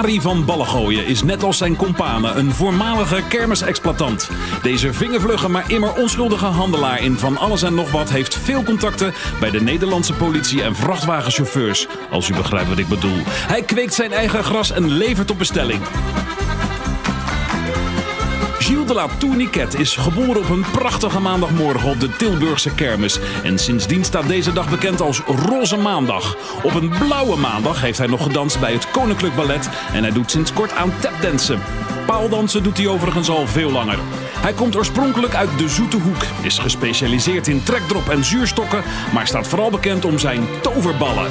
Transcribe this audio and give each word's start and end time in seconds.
Arie 0.00 0.20
van 0.20 0.44
Ballengooien 0.44 1.06
is 1.06 1.22
net 1.22 1.42
als 1.42 1.58
zijn 1.58 1.76
companen 1.76 2.38
een 2.38 2.52
voormalige 2.52 3.22
kermisexploitant. 3.28 4.30
Deze 4.62 4.92
vingervlugge 4.92 5.48
maar 5.48 5.70
immer 5.70 5.92
onschuldige 5.92 6.46
handelaar 6.46 7.02
in 7.02 7.18
van 7.18 7.36
alles 7.36 7.62
en 7.62 7.74
nog 7.74 7.90
wat 7.90 8.10
heeft 8.10 8.34
veel 8.34 8.62
contacten 8.62 9.14
bij 9.40 9.50
de 9.50 9.60
Nederlandse 9.60 10.12
politie 10.12 10.62
en 10.62 10.74
vrachtwagenchauffeurs. 10.74 11.86
Als 12.10 12.28
u 12.28 12.34
begrijpt 12.34 12.68
wat 12.68 12.78
ik 12.78 12.88
bedoel. 12.88 13.18
Hij 13.26 13.62
kweekt 13.62 13.94
zijn 13.94 14.12
eigen 14.12 14.44
gras 14.44 14.70
en 14.70 14.90
levert 14.90 15.30
op 15.30 15.38
bestelling. 15.38 15.80
Gilles 18.70 18.86
de 18.86 18.94
la 18.94 19.08
Tourniquet 19.18 19.74
is 19.74 19.96
geboren 19.96 20.36
op 20.36 20.48
een 20.48 20.64
prachtige 20.72 21.20
maandagmorgen 21.20 21.90
op 21.90 22.00
de 22.00 22.16
Tilburgse 22.16 22.74
kermis. 22.74 23.18
En 23.42 23.58
sindsdien 23.58 24.04
staat 24.04 24.28
deze 24.28 24.52
dag 24.52 24.70
bekend 24.70 25.00
als 25.00 25.20
Roze 25.20 25.76
Maandag. 25.76 26.36
Op 26.62 26.74
een 26.74 26.88
blauwe 26.88 27.36
maandag 27.36 27.80
heeft 27.80 27.98
hij 27.98 28.06
nog 28.06 28.22
gedanst 28.22 28.60
bij 28.60 28.72
het 28.72 28.90
Koninklijk 28.90 29.34
Ballet. 29.34 29.68
En 29.92 30.02
hij 30.02 30.12
doet 30.12 30.30
sinds 30.30 30.52
kort 30.52 30.72
aan 30.72 30.92
tapdansen. 31.00 31.60
Paaldansen 32.06 32.62
doet 32.62 32.76
hij 32.76 32.86
overigens 32.86 33.28
al 33.28 33.46
veel 33.46 33.70
langer. 33.70 33.98
Hij 34.36 34.52
komt 34.52 34.76
oorspronkelijk 34.76 35.34
uit 35.34 35.58
de 35.58 35.68
Zoete 35.68 35.96
Hoek, 35.96 36.24
is 36.42 36.58
gespecialiseerd 36.58 37.48
in 37.48 37.62
trekdrop 37.62 38.08
en 38.08 38.24
zuurstokken, 38.24 38.82
maar 39.12 39.26
staat 39.26 39.48
vooral 39.48 39.70
bekend 39.70 40.04
om 40.04 40.18
zijn 40.18 40.46
toverballen. 40.62 41.30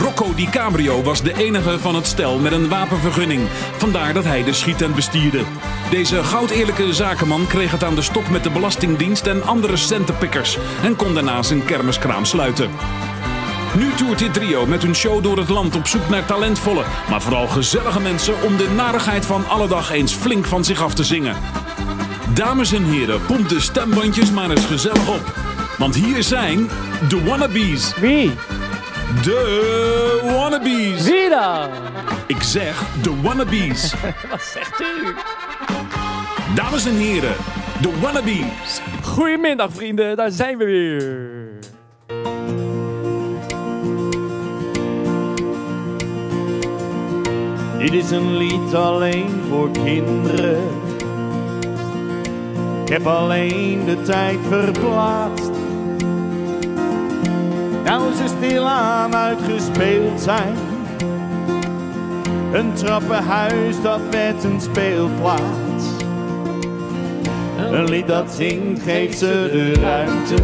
Rocco 0.00 0.34
Di 0.34 0.48
Cabrio 0.50 1.02
was 1.02 1.22
de 1.22 1.34
enige 1.34 1.78
van 1.78 1.94
het 1.94 2.06
stel 2.06 2.38
met 2.38 2.52
een 2.52 2.68
wapenvergunning. 2.68 3.48
Vandaar 3.76 4.12
dat 4.12 4.24
hij 4.24 4.44
de 4.44 4.52
schietent 4.52 4.94
bestierde. 4.94 5.42
Deze 5.90 6.24
goudeerlijke 6.24 6.92
zakenman 6.92 7.46
kreeg 7.46 7.70
het 7.70 7.84
aan 7.84 7.94
de 7.94 8.02
stok 8.02 8.28
met 8.28 8.42
de 8.42 8.50
Belastingdienst 8.50 9.26
en 9.26 9.42
andere 9.42 9.76
centenpikkers 9.76 10.58
en 10.82 10.96
kon 10.96 11.14
daarna 11.14 11.42
zijn 11.42 11.64
kermiskraam 11.64 12.24
sluiten. 12.24 12.70
Nu 13.76 13.94
toert 13.94 14.18
dit 14.18 14.34
trio 14.34 14.66
met 14.66 14.82
hun 14.82 14.94
show 14.94 15.22
door 15.22 15.38
het 15.38 15.48
land 15.48 15.76
op 15.76 15.86
zoek 15.86 16.08
naar 16.08 16.24
talentvolle, 16.24 16.84
maar 17.08 17.22
vooral 17.22 17.48
gezellige 17.48 18.00
mensen 18.00 18.42
om 18.42 18.56
de 18.56 18.68
narigheid 18.76 19.26
van 19.26 19.48
alle 19.48 19.68
dag 19.68 19.90
eens 19.90 20.12
flink 20.12 20.44
van 20.44 20.64
zich 20.64 20.82
af 20.82 20.94
te 20.94 21.04
zingen. 21.04 21.36
Dames 22.32 22.72
en 22.72 22.84
heren, 22.84 23.26
pomp 23.26 23.48
de 23.48 23.60
stembandjes 23.60 24.30
maar 24.30 24.50
eens 24.50 24.66
gezellig 24.66 25.08
op. 25.08 25.34
Want 25.78 25.94
hier 25.94 26.22
zijn 26.22 26.70
de 27.08 27.24
wannabes. 27.24 27.94
Wie? 28.00 28.32
De 29.22 30.20
wannabes. 30.22 31.04
Wie 31.04 31.28
dan? 31.28 31.68
Ik 32.26 32.42
zeg 32.42 32.86
de 33.02 33.20
wannabes. 33.22 33.94
Wat 34.30 34.42
zegt 34.42 34.80
u? 34.80 35.14
Dames 36.54 36.86
en 36.86 36.94
heren, 36.94 37.34
de 37.80 38.00
wannabes. 38.00 38.80
Goedemiddag 39.02 39.70
vrienden, 39.72 40.16
daar 40.16 40.30
zijn 40.30 40.58
we 40.58 40.64
weer. 40.64 41.32
Dit 47.78 47.92
is 47.92 48.10
een 48.10 48.36
lied 48.36 48.74
alleen 48.74 49.42
voor 49.48 49.70
kinderen. 49.70 50.62
Ik 52.84 52.88
heb 52.88 53.06
alleen 53.06 53.84
de 53.84 54.02
tijd 54.02 54.38
verplaatst. 54.48 55.63
Nou 57.84 58.12
ze 58.14 58.24
stilaan 58.36 59.14
uitgespeeld 59.14 60.20
zijn. 60.20 60.54
Een 62.52 62.72
trappenhuis 62.72 63.82
dat 63.82 64.00
werd 64.10 64.44
een 64.44 64.60
speelplaats. 64.60 65.84
Een 67.70 67.84
lied 67.84 68.06
dat 68.06 68.32
zingt 68.32 68.82
geeft 68.82 69.18
ze 69.18 69.48
de 69.52 69.72
ruimte. 69.80 70.34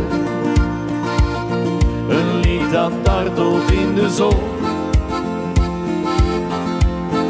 Een 2.09 2.41
lied 2.41 2.73
dat 2.73 2.93
dartelt 3.03 3.71
in 3.71 3.95
de 3.95 4.11
zon. 4.11 4.49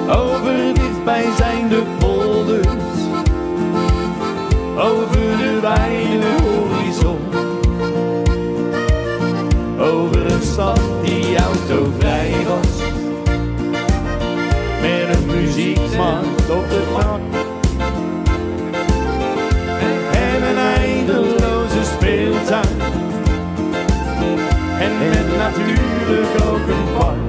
Over 0.09 0.75
dichtbij 0.75 1.25
zijn 1.37 1.69
de 1.69 1.82
polders. 1.99 2.66
Over 4.76 5.38
de 5.38 5.59
wijde 5.60 6.09
op 16.50 16.69
de 16.69 16.83
bank. 16.93 17.34
En 20.12 20.43
een 20.43 20.59
eindeloze 20.59 21.84
speeltuin. 21.97 22.81
En 24.81 24.99
met 24.99 25.37
natuurlijk 25.37 26.34
ook 26.44 26.69
een 26.69 26.99
park. 26.99 27.19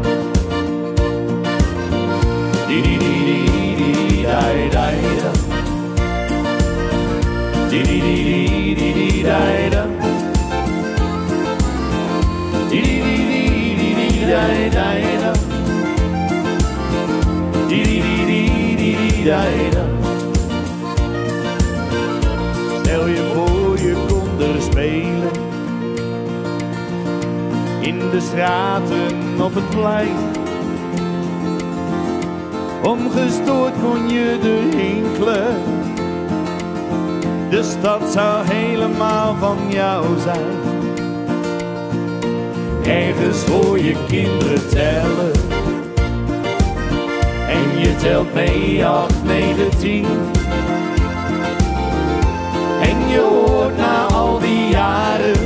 Stel 22.84 23.08
je 23.08 23.32
voor 23.34 23.80
je 23.80 23.96
kon 24.08 24.48
er 24.48 24.62
spelen 24.62 25.32
in 27.82 28.00
de 28.00 28.20
straten 28.20 29.42
op 29.42 29.56
het 29.56 29.70
plein. 29.70 30.16
Ongestoord 32.84 33.74
kon 33.82 34.10
je 34.10 34.40
er 34.42 34.78
hinkelen. 34.80 35.62
De 37.50 37.64
stad 37.64 38.12
zou 38.12 38.48
helemaal 38.48 39.36
van 39.36 39.58
jou 39.70 40.06
zijn. 40.20 40.60
Ergens 42.84 43.46
hoor 43.46 43.80
je 43.80 44.06
kinderen 44.08 44.70
tellen. 44.70 45.51
Je 47.82 47.96
telt 47.96 48.34
mee 48.34 48.86
acht, 48.86 49.24
negen, 49.24 49.78
tien. 49.80 50.06
En 52.82 53.10
je 53.10 53.20
hoort 53.20 53.78
na 53.78 54.06
al 54.06 54.40
die 54.40 54.70
jaren. 54.70 55.38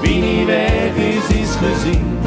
Wie 0.00 0.22
niet 0.22 0.46
weg 0.46 0.96
is, 0.96 1.36
is 1.36 1.54
gezien. 1.54 2.18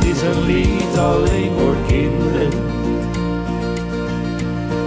Dit 0.00 0.16
is 0.16 0.22
een 0.22 0.46
lied 0.46 0.98
alleen 0.98 1.50
voor 1.58 1.76
kinderen. 1.86 2.52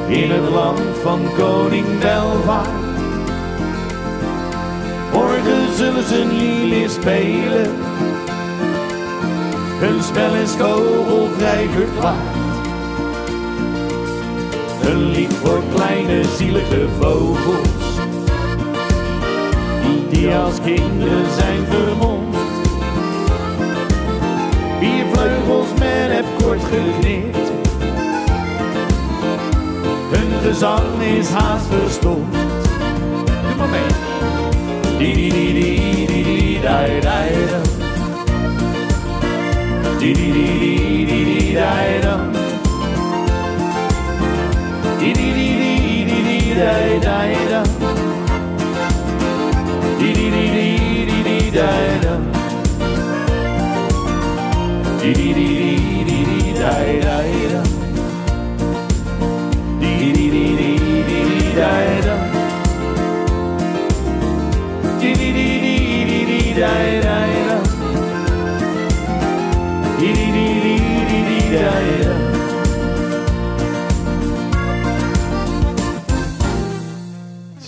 In 0.07 0.31
het 0.31 0.49
land 0.49 0.79
van 1.01 1.19
koning 1.37 1.99
Welvaart. 1.99 2.69
Morgen 5.13 5.75
zullen 5.75 6.03
ze 6.07 6.25
niet 6.31 6.69
meer 6.69 6.89
spelen. 6.89 7.69
Hun 9.79 10.03
spel 10.03 10.33
is 10.33 10.51
vogelvrij 10.51 11.67
verklaard. 11.69 12.35
Een 14.83 15.03
lied 15.11 15.33
voor 15.33 15.61
kleine 15.75 16.23
zielige 16.37 16.87
vogels. 16.99 17.67
Die 20.09 20.35
als 20.35 20.61
kinderen 20.61 21.31
zijn 21.37 21.65
vermomd. 21.69 22.40
Vier 24.81 25.05
vleugels 25.13 25.73
men 25.79 26.11
heb 26.11 26.25
kort 26.37 26.61
geknipt. 26.63 27.51
Hun 30.11 30.31
gezang 30.43 31.01
is 31.01 31.29
haast 31.29 31.65
verstomd. 31.69 32.33
Doe 32.33 33.55
maar 33.57 33.69
mee. 33.69 33.91
Di 34.97 35.13
di 35.13 35.29
di 35.29 35.53
di 35.53 35.75
di 36.07 36.23
di. 36.23 36.59
Di 39.99 40.13
di 40.13 40.31
di 40.31 40.57
di 40.59 40.75
di 41.05 41.19
di. 41.25 41.55
Di 44.99 45.13
di 45.13 45.29
di 45.37 45.49
di 45.57 46.05
di 46.05 46.19
di. 46.23 46.37
Di 46.37 46.37
di 46.37 46.37
di 46.37 46.37
di 46.37 46.37
di 46.37 46.39
di. 47.29 47.61
Di 49.99 50.11
di 50.13 50.39
di 51.51 52.40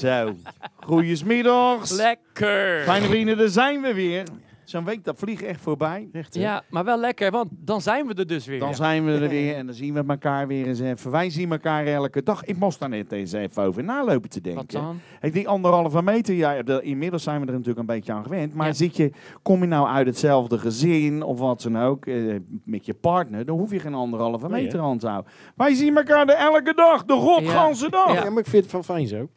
zo. 0.03 0.35
Goedemiddags. 0.79 1.91
Lekker. 1.91 2.83
Fijn 2.83 3.03
vrienden, 3.03 3.37
daar 3.37 3.47
zijn 3.47 3.81
we 3.81 3.93
weer. 3.93 4.23
Zo'n 4.63 4.85
week, 4.85 5.03
dat 5.03 5.15
vliegt 5.17 5.43
echt 5.43 5.61
voorbij. 5.61 6.09
Ja, 6.29 6.63
maar 6.69 6.83
wel 6.85 6.99
lekker, 6.99 7.31
want 7.31 7.49
dan 7.51 7.81
zijn 7.81 8.07
we 8.07 8.13
er 8.13 8.27
dus 8.27 8.45
weer. 8.45 8.59
Dan 8.59 8.75
zijn 8.75 9.05
we 9.05 9.11
er 9.11 9.29
weer 9.29 9.55
en 9.55 9.65
dan 9.65 9.75
zien 9.75 9.93
we 9.93 10.03
elkaar 10.07 10.47
weer 10.47 10.67
eens 10.67 10.79
even. 10.79 11.11
Wij 11.11 11.29
zien 11.29 11.51
elkaar 11.51 11.85
elke 11.85 12.23
dag. 12.23 12.43
Ik 12.43 12.57
moest 12.57 12.79
daar 12.79 12.89
net 12.89 13.11
eens 13.11 13.31
even 13.31 13.63
over 13.63 13.83
nalopen 13.83 14.29
te 14.29 14.41
denken. 14.41 14.61
Wat 14.61 14.71
dan? 14.71 14.99
Ik 15.21 15.33
die 15.33 15.47
anderhalve 15.47 16.01
meter, 16.03 16.33
ja, 16.35 16.61
de- 16.63 16.81
inmiddels 16.81 17.23
zijn 17.23 17.39
we 17.41 17.45
er 17.45 17.51
natuurlijk 17.51 17.79
een 17.79 17.85
beetje 17.95 18.13
aan 18.13 18.23
gewend. 18.23 18.53
Maar 18.53 18.67
Ja. 18.67 18.73
zit 18.73 18.97
je, 18.97 19.11
kom 19.41 19.59
je 19.61 19.67
nou 19.67 19.87
uit 19.87 20.07
hetzelfde 20.07 20.57
gezin 20.59 21.21
of 21.23 21.39
wat 21.39 21.61
dan 21.61 21.79
ook, 21.81 22.05
eh, 22.05 22.35
met 22.63 22.85
je 22.85 22.93
partner, 22.93 23.45
dan 23.45 23.57
hoef 23.57 23.71
je 23.71 23.79
geen 23.79 23.93
anderhalve 23.93 24.47
Nee, 24.49 24.63
meter 24.63 24.79
aan 24.79 24.97
te 24.97 25.07
houden. 25.07 25.31
Wij 25.55 25.73
zien 25.73 25.97
elkaar 25.97 26.27
er 26.27 26.35
elke 26.35 26.73
dag, 26.75 27.05
de 27.05 27.13
godganse 27.13 27.89
dag. 27.89 28.13
Ja. 28.13 28.23
Ja, 28.23 28.29
maar 28.29 28.39
ik 28.43 28.47
vind 28.49 28.63
het 28.63 28.71
wel 28.71 28.83
fijn 28.83 29.07
zo. 29.07 29.29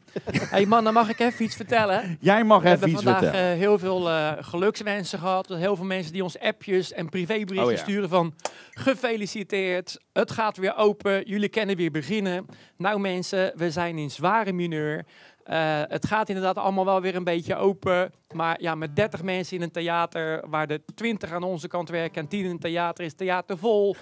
hey 0.50 0.66
man, 0.66 0.84
dan 0.84 0.92
mag 0.94 1.08
ik 1.10 1.18
even 1.18 1.44
iets 1.44 1.56
vertellen. 1.56 2.16
Jij 2.20 2.44
mag 2.44 2.62
We 2.62 2.68
even 2.68 2.70
hebben 2.78 2.88
iets 2.96 3.02
vandaag 3.02 3.22
vertellen. 3.22 3.52
eh, 3.52 3.58
heel 3.58 3.78
veel 3.78 4.08
eh, 4.10 4.32
gelukswensen 4.40 5.18
gehad. 5.26 5.48
Heel 5.48 5.76
veel 5.76 5.84
mensen 5.84 6.12
die 6.12 6.22
ons 6.22 6.38
appjes 6.38 6.92
en 6.92 7.08
privéberichtjes 7.08 7.64
Oh 7.64 7.70
ja. 7.70 7.82
sturen 7.82 8.08
van 8.08 8.34
gefeliciteerd. 8.70 9.98
Het 10.12 10.30
gaat 10.30 10.56
weer 10.56 10.76
open. 10.76 11.28
Jullie 11.28 11.48
kunnen 11.48 11.76
weer 11.76 11.90
beginnen. 11.90 12.46
Nou 12.76 13.00
mensen, 13.00 13.52
we 13.54 13.70
zijn 13.70 13.98
in 13.98 14.10
zware 14.10 14.52
mineur. 14.52 15.04
Eh, 15.44 15.82
het 15.82 16.06
gaat 16.06 16.28
inderdaad 16.28 16.56
allemaal 16.56 16.84
wel 16.84 17.00
weer 17.00 17.14
een 17.14 17.24
beetje 17.24 17.56
open. 17.56 18.12
Maar 18.34 18.60
ja, 18.60 18.74
met 18.74 18.96
30 18.96 19.22
mensen 19.22 19.56
in 19.56 19.62
een 19.62 19.70
theater, 19.70 20.44
waar 20.48 20.66
de 20.66 20.80
20 20.94 21.32
aan 21.32 21.42
onze 21.42 21.68
kant 21.68 21.88
werken 21.88 22.22
en 22.22 22.28
10 22.28 22.44
in 22.44 22.50
een 22.50 22.58
theater, 22.58 23.04
is 23.04 23.14
theater 23.14 23.58
vol. 23.58 23.96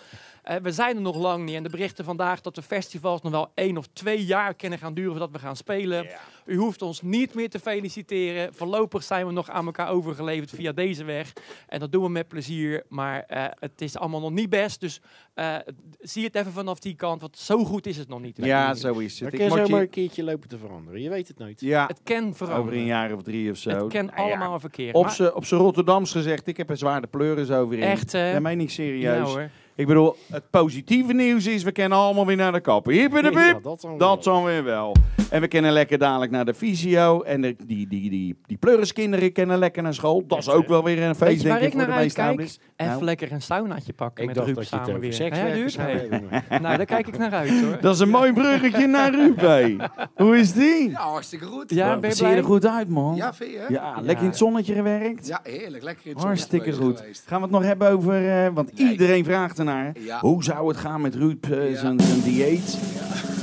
Eh, 0.45 0.57
we 0.63 0.73
zijn 0.73 0.97
er 0.97 1.03
nog 1.03 1.17
lang 1.17 1.45
niet. 1.45 1.55
En 1.55 1.63
de 1.63 1.69
berichten 1.69 2.05
vandaag 2.05 2.41
dat 2.41 2.55
de 2.55 2.63
festivals 2.63 3.23
nog 3.23 3.33
wel 3.33 3.51
één 3.55 3.77
of 3.77 3.87
twee 3.93 4.25
jaar 4.25 4.55
kunnen 4.55 4.79
gaan 4.79 4.95
duren 4.95 5.11
voordat 5.11 5.31
we 5.33 5.39
gaan 5.39 5.57
spelen. 5.57 6.07
U 6.47 6.57
hoeft 6.57 6.83
ons 6.83 7.03
niet 7.03 7.35
meer 7.35 7.51
te 7.51 7.59
feliciteren. 7.59 8.55
Voorlopig 8.55 9.03
zijn 9.03 9.27
we 9.27 9.33
nog 9.33 9.51
aan 9.51 9.67
elkaar 9.67 9.89
overgeleverd 9.89 10.51
via 10.51 10.73
deze 10.73 11.05
weg. 11.05 11.33
En 11.69 11.81
dat 11.81 11.93
doen 11.93 12.03
we 12.03 12.09
met 12.09 12.29
plezier. 12.29 12.85
Maar 12.89 13.23
eh, 13.23 13.45
het 13.59 13.81
is 13.81 13.97
allemaal 13.97 14.21
nog 14.21 14.31
niet 14.31 14.49
best. 14.51 14.81
Dus 14.81 15.01
eh, 15.35 15.57
zie 16.01 16.25
het 16.25 16.35
even 16.35 16.53
vanaf 16.53 16.79
die 16.79 16.95
kant. 16.95 17.21
Want 17.21 17.39
zo 17.39 17.65
goed 17.65 17.87
is 17.87 17.97
het 17.97 18.09
nog 18.09 18.21
niet. 18.21 18.37
Ja, 18.41 18.75
zo 18.75 18.99
is 18.99 19.19
Dan 19.19 19.29
het. 19.29 19.37
kun 19.37 19.47
Ik 19.47 19.51
je 19.53 19.57
mag 19.57 19.67
zomaar 19.67 19.83
een 19.83 19.91
keertje 19.91 20.25
lopen 20.25 20.49
te 20.49 20.59
veranderen. 20.59 21.01
Je 21.03 21.09
weet 21.09 21.29
het 21.29 21.39
nooit. 21.39 21.61
ja, 21.61 21.87
Het 21.87 22.01
kan 22.05 22.25
over 22.25 22.37
veranderen. 22.47 22.79
een 22.79 22.87
jaar 22.87 23.13
of 23.13 23.23
drie 23.23 23.51
of 23.51 23.57
zo. 23.57 23.71
Het 23.71 23.93
kan 23.93 24.05
Nou 24.07 24.29
ja, 24.29 24.37
allemaal 24.37 24.61
verkeerd. 24.61 24.95
Op 25.35 25.45
z'n 25.45 25.55
Rotterdams 25.55 26.13
gezegd, 26.13 26.47
ik 26.47 26.57
heb 26.57 26.71
een 26.71 26.77
zware 26.79 27.07
pleuris 27.07 27.51
over 27.51 27.77
in. 27.77 27.83
Echt? 27.83 28.13
Dat 28.13 28.41
meen 28.41 28.61
ik 28.61 28.69
ja, 28.69 28.75
serieus. 28.75 29.29
hoor. 29.33 29.51
Ik 29.77 29.87
bedoel, 29.87 30.17
het 30.33 30.51
positieve 30.51 31.13
nieuws 31.13 31.47
is, 31.47 31.63
we 31.63 31.73
kennen 31.73 31.99
allemaal 31.99 32.27
weer 32.27 32.37
naar 32.37 32.53
de 32.53 32.61
kapper. 32.61 32.93
Hier 32.93 33.11
bij 33.11 33.23
de 33.23 33.31
Ja, 33.33 33.53
dat 33.63 33.81
dan 33.81 33.99
Dat 33.99 34.25
wel. 34.25 34.35
dan 34.35 34.45
weer 34.45 34.65
wel. 34.65 34.95
En 35.31 35.41
we 35.41 35.49
kennen 35.49 35.73
lekker 35.73 35.99
dadelijk 35.99 36.31
naar 36.33 36.45
de 36.45 36.55
fysio. 36.55 37.23
En 37.23 37.41
de, 37.41 37.57
die, 37.67 37.89
die, 37.89 38.11
die, 38.11 38.37
die 38.47 38.57
pleuriskinderen 38.57 39.33
kennen 39.33 39.59
lekker 39.59 39.83
naar 39.83 39.95
school. 39.95 40.25
Dat 40.27 40.39
is 40.39 40.49
ook 40.51 40.67
wel 40.69 40.85
weer 40.85 40.99
een 41.03 41.07
Weet 41.07 41.17
feest, 41.17 41.43
waar 41.43 41.53
denk 41.59 41.61
ik 41.61 41.67
ik, 41.67 41.73
voor 41.73 41.89
naar 41.89 41.97
de 41.99 42.03
meeste 42.03 42.21
uitkijk? 42.21 42.39
ouders. 42.49 42.59
Even 42.77 42.93
Nou, 42.93 43.05
lekker 43.05 43.33
een 43.33 43.43
saunaatje 43.43 43.93
pakken 43.93 44.21
Ik 44.23 44.27
met 44.29 44.37
dacht 44.37 44.47
Ruud 44.49 44.57
dat 44.59 44.69
je 44.69 44.77
het 44.77 44.85
samen 44.85 44.97
over 44.99 45.09
weer. 45.09 45.19
seks 45.19 45.39
Hè, 45.39 45.53
Ruud? 45.53 46.61
Nou, 46.63 46.77
daar 46.77 46.85
kijk 46.87 47.07
ik 47.07 47.19
naar 47.19 47.33
uit 47.33 47.63
hoor. 47.63 47.79
Dat 47.81 47.95
is 47.95 48.01
een 48.01 48.09
mooi 48.09 48.33
bruggetje 48.33 48.87
naar 48.87 49.11
Ruud, 49.15 49.41
hé. 49.41 49.77
Hoe 50.25 50.39
is 50.39 50.53
die? 50.53 50.91
Ja, 50.91 51.01
hartstikke 51.01 51.45
goed. 51.45 51.71
Ja, 51.71 51.89
Wat 51.89 52.01
ben 52.01 52.11
je 52.11 52.17
zie 52.17 52.27
je 52.27 52.35
er 52.35 52.45
goed 52.45 52.67
uit, 52.67 52.89
man. 52.89 53.15
Ja, 53.17 53.35
vind 53.35 53.51
je? 53.51 53.57
Ja, 53.59 53.67
Ja. 53.69 53.95
lekker 54.01 54.23
in 54.25 54.29
het 54.31 54.39
zonnetje 54.39 54.75
gewerkt. 54.75 55.39
heerlijk. 55.43 55.83
Lekker 55.85 56.07
in 56.07 56.13
het 56.13 56.23
Hartstikke 56.23 56.73
goed. 56.73 56.99
geweest. 56.99 57.25
Gaan 57.27 57.39
we 57.39 57.45
het 57.45 57.55
nog 57.55 57.63
hebben 57.63 57.91
over, 57.91 58.45
eh, 58.45 58.49
want 58.55 58.79
Nee. 58.79 58.91
iedereen 58.91 59.25
vraagt 59.25 59.59
Ja. 59.65 60.21
Hoe 60.21 60.45
zou 60.45 60.69
het 60.69 60.77
gaan 60.77 61.01
met 61.01 61.15
Ruud, 61.15 61.47
Ja. 61.49 61.77
zijn, 61.77 62.01
zijn 62.01 62.21
dieet? 62.23 62.79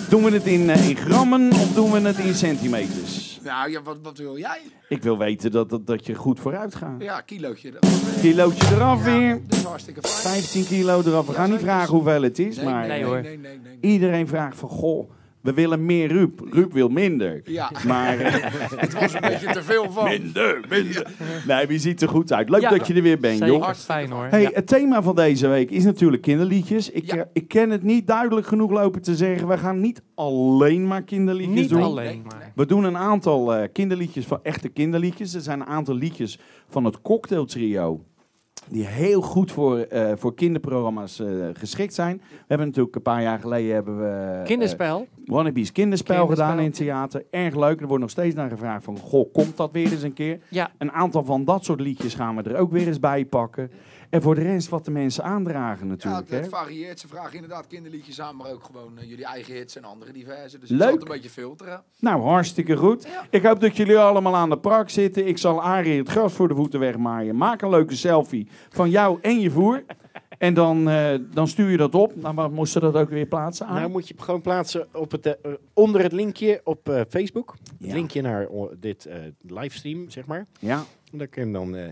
Doen 0.09 0.23
we 0.23 0.31
het 0.31 0.45
in, 0.45 0.69
eh, 0.69 0.89
in 0.89 0.95
grammen 0.95 1.51
of 1.51 1.73
doen 1.73 1.91
we 1.91 1.99
het 1.99 2.17
in 2.17 2.33
centimeters? 2.35 3.39
Nou, 3.43 3.71
ja, 3.71 3.81
wat, 3.81 3.97
wat 4.03 4.17
wil 4.17 4.37
jij? 4.37 4.59
Ik 4.89 5.03
wil 5.03 5.17
weten 5.17 5.51
dat, 5.51 5.69
dat, 5.69 5.87
dat 5.87 6.05
je 6.05 6.15
goed 6.15 6.39
vooruit 6.39 6.75
gaat. 6.75 6.95
Ja, 7.01 7.21
kilootje. 7.21 7.73
Kilootje 8.21 8.75
eraf 8.75 9.05
Ja, 9.05 9.17
weer. 9.17 9.41
dat 9.47 9.57
is 9.57 9.63
hartstikke 9.63 10.01
fijn. 10.07 10.33
15 10.41 10.65
kilo 10.65 11.01
eraf. 11.05 11.27
We 11.27 11.33
gaan 11.33 11.49
niet 11.49 11.59
vragen 11.59 11.93
hoeveel 11.93 12.21
het 12.21 12.39
is, 12.39 12.55
Nee, 12.55 12.65
maar 12.65 12.87
nee, 12.87 12.99
eh, 12.99 13.05
hoor. 13.05 13.21
Nee, 13.21 13.37
nee, 13.37 13.59
nee. 13.63 13.77
nee. 13.81 13.91
iedereen 13.93 14.27
vraagt 14.27 14.57
van, 14.57 14.69
goh, 14.69 15.09
we 15.41 15.53
willen 15.53 15.85
meer 15.85 16.07
Ruud. 16.07 16.29
Ruud 16.51 16.73
wil 16.73 16.89
minder. 16.89 17.41
Ja, 17.45 17.71
Maar 17.87 18.17
eh, 18.19 18.33
het 18.79 18.93
was 18.99 19.13
een 19.13 19.21
beetje 19.21 19.51
te 19.53 19.63
veel 19.63 19.91
van. 19.91 20.03
minder, 20.09 20.59
minder. 20.69 21.07
Nee, 21.47 21.67
je 21.71 21.79
ziet 21.79 22.01
er 22.01 22.07
goed 22.09 22.33
uit. 22.33 22.49
Leuk 22.49 22.61
Ja. 22.61 22.69
dat 22.69 22.87
je 22.87 22.93
er 22.93 23.01
weer 23.01 23.19
bent, 23.19 23.37
Zeker 23.37 23.53
joh. 23.55 23.73
fijn 23.73 24.11
hoor. 24.11 24.25
Hey, 24.29 24.41
Ja. 24.41 24.49
het 24.53 24.67
thema 24.67 25.01
van 25.01 25.15
deze 25.15 25.47
week 25.47 25.71
is 25.71 25.83
natuurlijk 25.83 26.21
kinderliedjes. 26.21 26.89
Ik, 26.89 27.05
Ja. 27.05 27.15
eh, 27.15 27.21
ik 27.33 27.47
ken 27.47 27.69
het 27.69 27.83
niet 27.83 28.07
duidelijk 28.07 28.47
genoeg 28.47 28.71
lopen 28.71 29.01
te 29.01 29.15
zeggen. 29.15 29.47
We 29.47 29.57
gaan 29.57 29.79
niet 29.79 30.01
alleen 30.15 30.87
maar 30.87 31.01
kinderliedjes 31.03 31.59
Niet 31.59 31.69
doen. 31.69 31.81
alleen 31.83 32.05
Nee, 32.05 32.21
maar. 32.25 32.51
We 32.55 32.65
doen 32.65 32.83
een 32.83 32.97
aantal 32.97 33.53
eh, 33.55 33.67
kinderliedjes 33.73 34.25
van 34.25 34.39
echte 34.43 34.69
kinderliedjes. 34.69 35.33
Er 35.33 35.41
zijn 35.41 35.59
een 35.59 35.65
aantal 35.67 35.95
liedjes 35.95 36.39
van 36.69 36.85
het 36.85 37.01
Cocktail 37.01 37.45
Trio. 37.45 38.03
Die 38.69 38.85
heel 38.85 39.21
goed 39.21 39.51
voor, 39.51 39.77
eh, 39.79 40.11
voor 40.15 40.33
kinderprogramma's 40.33 41.19
eh, 41.19 41.27
geschikt 41.53 41.93
zijn. 41.93 42.17
We 42.17 42.45
hebben 42.47 42.67
natuurlijk 42.67 42.95
een 42.95 43.01
paar 43.01 43.21
jaar 43.21 43.39
geleden 43.39 43.73
hebben 43.73 43.99
we 43.99 44.37
eh, 44.39 44.45
Kinderspel. 44.45 45.07
Wannabe's 45.25 45.71
kinderspel, 45.71 46.15
Kinderspel. 46.15 46.47
gedaan 46.47 46.59
in 46.59 46.69
het 46.69 46.75
theater. 46.75 47.25
Erg 47.31 47.55
leuk. 47.55 47.81
Er 47.81 47.87
wordt 47.87 48.01
nog 48.01 48.09
steeds 48.09 48.35
naar 48.35 48.49
gevraagd 48.49 48.83
van, 48.83 48.97
goh, 48.97 49.33
komt 49.33 49.57
dat 49.57 49.71
weer 49.71 49.91
eens 49.91 50.01
een 50.01 50.13
keer? 50.13 50.39
Ja. 50.49 50.71
Een 50.77 50.91
aantal 50.91 51.23
van 51.23 51.45
dat 51.45 51.65
soort 51.65 51.79
liedjes 51.79 52.13
gaan 52.13 52.35
we 52.35 52.41
er 52.43 52.57
ook 52.57 52.71
weer 52.71 52.87
eens 52.87 52.99
bij 52.99 53.25
pakken. 53.25 53.71
En 54.11 54.21
voor 54.21 54.35
de 54.35 54.41
rest 54.41 54.69
wat 54.69 54.85
de 54.85 54.91
mensen 54.91 55.23
aandragen 55.23 55.85
Ja, 55.85 55.91
natuurlijk. 55.91 56.29
het, 56.29 56.35
het 56.35 56.43
hè. 56.51 56.57
varieert. 56.57 56.99
Ze 56.99 57.07
vragen 57.07 57.33
inderdaad 57.33 57.67
kinderliedjes 57.67 58.21
aan, 58.21 58.35
maar 58.35 58.51
ook 58.51 58.63
gewoon 58.63 58.97
eh, 58.99 59.09
jullie 59.09 59.25
eigen 59.25 59.53
hits 59.53 59.75
en 59.75 59.83
andere 59.83 60.11
diverse. 60.11 60.59
Dus 60.59 60.69
Leuk. 60.69 60.91
het 60.91 61.01
een 61.01 61.07
beetje 61.07 61.29
filteren. 61.29 61.83
Nou, 61.99 62.21
hartstikke 62.21 62.75
goed. 62.77 63.03
Ja. 63.03 63.25
Ik 63.29 63.43
hoop 63.43 63.59
dat 63.59 63.77
jullie 63.77 63.97
allemaal 63.97 64.35
aan 64.35 64.49
de 64.49 64.57
prak 64.59 64.89
zitten. 64.89 65.27
Ik 65.27 65.37
zal 65.37 65.61
Arie 65.61 65.97
het 65.97 66.09
gras 66.09 66.33
voor 66.33 66.47
de 66.47 66.55
voeten 66.55 66.79
wegmaaien. 66.79 67.35
Maak 67.35 67.61
een 67.61 67.69
leuke 67.69 67.95
selfie 67.95 68.47
van 68.69 68.89
jou 68.89 69.17
en 69.21 69.39
je 69.39 69.51
voer. 69.51 69.83
En 70.37 70.53
dan, 70.53 70.89
eh, 70.89 71.15
dan 71.33 71.47
stuur 71.47 71.69
je 71.69 71.77
dat 71.77 71.95
op. 71.95 72.15
Nou, 72.15 72.35
waar 72.35 72.51
moesten 72.51 72.81
dat 72.81 72.95
ook 72.95 73.09
weer 73.09 73.25
plaatsen? 73.25 73.65
Arie? 73.65 73.79
Nou 73.79 73.91
moet 73.91 74.07
je 74.07 74.13
gewoon 74.17 74.41
plaatsen 74.41 74.87
op 74.93 75.11
het, 75.11 75.25
eh, 75.25 75.51
onder 75.73 76.01
het 76.01 76.11
linkje 76.11 76.61
op 76.63 76.89
eh, 76.89 77.01
Facebook. 77.09 77.55
Ja. 77.77 77.85
Het 77.85 77.95
linkje 77.95 78.21
naar 78.21 78.47
dit 78.79 79.05
eh, 79.05 79.17
livestream, 79.41 80.09
zeg 80.09 80.25
maar. 80.25 80.45
Ja, 80.59 80.83
En 81.11 81.17
dat 81.17 81.29
kun 81.29 81.45
je 81.47 81.53
dan 81.53 81.75
eh, 81.75 81.83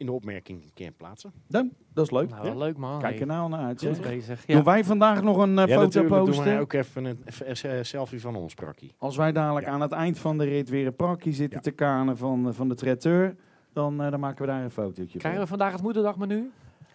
in 0.00 0.06
de 0.06 0.12
opmerking 0.12 0.62
een 0.62 0.70
keer 0.74 0.90
plaatsen. 0.92 1.32
dan, 1.48 1.70
dat 1.94 2.04
is 2.04 2.10
leuk. 2.10 2.30
Nou, 2.30 2.42
wel 2.42 2.56
leuk 2.56 2.76
man. 2.76 2.98
Kijk 3.00 3.20
er 3.20 3.26
nou 3.26 3.48
naar 3.48 3.60
uit. 3.60 3.84
Goed 3.86 4.00
bezig. 4.00 4.44
Doen 4.46 4.56
Ja. 4.56 4.62
wij 4.62 4.84
vandaag 4.84 5.22
nog 5.22 5.36
een 5.36 5.58
eh, 5.58 5.66
ja, 5.66 5.74
foto 5.74 5.80
natuurlijk 5.80 6.14
doen 6.14 6.24
posten? 6.24 6.44
wij 6.44 6.60
ook 6.60 6.72
even 6.72 7.04
een 7.04 7.18
even 7.24 7.76
een 7.78 7.86
selfie 7.86 8.20
van 8.20 8.36
ons, 8.36 8.54
Prakkie. 8.54 8.94
Als 8.98 9.16
wij 9.16 9.32
dadelijk 9.32 9.66
Ja. 9.66 9.72
aan 9.72 9.80
het 9.80 9.92
eind 9.92 10.18
van 10.18 10.38
de 10.38 10.44
rit 10.44 10.68
weer 10.68 10.86
een 10.86 10.96
prakje 10.96 11.32
zitten 11.32 11.56
Ja. 11.56 11.62
te 11.62 11.70
kanen 11.70 12.16
van, 12.16 12.48
eh, 12.48 12.54
van 12.54 12.68
de 12.68 12.74
traiteur, 12.74 13.36
dan, 13.72 14.02
eh, 14.02 14.10
dan 14.10 14.20
maken 14.20 14.40
we 14.40 14.50
daar 14.52 14.62
een 14.62 14.70
fotootje 14.70 15.18
Krijgen 15.18 15.30
van. 15.30 15.40
we 15.40 15.46
vandaag 15.46 15.72
het 15.72 15.82
moederdagmenu? 15.82 16.50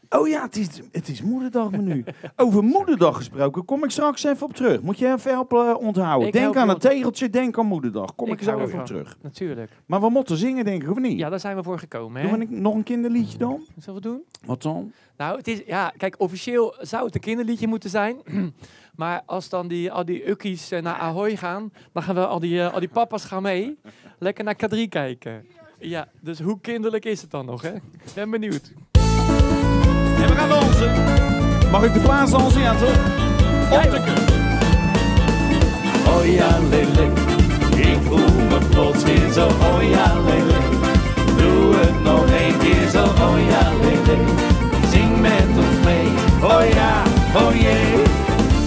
Oh 0.09 0.27
ja, 0.27 0.41
het 0.43 0.55
is, 0.55 0.67
het 0.91 1.07
is 1.07 1.21
moederdagmenu. 1.21 2.03
Over 2.35 2.63
moederdag 2.63 3.15
gesproken, 3.17 3.65
kom 3.65 3.83
ik 3.83 3.89
straks 3.89 4.24
even 4.24 4.45
op 4.45 4.53
terug. 4.53 4.81
Moet 4.81 5.00
je 5.00 5.12
even 5.13 5.31
helpen 5.31 5.67
eh, 5.69 5.77
onthouden. 5.77 6.27
Ik 6.27 6.33
denk 6.33 6.45
help 6.45 6.57
aan 6.57 6.65
je 6.67 6.71
het 6.71 6.81
tegeltje, 6.81 7.29
denk 7.29 7.57
aan 7.59 7.65
moederdag. 7.65 8.15
Kom 8.15 8.27
ik, 8.27 8.33
Ik 8.33 8.41
zo 8.43 8.50
hou 8.50 8.62
even 8.62 8.74
op 8.74 8.79
ervan. 8.79 8.95
terug. 8.95 9.17
Natuurlijk. 9.21 9.71
Maar 9.85 10.01
we 10.01 10.09
moeten 10.09 10.38
zingen, 10.38 10.65
denk 10.65 10.83
ik, 10.83 10.91
of 10.91 10.97
niet? 11.00 11.17
Ja, 11.19 11.29
daar 11.29 11.39
zijn 11.39 11.55
we 11.55 11.63
voor 11.63 11.79
gekomen. 11.79 12.21
Hè? 12.21 12.29
Doen 12.29 12.39
we 12.39 12.45
een- 12.55 12.62
nog 12.62 12.74
een 12.75 12.83
kinderliedje 12.83 13.38
dan? 13.38 13.65
Zullen 13.79 14.01
we 14.01 14.07
het 14.09 14.17
doen? 14.17 14.24
Wat 14.45 14.62
dan? 14.62 14.91
Nou, 15.17 15.38
het 15.38 15.47
is, 15.47 15.62
ja, 15.65 15.93
kijk, 15.97 16.15
officieel 16.17 16.75
zou 16.79 17.05
het 17.05 17.15
een 17.15 17.21
kinderliedje 17.21 17.67
moeten 17.67 17.89
zijn. 17.89 18.17
maar 18.95 19.21
als 19.25 19.50
dan 19.50 19.67
die, 19.67 19.91
al 19.91 20.05
die 20.05 20.29
ukkies 20.29 20.71
eh, 20.71 20.81
naar 20.81 20.95
Ahoy 20.95 21.35
gaan, 21.35 21.71
dan 21.93 22.03
gaan 22.03 22.15
we 22.15 22.25
al 22.27 22.39
die, 22.39 22.62
eh, 22.62 22.74
al 22.74 22.79
die 22.79 22.89
papa's 22.89 23.25
gaan 23.25 23.41
mee. 23.41 23.77
Lekker 24.19 24.43
naar 24.43 24.55
K3 24.65 24.88
kijken. 24.89 25.45
Ja, 25.79 26.07
dus 26.21 26.39
hoe 26.39 26.59
kinderlijk 26.62 27.05
is 27.05 27.21
het 27.21 27.31
dan 27.31 27.45
nog, 27.45 27.62
hè? 27.62 27.71
Ben 28.15 28.29
benieuwd. 28.29 28.74
En 30.22 30.27
we 30.27 30.36
gaan 30.36 30.50
dansen. 30.50 30.91
Mag 31.72 31.84
ik 31.84 31.93
de 31.93 32.00
plaats 32.00 32.31
dansen? 32.31 32.62
Ja, 32.62 32.74
toch? 32.74 33.24
Oh 36.07 36.25
ja, 36.25 36.57
lele. 36.69 37.07
Ik 37.75 37.98
voel 38.03 38.45
me 38.50 38.57
plots 38.69 39.03
weer 39.03 39.31
zo. 39.34 39.48
Oh 39.48 39.89
ja, 39.89 40.13
lele. 40.25 40.57
Doe 41.38 41.75
het 41.75 42.03
nog 42.03 42.24
een 42.24 42.57
keer 42.57 42.89
zo. 42.89 43.03
Oh 43.03 43.38
ja, 43.50 43.72
lele. 43.81 44.17
Zing 44.91 45.22
met 45.22 45.57
ons 45.57 45.86
mee. 45.86 46.07
Oh 46.43 46.74
ja, 46.74 47.03
oh 47.36 47.55
jee. 47.62 48.03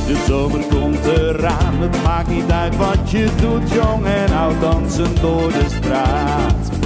De 0.06 0.24
zomer 0.26 0.60
komt 0.60 1.06
eraan. 1.06 1.74
Het 1.78 2.02
maakt 2.04 2.28
niet 2.28 2.50
uit 2.50 2.76
wat 2.76 3.10
je 3.10 3.28
doet, 3.40 3.72
jong 3.72 4.06
en 4.06 4.36
oud. 4.36 4.60
Dansen 4.60 5.14
door 5.20 5.48
de 5.48 5.64
straat. 5.68 6.77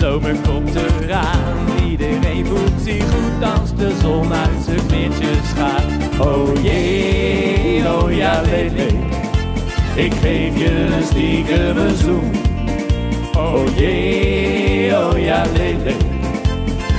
Zomer 0.00 0.36
komt 0.48 0.74
eraan, 0.74 1.66
iedereen 1.88 2.46
voelt 2.46 2.82
zich 2.82 3.02
goed 3.02 3.58
als 3.58 3.74
de 3.74 3.92
zon 4.02 4.32
uit 4.32 4.64
zijn 4.64 4.86
kleertjes 4.86 5.52
gaat. 5.56 6.20
Oh 6.20 6.62
jee, 6.62 7.84
oh 7.88 8.12
ja, 8.12 8.40
lele. 8.40 8.86
Ik 9.94 10.12
geef 10.12 10.58
je 10.58 10.70
een 10.70 11.02
stiekem 11.02 11.96
zoen. 11.96 12.32
Oh 13.36 13.76
jee, 13.76 14.96
oh 14.96 15.18
ja, 15.18 15.44
lele. 15.56 15.94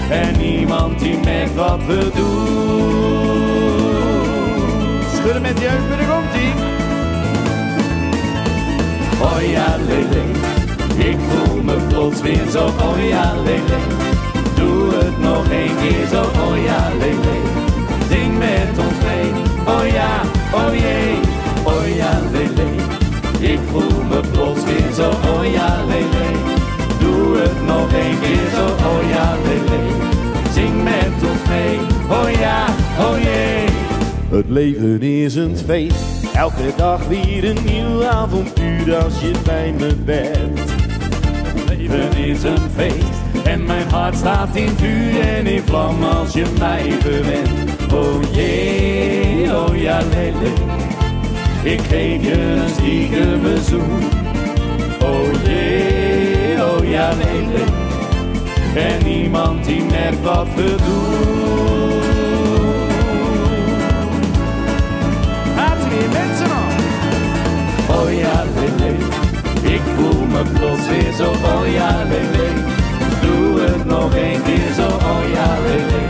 En 0.09 0.37
niemand 0.37 0.99
die 0.99 1.17
merkt 1.17 1.55
wat 1.55 1.79
we 1.87 2.09
doen. 2.15 3.21
samen 5.15 5.41
met 5.41 5.57
de 5.57 5.65
heupen, 5.67 5.97
daar 5.97 6.07
komt 6.07 6.35
ie. 6.35 6.53
Oh 9.21 9.51
ja, 9.51 9.77
lele, 9.87 10.23
ik 11.09 11.17
voel 11.29 11.40
me 11.63 11.75
plots 11.87 12.21
weer 12.21 12.49
zo. 12.51 12.65
Oh 12.65 13.07
ja, 13.09 13.33
lele, 13.43 13.79
doe 14.55 14.93
het 14.93 15.19
nog 15.19 15.43
een 15.43 15.75
keer 15.81 16.07
zo. 16.07 16.21
Oh 16.21 16.63
ja, 16.63 16.89
lele, 16.99 17.35
zing 18.09 18.37
met 18.37 18.77
ons 18.85 18.97
mee. 19.05 19.31
Oh 19.67 19.87
ja, 19.93 20.21
oh 20.53 20.73
jee, 20.73 21.15
oh 21.63 21.95
ja, 21.95 22.19
lele, 22.31 22.69
ik 23.53 23.59
voel 23.71 24.03
me 24.09 24.19
plots 24.31 24.63
weer 24.63 24.91
zo. 24.95 25.09
Oh 25.09 25.51
ja, 25.53 25.85
lele, 25.87 26.25
doe 26.99 27.37
het 27.37 27.65
nog 27.65 27.93
een 27.93 28.19
keer 28.21 28.49
zo. 28.55 28.65
Oh 28.65 29.09
ja, 29.09 29.35
lele, 29.43 29.81
zing 30.53 30.83
met 30.83 31.29
ons 31.29 31.49
mee. 31.49 31.79
Oh 32.09 32.39
ja, 32.39 32.65
oh 32.99 33.17
jee. 33.23 33.65
Het 34.29 34.49
leven 34.49 35.01
is 35.01 35.35
een 35.35 35.57
feest, 35.57 36.33
elke 36.33 36.73
dag 36.75 37.07
weer 37.07 37.49
een 37.49 37.57
nieuw 37.65 38.05
avontuur 38.05 38.95
als 38.95 39.21
je 39.21 39.31
bij 39.45 39.73
me 39.79 39.95
bent. 39.95 40.60
Leven 41.91 42.17
is 42.17 42.43
een 42.43 42.69
feest 42.75 43.21
en 43.43 43.65
mijn 43.65 43.89
hart 43.89 44.15
staat 44.15 44.55
in 44.55 44.69
vuur 44.77 45.19
en 45.19 45.47
in 45.47 45.61
vlam 45.65 46.03
als 46.03 46.33
je 46.33 46.45
mij 46.59 46.91
verwendt. 46.99 47.93
Oh 47.93 48.33
jee, 48.33 49.55
oh 49.55 49.81
ja 49.81 49.99
lele, 50.09 50.51
ik 51.63 51.81
geef 51.81 52.23
je 52.23 52.41
een 52.41 52.69
stiekem 52.69 53.41
bezoek. 53.41 54.01
Oh 55.01 55.43
jee, 55.43 56.63
oh 56.63 56.89
ja 56.89 57.09
lele, 57.09 57.63
en 58.75 59.05
niemand 59.05 59.65
die 59.65 59.83
merkt 59.83 60.23
wat 60.23 60.47
we 60.55 60.75
doen. 60.85 61.99
We 65.55 65.89
weer 65.89 66.09
mensen 66.09 66.51
aan. 66.51 66.73
Oh 67.89 68.13
ja, 68.13 68.43
lele, 68.55 68.95
ik 69.61 69.81
voel 69.95 70.25
me 70.25 70.41
plots 70.53 70.87
weer 70.87 71.13
zo. 71.17 71.29
Oh 71.29 71.71
ja, 71.73 72.03
lele, 72.03 72.47
doe 73.21 73.61
het 73.61 73.85
nog 73.85 74.15
een 74.15 74.41
keer 74.43 74.73
zo. 74.75 74.85
Oh 74.85 75.23
ja, 75.33 75.57
lele, 75.65 76.01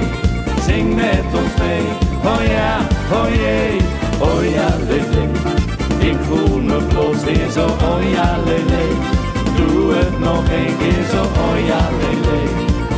zing 0.66 0.96
met 0.96 1.26
ons 1.34 1.54
mee. 1.60 1.86
Oh 2.24 2.44
ja, 2.46 2.78
oh 3.12 3.30
jee, 3.36 3.78
oh 4.20 4.52
ja, 4.54 4.68
lele, 4.88 5.24
ik 6.12 6.18
voel 6.22 6.58
me 6.60 6.78
plots 6.88 7.24
weer 7.24 7.50
zo. 7.52 7.66
Oh 7.66 8.12
ja, 8.12 8.38
lele, 8.46 8.84
doe 9.56 9.94
het 9.94 10.20
nog 10.20 10.44
een 10.44 10.78
keer 10.78 11.06
zo. 11.12 11.22
Oh 11.22 11.66
ja, 11.66 11.90
lele, 12.00 12.40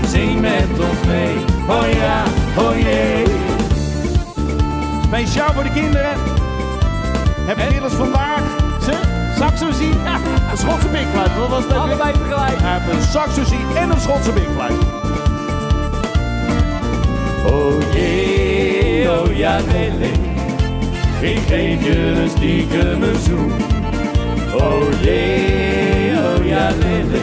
zing 0.08 0.42
met 0.42 0.80
ons 0.80 1.08
mee. 1.08 1.36
Oh 1.68 1.86
ja, 1.94 2.24
oh 2.58 2.78
jee. 2.78 3.24
Speciaal 5.04 5.54
voor 5.54 5.64
de 5.64 5.72
kinderen. 5.74 6.18
Heb 7.46 7.58
je 7.58 7.64
inmiddels 7.64 7.94
ze, 9.44 9.50
saxozie, 9.50 9.92
een 10.52 10.58
Schotse 10.58 10.88
bikfluit. 10.88 11.38
Wat 11.38 11.50
was 11.50 11.68
dat? 11.68 11.78
Allebei 11.78 12.12
tegelijk. 12.12 12.60
Hij 12.62 12.80
heeft 12.80 12.94
een 12.94 13.02
saxozie 13.12 13.66
en 13.76 13.90
een 13.90 14.00
Schotse 14.00 14.32
bikfluit. 14.32 14.74
Oh 17.46 17.94
jee, 17.94 19.12
oh 19.12 19.38
ja 19.38 19.60
lele, 19.72 20.12
ik 21.22 21.40
geef 21.48 21.84
je 21.84 21.98
een 21.98 22.30
stiekem 22.30 23.04
zoen. 23.24 23.52
Oh 24.54 25.02
jee, 25.02 26.12
oh 26.18 26.46
ja 26.46 26.70
lele, 26.80 27.22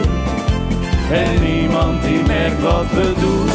en 1.11 1.43
niemand 1.43 2.03
die 2.03 2.23
merkt 2.27 2.61
wat 2.61 2.85
we 2.91 3.13
doen. 3.19 3.49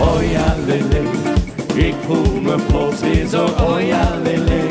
Oh 0.00 0.30
ja 0.30 0.54
lele, 0.66 1.17
ik 1.78 1.94
voel 2.06 2.40
me 2.40 2.54
plots 2.66 3.00
weer 3.00 3.26
zo. 3.26 3.44
Oh 3.44 3.86
ja 3.86 4.08
lele, 4.22 4.62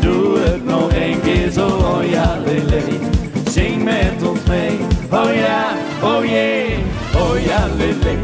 doe 0.00 0.38
het 0.38 0.64
nog 0.64 0.88
een 0.94 1.20
keer 1.22 1.50
zo. 1.50 1.66
Oh 1.66 2.10
ja 2.10 2.38
lele, 2.44 2.82
zing 3.50 3.84
met 3.84 4.28
ons 4.28 4.40
mee. 4.48 4.78
Oh 5.10 5.34
ja, 5.34 5.64
oh 6.02 6.24
jee, 6.24 6.76
oh 7.16 7.44
ja 7.44 7.66
lele, 7.76 8.16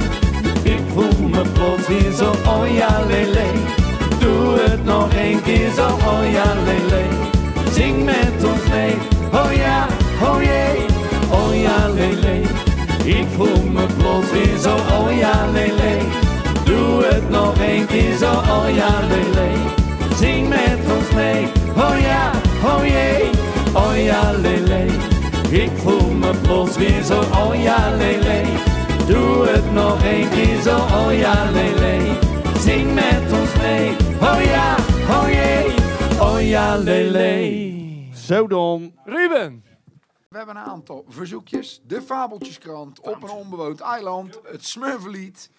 ik 0.62 0.81
voel 0.93 1.29
me 1.29 1.43
plots 1.53 1.89
weer 1.89 2.12
zo. 2.12 2.31
Oh 2.47 2.75
ja 2.75 3.05
lele, 3.09 3.47
doe 4.19 4.59
het 4.59 4.85
nog 4.85 5.09
een 5.15 5.43
keer 5.43 5.71
zo. 5.77 5.87
Oh 5.87 6.33
ja 6.33 6.55
lele, 6.65 7.03
zing 7.73 8.05
met 8.05 8.45
ons 8.45 8.69
mee. 8.71 8.95
Oh 9.33 9.53
ja, 9.53 9.87
oh 10.23 10.43
jee, 10.43 10.85
oh 11.31 11.61
ja 11.62 11.89
lele, 11.89 12.41
ik 13.05 13.27
voel 13.37 13.62
me 13.73 13.87
plots 13.99 14.31
weer 14.31 14.59
zo. 14.62 14.75
Oh 14.75 15.19
ja 15.19 15.47
lele. 15.53 16.29
Doe 17.61 17.69
het 17.69 17.83
nog 17.83 17.85
een 17.85 17.87
keer 17.87 18.17
zo, 18.17 18.33
oh 18.33 18.75
ja, 18.75 19.00
lele. 19.07 19.50
Zing 20.17 20.49
met 20.49 20.97
ons 20.97 21.12
mee, 21.12 21.47
oh 21.76 22.00
ja, 22.00 22.33
oh 22.64 22.87
jee, 22.87 23.31
oh 23.75 24.05
ja, 24.05 24.33
lele. 24.33 24.87
Ik 25.50 25.71
voel 25.76 26.11
me 26.11 26.35
plots 26.43 26.76
weer 26.76 27.02
zo, 27.02 27.21
oh 27.21 27.62
ja, 27.62 27.97
lele. 27.97 28.43
Doe 29.07 29.47
het 29.47 29.73
nog 29.73 30.05
een 30.05 30.29
keer 30.29 30.61
zo, 30.61 30.76
oh 30.76 31.19
ja, 31.19 31.50
lele. 31.50 32.19
Zing 32.59 32.95
met 32.95 33.33
ons 33.33 33.57
mee, 33.57 33.90
oh 34.21 34.43
ja, 34.45 34.76
oh 35.09 35.29
jee, 35.29 35.75
oh 36.21 36.49
ja, 36.49 36.76
lele. 36.76 38.09
Zo 38.14 38.47
dan. 38.47 38.93
Ruben. 39.05 39.64
We 40.29 40.37
hebben 40.37 40.57
een 40.57 40.62
aantal 40.62 41.05
verzoekjes. 41.09 41.81
De 41.87 42.02
Fabeltjeskrant, 42.02 43.00
Op 43.00 43.23
een 43.23 43.31
onbewoond 43.31 43.81
eiland, 43.81 44.40
het 44.45 44.67
Smurflied. 44.67 45.50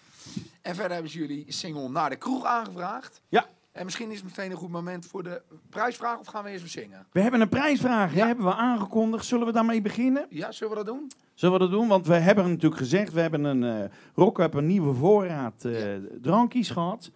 En 0.62 0.74
verder 0.74 0.92
hebben 0.92 1.10
ze 1.10 1.18
jullie 1.18 1.44
single 1.48 1.88
Naar 1.88 2.10
de 2.10 2.16
Kroeg 2.16 2.44
aangevraagd. 2.44 3.20
Ja. 3.28 3.46
En 3.72 3.84
misschien 3.84 4.10
is 4.10 4.16
het 4.16 4.24
meteen 4.24 4.50
een 4.50 4.56
goed 4.56 4.70
moment 4.70 5.06
voor 5.06 5.22
de 5.22 5.42
prijsvraag 5.70 6.18
of 6.18 6.26
gaan 6.26 6.44
we 6.44 6.50
eerst 6.50 6.60
weer 6.62 6.82
zingen? 6.84 7.06
We 7.12 7.20
hebben 7.20 7.40
een 7.40 7.48
prijsvraag, 7.48 8.12
hè, 8.12 8.18
Ja. 8.18 8.26
hebben 8.26 8.44
we 8.44 8.54
aangekondigd. 8.54 9.24
Zullen 9.24 9.46
we 9.46 9.52
daarmee 9.52 9.80
beginnen? 9.82 10.26
Ja, 10.28 10.52
zullen 10.52 10.76
we 10.76 10.84
dat 10.84 10.94
doen? 10.94 11.10
Zullen 11.34 11.54
we 11.58 11.60
dat 11.60 11.70
doen? 11.70 11.88
Want 11.88 12.06
we 12.06 12.14
hebben 12.14 12.48
natuurlijk 12.48 12.76
gezegd, 12.80 13.12
we 13.12 13.20
hebben 13.20 13.44
een 13.44 13.64
eh 13.64 13.90
Rock 14.14 14.38
Up 14.38 14.54
een 14.54 14.66
nieuwe 14.66 14.94
voorraad 14.94 15.64
eh, 15.64 15.74
drankjes 16.20 16.70
gehad. 16.70 17.10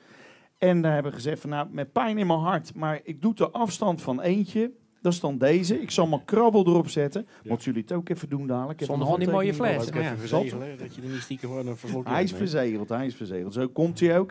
En 0.58 0.82
daar 0.82 0.92
hebben 0.92 1.10
we 1.12 1.16
gezegd 1.16 1.40
van 1.40 1.50
nou, 1.50 1.68
met 1.70 1.92
pijn 1.92 2.18
in 2.18 2.26
mijn 2.26 2.38
hart, 2.38 2.74
maar 2.74 3.00
ik 3.02 3.22
doe 3.22 3.34
de 3.34 3.50
afstand 3.50 4.02
van 4.02 4.20
eentje. 4.20 4.70
Dat 5.06 5.14
is 5.14 5.20
dan 5.20 5.38
deze. 5.38 5.80
Ik 5.80 5.90
zal 5.90 6.06
mijn 6.06 6.24
krabbel 6.24 6.66
erop 6.66 6.88
zetten. 6.88 7.28
Moeten 7.44 7.64
jullie 7.64 7.82
het 7.82 7.92
ook 7.92 8.08
even 8.08 8.28
doen 8.28 8.46
dadelijk. 8.46 8.80
Even 8.80 8.86
Zonder 8.86 9.06
een 9.06 9.12
van 9.12 9.20
die 9.20 9.32
mooie 9.32 9.54
fles. 9.54 9.86
Ja. 9.86 10.00
Even 10.00 10.18
verzegelen, 10.18 10.78
dat 10.78 10.94
je 10.94 11.00
de 11.00 11.06
mystieke 11.06 11.46
gewoon 11.46 11.66
een 11.66 11.76
vervloekt 11.76 12.08
Hij 12.08 12.22
is 12.22 12.32
verzegeld, 12.32 12.88
hij 12.88 13.06
is 13.06 13.14
verzegeld. 13.14 13.52
Zo 13.52 13.68
komt 13.68 14.00
hij 14.00 14.18
ook. 14.18 14.30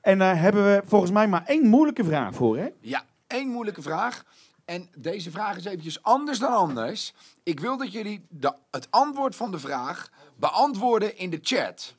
En 0.00 0.18
daar 0.18 0.40
hebben 0.40 0.64
we 0.64 0.82
volgens 0.84 1.10
mij 1.10 1.28
maar 1.28 1.44
één 1.46 1.66
moeilijke 1.66 2.04
vraag 2.04 2.34
voor, 2.34 2.56
hè? 2.58 2.68
Ja, 2.80 3.04
één 3.26 3.48
moeilijke 3.48 3.82
vraag. 3.82 4.24
En 4.64 4.88
deze 4.96 5.30
vraag 5.30 5.56
is 5.56 5.64
eventjes 5.64 6.02
anders 6.02 6.38
dan 6.38 6.52
anders. 6.52 7.14
Ik 7.42 7.60
wil 7.60 7.76
dat 7.76 7.92
jullie 7.92 8.26
de, 8.28 8.54
het 8.70 8.86
antwoord 8.90 9.36
van 9.36 9.50
de 9.50 9.58
vraag 9.58 10.10
beantwoorden 10.36 11.18
in 11.18 11.30
de 11.30 11.38
chat. 11.42 11.94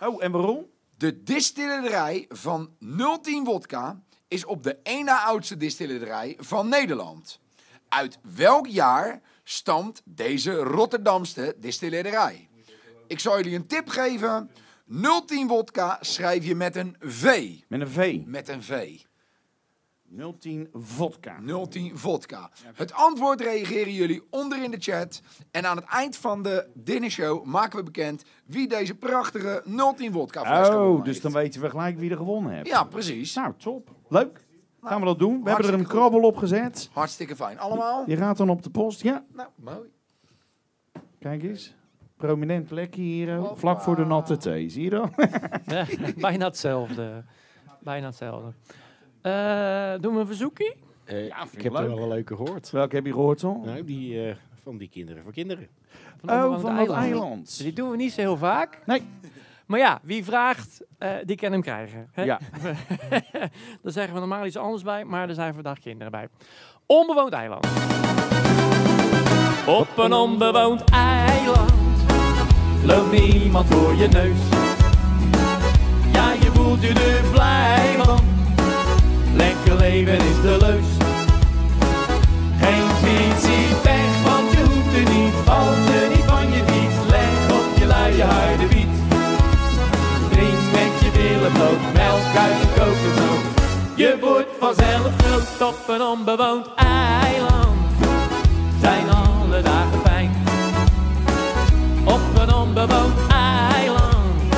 Oh, 0.00 0.24
en 0.24 0.32
waarom? 0.32 0.66
De 0.96 1.22
distillerij 1.22 2.26
van 2.28 2.70
010 3.22 3.44
Wodka 3.44 4.00
is 4.32 4.44
op 4.44 4.62
de 4.62 5.00
na 5.04 5.24
oudste 5.24 5.56
distillerij 5.56 6.36
van 6.38 6.68
Nederland. 6.68 7.40
Uit 7.88 8.18
welk 8.36 8.66
jaar 8.66 9.20
stamt 9.42 10.02
deze 10.04 10.54
Rotterdamse 10.54 11.54
distillerij? 11.58 12.48
Ik 13.06 13.18
zal 13.18 13.36
jullie 13.36 13.54
een 13.54 13.66
tip 13.66 13.88
geven. 13.88 14.50
010 15.26 15.46
Wodka 15.46 15.98
schrijf 16.00 16.44
je 16.44 16.54
met 16.54 16.76
een 16.76 16.96
V. 16.98 17.54
Met 17.68 17.80
een 17.80 17.88
V. 17.88 18.20
Met 18.24 18.48
een 18.48 18.62
V. 18.62 19.00
010 20.38 20.68
vodka. 20.72 21.38
010 21.68 21.98
vodka. 21.98 22.50
Het 22.74 22.92
antwoord 22.92 23.40
reageren 23.40 23.92
jullie 23.92 24.22
onder 24.30 24.62
in 24.62 24.70
de 24.70 24.80
chat. 24.80 25.22
En 25.50 25.66
aan 25.66 25.76
het 25.76 25.86
eind 25.86 26.16
van 26.16 26.42
de 26.42 26.66
dinnershow 26.74 27.44
maken 27.44 27.78
we 27.78 27.84
bekend 27.84 28.24
wie 28.44 28.68
deze 28.68 28.94
prachtige 28.94 29.62
010 29.96 30.12
vodka 30.12 30.44
fles 30.44 30.68
Oh, 30.68 31.04
dus 31.04 31.20
dan 31.20 31.32
weten 31.32 31.60
we 31.60 31.70
gelijk 31.70 31.98
wie 31.98 32.10
er 32.10 32.16
gewonnen 32.16 32.52
heeft. 32.52 32.66
Ja, 32.66 32.84
precies. 32.84 33.34
Nou, 33.34 33.52
top. 33.58 33.90
Leuk. 34.12 34.44
Gaan 34.82 35.00
we 35.00 35.06
dat 35.06 35.18
doen? 35.18 35.42
We 35.44 35.50
hebben 35.50 35.68
er 35.68 35.74
een 35.78 35.86
krabbel 35.86 36.20
op 36.22 36.36
gezet. 36.36 36.90
Hartstikke 36.92 37.36
fijn. 37.36 37.58
Allemaal? 37.58 38.04
Je 38.06 38.16
gaat 38.16 38.36
dan 38.36 38.48
op 38.50 38.62
de 38.62 38.70
post. 38.70 39.02
Ja, 39.02 39.24
Nou, 39.34 39.48
mooi. 39.54 39.90
kijk 41.18 41.42
eens. 41.42 41.74
Prominent 42.16 42.66
plekje 42.66 43.02
hier. 43.02 43.34
Hoppa. 43.36 43.54
Vlak 43.56 43.80
voor 43.80 43.96
de 43.96 44.04
natte 44.04 44.36
thee. 44.36 44.68
Zie 44.68 44.82
je 44.82 44.90
dat? 44.90 45.10
Ja, 45.66 45.86
bijna 46.28 46.44
hetzelfde. 46.44 47.24
Bijna 47.80 48.06
hetzelfde. 48.06 48.52
Eh, 49.20 50.00
doen 50.00 50.14
we 50.14 50.20
een 50.20 50.26
verzoekje? 50.26 50.76
Eh, 51.04 51.26
Ja, 51.26 51.46
ik 51.50 51.62
heb 51.62 51.72
leuk. 51.72 51.82
er 51.82 51.88
wel 51.88 52.02
een 52.02 52.08
leuke 52.08 52.36
gehoord. 52.36 52.70
Welke 52.70 52.94
heb 52.94 53.06
je 53.06 53.12
gehoord 53.12 53.44
al? 53.44 53.60
Nou, 53.64 53.84
die 53.84 54.28
eh, 54.28 54.36
van 54.62 54.76
die 54.76 54.88
kinderen 54.88 55.22
voor 55.22 55.32
kinderen. 55.32 55.68
Van 56.24 56.30
oh, 56.30 56.60
van 56.60 56.76
dat 56.76 56.90
eiland. 56.90 57.58
Die 57.58 57.72
doen 57.72 57.90
we 57.90 57.96
niet 57.96 58.12
zo 58.12 58.20
heel 58.20 58.36
vaak. 58.36 58.82
Nee. 58.86 59.02
Maar 59.66 59.78
ja, 59.78 60.00
wie 60.02 60.24
vraagt, 60.24 60.80
eh, 60.98 61.10
die 61.24 61.36
kan 61.36 61.52
hem 61.52 61.62
krijgen. 61.62 62.08
hè? 62.12 62.22
Ja. 62.22 62.38
Daar 63.82 63.92
zeggen 63.92 64.14
we 64.14 64.18
normaal 64.20 64.46
iets 64.46 64.56
anders 64.56 64.82
bij, 64.82 65.04
maar 65.04 65.28
er 65.28 65.34
zijn 65.34 65.54
vandaag 65.54 65.78
kinderen 65.78 66.12
bij. 66.12 66.28
Onbewoond 66.86 67.32
eiland. 67.32 67.66
Op 69.66 69.98
een 69.98 70.12
onbewoond 70.12 70.84
eiland 70.90 71.72
loopt 72.84 73.12
niemand 73.12 73.66
voor 73.74 73.94
je 73.94 74.08
neus. 74.08 74.38
Ja, 76.12 76.32
je 76.32 76.50
voelt 76.54 76.82
je 76.82 76.88
er 76.88 77.30
blij 77.30 77.94
van, 77.98 78.20
lekker 79.34 79.76
leven 79.76 80.14
is 80.16 80.40
de 80.40 80.56
leus. 80.60 80.86
Geen 82.60 82.88
fietsie 82.88 83.74
pech, 83.82 84.22
want 84.24 84.52
je 84.52 84.58
hoeft 84.64 84.94
er 84.96 85.14
niet, 85.14 85.32
valt 85.44 85.88
er 85.88 86.08
niet 86.08 86.24
van 86.24 86.50
je 86.52 86.62
fiets. 86.66 87.10
Leg 87.10 87.50
op 87.60 87.78
je 87.78 87.86
luie 87.86 88.22
harde 88.22 88.68
wiet. 88.68 88.80
Drink 88.80 88.80
met 88.80 88.81
bloot, 91.52 91.92
melk 91.94 92.36
uit 92.36 92.58
je 92.60 92.66
kokosnoot. 92.76 93.44
Je 93.94 94.16
wordt 94.20 94.48
vanzelf 94.60 95.12
groot 95.18 95.68
op 95.68 95.88
een 95.88 96.02
onbewoond 96.02 96.66
eiland. 96.74 97.80
Zijn 98.80 99.04
alle 99.10 99.62
dagen 99.62 100.00
fijn. 100.04 100.30
Op 102.04 102.20
een 102.40 102.54
onbewoond 102.54 103.18
eiland, 103.28 104.52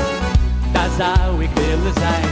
daar 0.72 0.88
zou 0.98 1.42
ik 1.42 1.50
willen 1.54 1.92
zijn. 1.94 2.24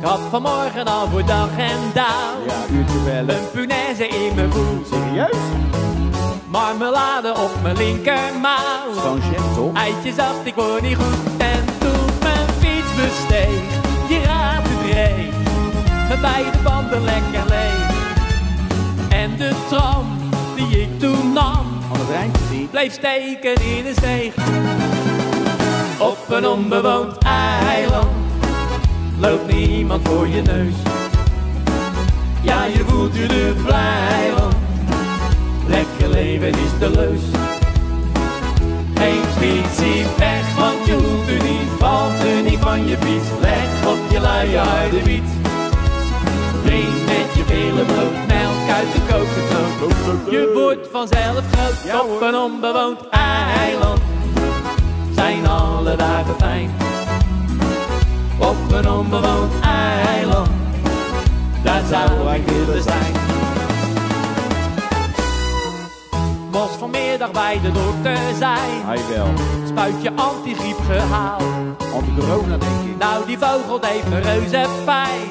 Ik 0.00 0.04
had 0.04 0.20
vanmorgen 0.30 0.84
al 0.86 1.08
voor 1.08 1.24
dag 1.26 1.48
en 1.58 1.78
dauw 1.94 2.46
Ja, 2.46 2.74
uurtje 2.76 2.98
bellen. 3.04 3.36
een 3.38 3.50
punaise 3.52 4.08
in 4.08 4.34
mijn 4.34 4.52
voet. 4.52 4.86
Serieus? 4.86 5.36
Marmelade 6.50 7.34
op 7.34 7.50
mijn 7.62 7.76
linkermouw. 7.76 8.92
Zo'n 9.02 9.20
jam, 9.32 9.54
toch? 9.54 9.74
Eitje 9.74 10.12
zacht, 10.12 10.46
ik 10.46 10.54
word 10.54 10.82
niet 10.82 10.96
goed. 10.96 11.36
En 11.38 11.64
toen 11.78 12.06
mijn 12.22 12.48
fiets 12.58 12.94
besteeg, 12.96 13.62
je 14.08 14.22
raadt 14.24 14.68
het 14.68 14.92
reed. 14.92 15.34
Met 16.08 16.20
beide 16.20 16.58
banden 16.62 17.04
lekker 17.04 17.44
leeg. 17.48 17.90
En 19.08 19.36
de 19.36 19.52
tram 19.68 20.06
die 20.56 20.80
ik 20.80 20.98
toen 20.98 21.32
nam, 21.32 21.66
niet. 22.50 22.70
bleef 22.70 22.92
steken 22.92 23.54
in 23.54 23.84
de 23.84 23.92
steeg. 23.96 24.34
Op 25.98 26.18
een 26.28 26.46
onbewoond 26.46 27.18
eiland 27.18 28.06
loopt 29.18 29.52
niemand 29.52 30.08
voor 30.08 30.28
je 30.28 30.42
neus. 30.42 30.74
Ja, 32.42 32.64
je 32.64 32.84
voelt 32.86 33.16
je 33.16 33.26
er 33.26 33.62
blij 33.64 34.32
van. 34.36 34.67
Lekker 35.68 36.08
leven 36.08 36.48
is 36.48 36.78
de 36.78 36.90
leus. 36.90 37.20
Geen 38.94 39.24
fietsie 39.38 40.04
weg, 40.18 40.54
want 40.56 40.86
je 40.86 40.92
hoeft 40.92 41.28
er 41.28 41.42
niet, 41.50 41.68
valt 41.78 42.20
er 42.24 42.42
niet 42.42 42.58
van 42.58 42.86
je 42.86 42.96
fiets. 42.96 43.28
Leg 43.40 43.86
op 43.86 43.98
je 44.10 44.20
luie 44.20 44.58
harde 44.58 45.02
wiet. 45.02 45.30
Drink 46.64 46.94
met 47.06 47.28
je 47.34 47.44
billen 47.46 47.86
brood, 47.86 48.26
melk 48.26 48.68
uit 48.76 48.92
de 48.92 49.00
kokosnoot. 49.08 50.30
Je 50.30 50.50
wordt 50.54 50.88
vanzelf 50.92 51.44
groot 51.50 52.00
op 52.00 52.22
een 52.22 52.34
onbewoond 52.36 53.08
eiland. 53.10 54.00
Zijn 55.14 55.46
alle 55.46 55.96
dagen 55.96 56.34
fijn. 56.38 56.70
Op 58.38 58.72
een 58.72 58.90
onbewoond 58.90 59.52
eiland, 59.60 60.48
daar 61.62 61.82
zou 61.90 62.34
ik 62.34 62.46
willen 62.46 62.82
zijn. 62.82 63.27
Was 66.58 66.76
vanmiddag 66.78 67.30
bij 67.30 67.60
de 67.62 67.72
dokter 67.72 68.18
zijn, 68.38 68.84
Hij 68.84 69.00
wel. 69.14 69.32
spuitje 69.66 70.12
antigriep 70.14 70.78
gehaald. 70.90 71.42
Anti-corona, 71.94 72.56
denk 72.56 72.82
ik. 72.84 72.98
Nou, 72.98 73.26
die 73.26 73.38
vogel 73.38 73.80
deed 73.80 74.08
me 74.08 74.20
reuze 74.20 74.66
pijn. 74.84 75.28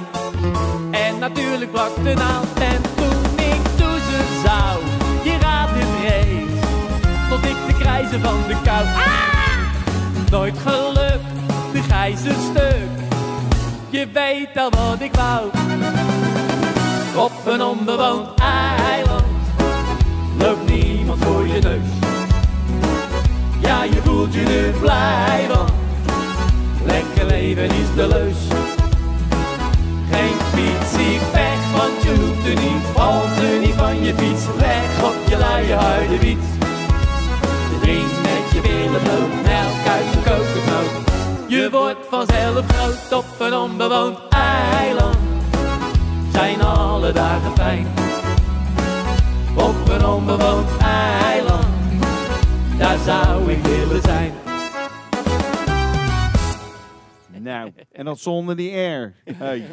En 0.92 1.20
natuurlijk 1.20 1.72
brak 1.72 1.96
de 2.04 2.14
naald. 2.14 2.60
En 2.60 2.82
toen 2.96 3.46
ik 3.46 3.62
toezen 3.78 4.28
zou, 4.46 4.80
je 5.24 5.38
raadt 5.42 5.72
het 5.74 6.10
reeds. 6.10 6.62
Tot 7.30 7.44
ik 7.44 7.58
de 7.68 7.74
krijzen 7.80 8.22
van 8.22 8.38
de 8.48 8.56
kou. 8.64 8.86
Ah! 8.86 10.32
Nooit 10.32 10.58
gelukt, 10.58 11.32
de 11.72 11.82
gijzer 11.82 12.36
stuk. 12.52 12.90
Je 13.90 14.08
weet 14.14 14.58
al 14.58 14.70
wat 14.70 15.02
ik 15.02 15.14
wou. 15.16 15.48
Op 17.16 17.32
een 17.46 17.64
onbewoond 17.64 18.28
eiland 18.40 19.36
loopt 20.38 20.70
voor 21.20 21.48
je 21.48 21.60
neus. 21.62 21.90
Ja, 23.60 23.84
je 23.84 24.02
voelt 24.04 24.34
je 24.34 24.44
er 24.44 24.80
blij 24.80 25.46
van. 25.50 25.68
Lekker 26.86 27.26
leven 27.26 27.64
is 27.64 27.90
de 27.96 28.08
leus. 28.08 28.38
Geen 30.12 30.38
fietsie 30.54 31.20
weg, 31.32 31.60
want 31.78 32.04
je 32.04 32.10
hoeft 32.10 32.48
er 32.48 32.64
niet, 32.64 32.84
valt 32.94 33.38
er 33.38 33.60
niet 33.60 33.76
van 33.76 34.04
je 34.04 34.14
fiets. 34.14 34.46
Leg 34.58 35.04
op 35.04 35.16
je 35.30 35.38
luie 35.38 35.74
harde 35.74 36.20
wiet. 36.20 36.46
Drink 37.82 38.12
met 38.22 38.46
je 38.54 38.62
billen 38.62 39.02
bloot, 39.02 39.34
melk 39.44 39.88
uit 39.96 40.12
de 40.14 40.20
kokosnoot. 40.30 41.06
Je 41.48 41.70
wordt 41.72 42.06
vanzelf 42.10 42.66
groot 42.68 43.24
op 43.24 43.26
een 43.40 43.54
onbewoond 43.54 44.18
eiland. 44.30 45.18
Zijn 46.32 46.62
alle 46.62 47.12
dagen 47.12 47.52
fijn. 47.56 48.07
Op 49.58 49.90
een 49.90 50.06
onbewoond 50.06 50.78
eiland, 50.78 51.66
daar 52.78 52.98
zou 52.98 53.52
ik 53.52 53.64
willen 53.64 54.02
zijn. 54.02 54.32
Nou, 57.42 57.72
en 57.92 58.06
dat 58.06 58.20
zonder 58.20 58.56
die 58.56 58.72
R. 58.72 59.14
Hey. 59.24 59.66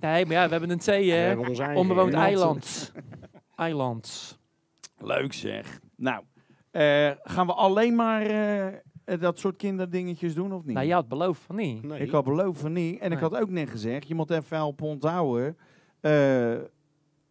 Nee, 0.00 0.26
maar 0.26 0.34
ja, 0.34 0.44
we 0.44 0.50
hebben 0.50 0.70
een 0.70 0.78
C, 0.78 0.84
We 0.84 0.92
hè? 0.92 1.14
hebben 1.16 1.48
ons 1.48 1.58
eigen 1.58 1.76
Onbewoond 1.80 2.12
eiland. 2.14 2.92
Eiland. 3.56 4.38
Leuk 4.98 5.32
zeg. 5.32 5.80
Nou, 5.96 6.22
eh, 6.70 7.10
gaan 7.22 7.46
we 7.46 7.52
alleen 7.52 7.94
maar 7.94 8.22
eh, 8.26 9.20
dat 9.20 9.38
soort 9.38 9.56
kinderdingetjes 9.56 10.34
doen 10.34 10.52
of 10.52 10.64
niet? 10.64 10.74
Nou, 10.74 10.86
je 10.86 10.92
had 10.92 11.08
beloofd 11.08 11.40
van 11.46 11.56
niet. 11.56 11.82
Nee. 11.82 12.00
Ik 12.00 12.10
had 12.10 12.24
beloofd 12.24 12.60
van 12.60 12.72
niet. 12.72 13.00
En 13.00 13.12
ik 13.12 13.18
had 13.18 13.36
ook 13.36 13.50
net 13.50 13.70
gezegd, 13.70 14.08
je 14.08 14.14
moet 14.14 14.30
even 14.30 14.56
helpen 14.56 14.86
onthouden. 14.86 15.56
eh 16.00 16.54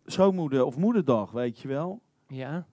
schoonmoeder 0.06 0.66
of 0.66 0.78
moederdag, 0.78 1.32
weet 1.32 1.60
je 1.60 1.68
wel. 1.68 2.02
Ja. 2.28 2.66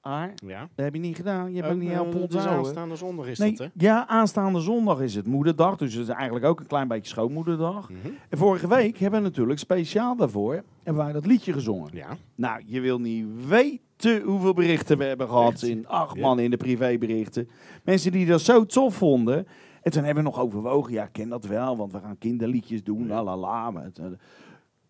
Aar, 0.00 0.32
Ja. 0.46 0.60
dat 0.74 0.84
heb 0.84 0.94
je 0.94 1.00
niet 1.00 1.16
gedaan. 1.16 1.48
Je 1.50 1.56
hebt 1.56 1.66
ook 1.66 1.72
Ook, 1.74 1.80
niet 1.80 1.90
dus 1.90 2.20
onthouden. 2.22 2.56
aanstaande 2.56 2.96
zondag 2.96 3.26
is 3.26 3.38
Nee, 3.38 3.50
dat, 3.50 3.58
hè? 3.58 3.66
ja, 3.86 4.06
aanstaande 4.06 4.60
zondag 4.60 5.00
is 5.00 5.14
het 5.14 5.26
moederdag. 5.26 5.76
Dus 5.76 5.94
het 5.94 6.02
is 6.08 6.14
eigenlijk 6.14 6.44
ook 6.44 6.60
een 6.60 6.66
klein 6.66 6.88
beetje 6.88 7.08
schoonmoederdag. 7.10 7.88
Mhm. 7.90 7.98
En 8.28 8.38
vorige 8.38 8.68
week 8.68 8.98
hebben 8.98 9.22
we 9.22 9.26
natuurlijk 9.28 9.58
speciaal 9.58 10.16
daarvoor 10.16 10.62
hebben 10.82 11.04
wij 11.04 11.12
dat 11.12 11.26
liedje 11.26 11.52
gezongen. 11.52 11.88
Ja. 11.92 12.08
Nou, 12.34 12.62
je 12.66 12.80
wil 12.80 13.00
niet 13.00 13.26
weten 13.48 14.22
hoeveel 14.22 14.54
berichten 14.54 14.98
we 14.98 15.04
hebben 15.04 15.28
gehad 15.28 15.52
Echt? 15.52 15.62
in 15.62 15.88
acht 15.88 16.14
Ja. 16.16 16.20
man 16.20 16.38
in 16.38 16.50
de 16.50 16.56
privéberichten. 16.56 17.48
Mensen 17.84 18.12
die 18.12 18.26
dat 18.26 18.40
zo 18.40 18.66
tof 18.66 18.94
vonden. 18.94 19.46
En 19.82 19.92
toen 19.92 20.04
hebben 20.04 20.24
we 20.24 20.30
nog 20.30 20.40
overwogen, 20.40 20.92
ja, 20.92 21.04
ik 21.04 21.12
ken 21.12 21.28
dat 21.28 21.44
wel, 21.44 21.76
want 21.76 21.92
we 21.92 21.98
gaan 22.00 22.18
kinderliedjes 22.18 22.82
doen, 22.84 23.06
la 23.06 23.22
la 23.24 23.36
la. 23.36 23.72
Eh, 23.74 24.04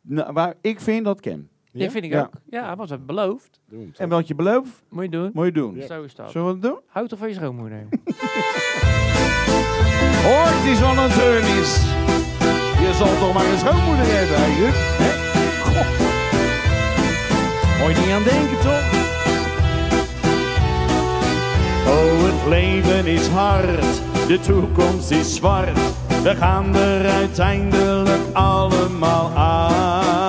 nou, 0.01 0.33
maar 0.33 0.55
ik 0.61 0.81
vind 0.81 1.05
dat 1.05 1.21
ken. 1.21 1.49
Ja? 1.83 1.91
vind 1.91 2.05
ik 2.05 2.11
Ja. 2.13 2.21
ook. 2.21 2.31
Ja, 2.51 2.77
was 2.77 2.91
het 2.91 3.07
beloofd. 3.07 3.61
Doe 3.69 3.79
hem 3.81 3.91
En 3.97 4.09
wat 4.09 4.29
je 4.29 4.35
belooft, 4.35 4.71
Moet 4.89 5.03
je 5.05 5.11
doen. 5.11 5.31
moet 5.33 5.45
je 5.45 5.53
doen. 5.53 5.75
Ja. 5.75 5.87
Zo 5.87 6.03
is 6.03 6.15
dat. 6.15 6.31
Zullen 6.31 6.47
we 6.47 6.53
het 6.53 6.63
doen? 6.63 6.79
Houd 6.87 7.09
toch 7.09 7.19
van 7.19 7.29
je 7.29 7.35
schoonmoeder. 7.35 7.79
Hoort 10.29 10.65
is 10.73 10.81
wat 10.81 10.97
een 10.97 11.11
turn 11.11 11.45
is. 11.61 11.83
Je 12.85 12.93
zal 12.95 13.07
toch 13.19 13.35
maar 13.35 13.47
een 13.53 13.59
schoonmoeder 13.59 14.05
hebben? 14.09 14.37
Hè? 14.39 14.71
Moet 17.85 17.97
je 17.97 18.01
niet 18.03 18.11
aan 18.15 18.23
denken, 18.23 18.59
toch? 18.61 19.03
Oh, 21.87 22.25
het 22.25 22.49
leven 22.49 23.07
is 23.07 23.27
hard, 23.29 24.01
de 24.29 24.39
toekomst 24.41 25.11
is 25.11 25.35
zwart. 25.35 25.79
We 26.23 26.35
gaan 26.37 26.75
er 26.77 27.07
uiteindelijk 27.11 28.23
allemaal 28.33 29.31
aan. 29.37 30.24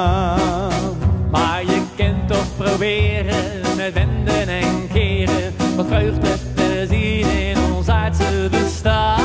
Proberen 2.75 3.61
met 3.75 3.93
wenden 3.93 4.47
en 4.47 4.87
keren 4.93 5.53
wat 5.75 5.85
vreugde 5.87 6.37
te 6.55 6.85
zien 6.89 7.29
in 7.29 7.57
ons 7.75 7.87
aardse 7.87 8.47
bestaan. 8.51 9.19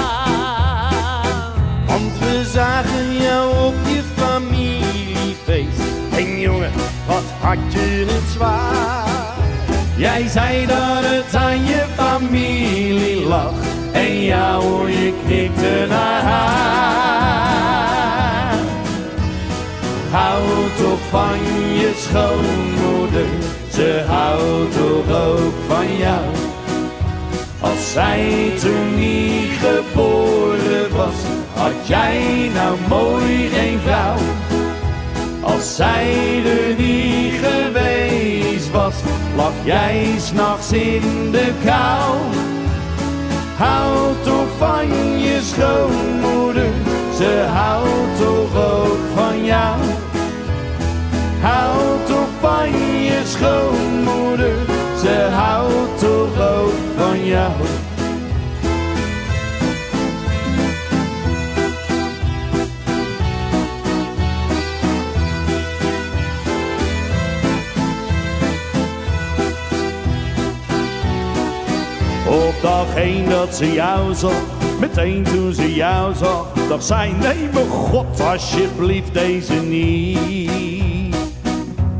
Want 1.86 2.18
we 2.18 2.44
zagen 2.52 3.16
jou 3.22 3.66
op 3.66 3.74
je 3.86 4.02
familiefeest. 4.16 5.80
En 6.16 6.40
jongen, 6.40 6.70
wat 7.06 7.24
had 7.40 7.58
je 7.72 8.06
het 8.08 8.32
zwaar. 8.32 9.08
Jij 9.96 10.28
zei 10.28 10.66
dat 10.66 11.04
het 11.04 11.34
aan 11.34 11.64
je 11.64 11.84
familie 11.94 13.26
lag 13.26 13.54
en 13.92 14.20
ja 14.20 14.58
hoor 14.58 14.90
je 14.90 15.12
knikte 15.24 15.86
naar 15.88 16.22
haar. 16.22 17.40
Hou 20.10 20.42
toch 20.78 21.00
van 21.10 21.38
je 21.78 21.92
ze 23.72 24.04
houdt 24.06 24.76
toch 24.76 25.16
ook 25.16 25.54
van 25.68 25.96
jou. 25.96 26.24
Als 27.60 27.92
zij 27.92 28.52
toen 28.60 28.96
niet 28.96 29.50
geboren 29.60 30.96
was, 30.96 31.14
had 31.54 31.86
jij 31.86 32.50
nou 32.54 32.76
mooi 32.88 33.48
geen 33.48 33.78
vrouw. 33.84 34.16
Als 35.40 35.76
zij 35.76 36.42
er 36.44 36.74
niet 36.78 37.34
geweest 37.42 38.70
was, 38.70 38.94
lag 39.36 39.52
jij 39.64 40.14
s'nachts 40.18 40.72
in 40.72 41.30
de 41.30 41.52
kou. 41.64 42.16
Houd 43.56 44.24
toch 44.24 44.48
van 44.58 45.18
je 45.18 45.40
schoonmoeder, 45.42 46.70
ze 47.16 47.46
houdt 47.52 48.18
toch 48.18 48.56
ook 48.56 48.98
van 49.14 49.44
jou. 49.44 49.78
Houd 51.40 52.06
toch 52.06 52.28
van 52.40 52.70
je 52.70 52.89
schoonmoeder, 53.30 54.54
ze 55.00 55.28
houdt 55.32 55.98
toch 55.98 56.48
ook 56.48 56.72
van 56.96 57.24
jou. 57.24 57.52
Op 72.28 72.54
dag 72.62 72.94
één 72.96 73.28
dat 73.28 73.54
ze 73.54 73.72
jou 73.72 74.14
zag, 74.14 74.32
meteen 74.80 75.22
toen 75.22 75.52
ze 75.52 75.74
jou 75.74 76.14
zag, 76.14 76.46
dacht 76.68 76.84
zij, 76.84 77.12
nee 77.20 77.48
mijn 77.52 77.68
god, 77.68 78.20
alsjeblieft 78.20 79.14
deze 79.14 79.54
niet. 79.54 81.14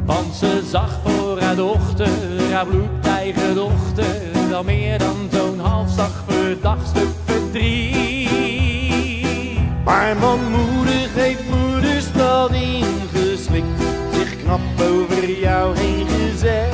Want 0.05 0.35
ze 0.35 0.62
zag 0.71 0.99
voor 1.05 1.20
haar 1.38 1.57
dochter, 1.57 2.09
haar 2.53 2.66
bloedeigen 2.66 3.55
dochter, 3.55 4.05
wel 4.49 4.64
meer 4.64 4.99
dan 4.99 5.29
zo'n 5.33 5.59
halfslag 5.61 6.25
verdacht 6.27 6.88
stuk 6.88 7.09
verdriet. 7.25 8.31
Maar 9.85 10.16
manmoedig 10.16 11.14
heeft 11.14 11.43
moeders 11.51 12.12
dat 12.12 12.53
ingeslikt, 12.53 13.66
zich 14.12 14.37
knap 14.43 14.61
over 14.90 15.31
jou 15.40 15.79
heen 15.79 16.07
gezet. 16.07 16.73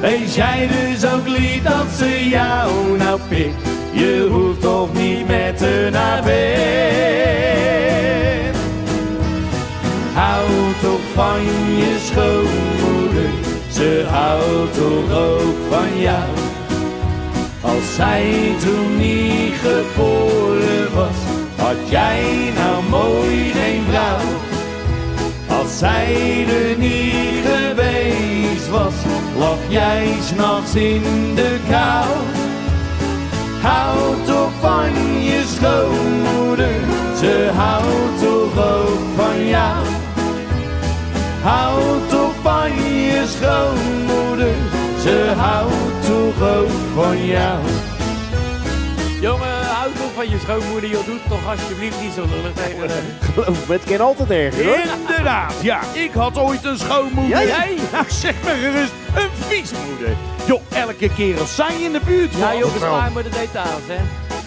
Wees 0.00 0.34
jij 0.34 0.68
dus 0.68 1.06
ook 1.12 1.28
lief 1.28 1.62
dat 1.62 1.86
ze 1.96 2.28
jou 2.28 2.98
nou 2.98 3.20
pikt, 3.28 3.66
je 3.92 4.28
hoeft 4.30 4.60
toch 4.60 4.92
niet 4.92 5.26
met 5.26 5.60
haar 5.60 5.90
naar 5.90 6.22
bed. 6.22 7.52
Hou 10.14 10.46
toch 10.82 11.00
van 11.14 11.42
je 11.76 11.98
schoonmoeder, 12.04 12.61
ze 14.02 14.08
houdt 14.08 14.74
toch 14.74 15.18
ook 15.18 15.56
van 15.70 16.00
jou. 16.00 16.30
Als 17.60 17.94
zij 17.94 18.54
toen 18.60 18.96
niet 18.96 19.54
geboren 19.54 20.94
was, 20.94 21.18
had 21.56 21.88
jij 21.88 22.22
nou 22.54 22.82
mooi 22.90 23.52
geen 23.52 23.82
vrouw. 23.90 24.28
Als 25.58 25.78
zij 25.78 26.46
er 26.48 26.78
niet 26.78 27.44
geweest 27.44 28.68
was, 28.70 28.94
lag 29.38 29.58
jij 29.68 30.06
s'nachts 30.22 30.74
in 30.74 31.02
de 31.34 31.58
kou. 31.70 32.08
Houd 33.60 34.26
toch 34.26 34.52
van 34.60 35.22
je 35.22 35.42
schoonmoeder, 35.46 36.74
ze 37.20 37.50
houdt 37.54 38.20
toch 38.22 38.64
ook 38.74 39.00
van 39.16 39.46
jou. 39.46 39.84
Houd 41.42 42.08
toch 42.08 42.34
van 42.42 42.72
je 42.72 42.91
schoonmoeder, 43.36 44.54
ze 45.02 45.32
houdt 45.36 46.06
toch 46.06 46.48
ook 46.48 46.70
van 46.94 47.26
jou. 47.26 47.58
Jongen, 49.20 49.64
houd 49.64 49.96
toch 49.96 50.12
van 50.14 50.30
je 50.30 50.38
schoonmoeder, 50.38 50.90
joh. 50.90 51.06
Doe 51.06 51.14
het 51.14 51.28
toch 51.28 51.50
alsjeblieft 51.50 52.00
niet 52.00 52.12
zo 52.12 52.20
lullig 52.20 52.52
tegen 52.54 52.88
haar. 52.88 53.02
Geloof 53.34 53.68
me, 53.68 53.74
het 53.74 53.84
kan 53.84 54.00
altijd 54.00 54.30
erger 54.30 54.64
hoor. 54.64 54.78
Inderdaad, 55.00 55.54
ja. 55.62 55.80
Ik 55.92 56.12
had 56.12 56.38
ooit 56.38 56.64
een 56.64 56.78
schoonmoeder. 56.78 57.46
Jij? 57.46 57.76
Nou, 57.92 58.04
zeg 58.08 58.34
maar 58.44 58.54
gerust, 58.54 58.92
een 59.14 59.28
viesmoeder. 59.48 60.16
Joh, 60.44 60.60
elke 60.72 61.08
keer 61.14 61.40
als 61.40 61.54
zij 61.54 61.74
in 61.82 61.92
de 61.92 62.00
buurt 62.04 62.32
was. 62.32 62.40
Ja, 62.40 62.58
joh, 62.58 62.72
bespaar 62.72 63.12
me 63.12 63.22
de 63.22 63.28
details, 63.28 63.86
hè. 63.86 64.00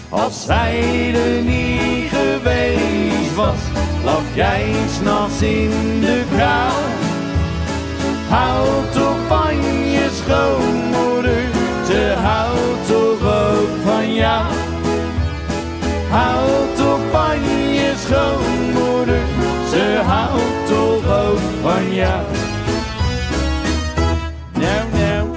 Als 0.08 0.44
zij 0.44 1.14
er 1.14 1.42
niet 1.42 2.10
geweest 2.10 3.34
was, 3.34 3.58
lag 4.04 4.22
jij 4.34 4.74
s'nachts 4.98 5.42
in 5.42 6.00
de 6.00 6.22
kou. 6.36 7.15
Houd 8.28 8.92
toch 8.92 9.26
van 9.26 9.56
je 9.90 10.08
schoonmoeder, 10.12 11.42
ze 11.86 12.14
houdt 12.18 12.86
toch 12.86 13.22
ook 13.22 13.76
van 13.84 14.14
jou. 14.14 14.44
Houd 16.10 16.76
toch 16.76 17.10
van 17.10 17.40
je 17.72 17.92
schoonmoeder, 17.96 19.20
ze 19.68 20.02
houdt 20.04 20.66
toch 20.66 21.28
ook 21.28 21.38
van 21.38 21.94
jou. 21.94 22.24
Nou, 24.56 24.92
nou. 24.92 25.28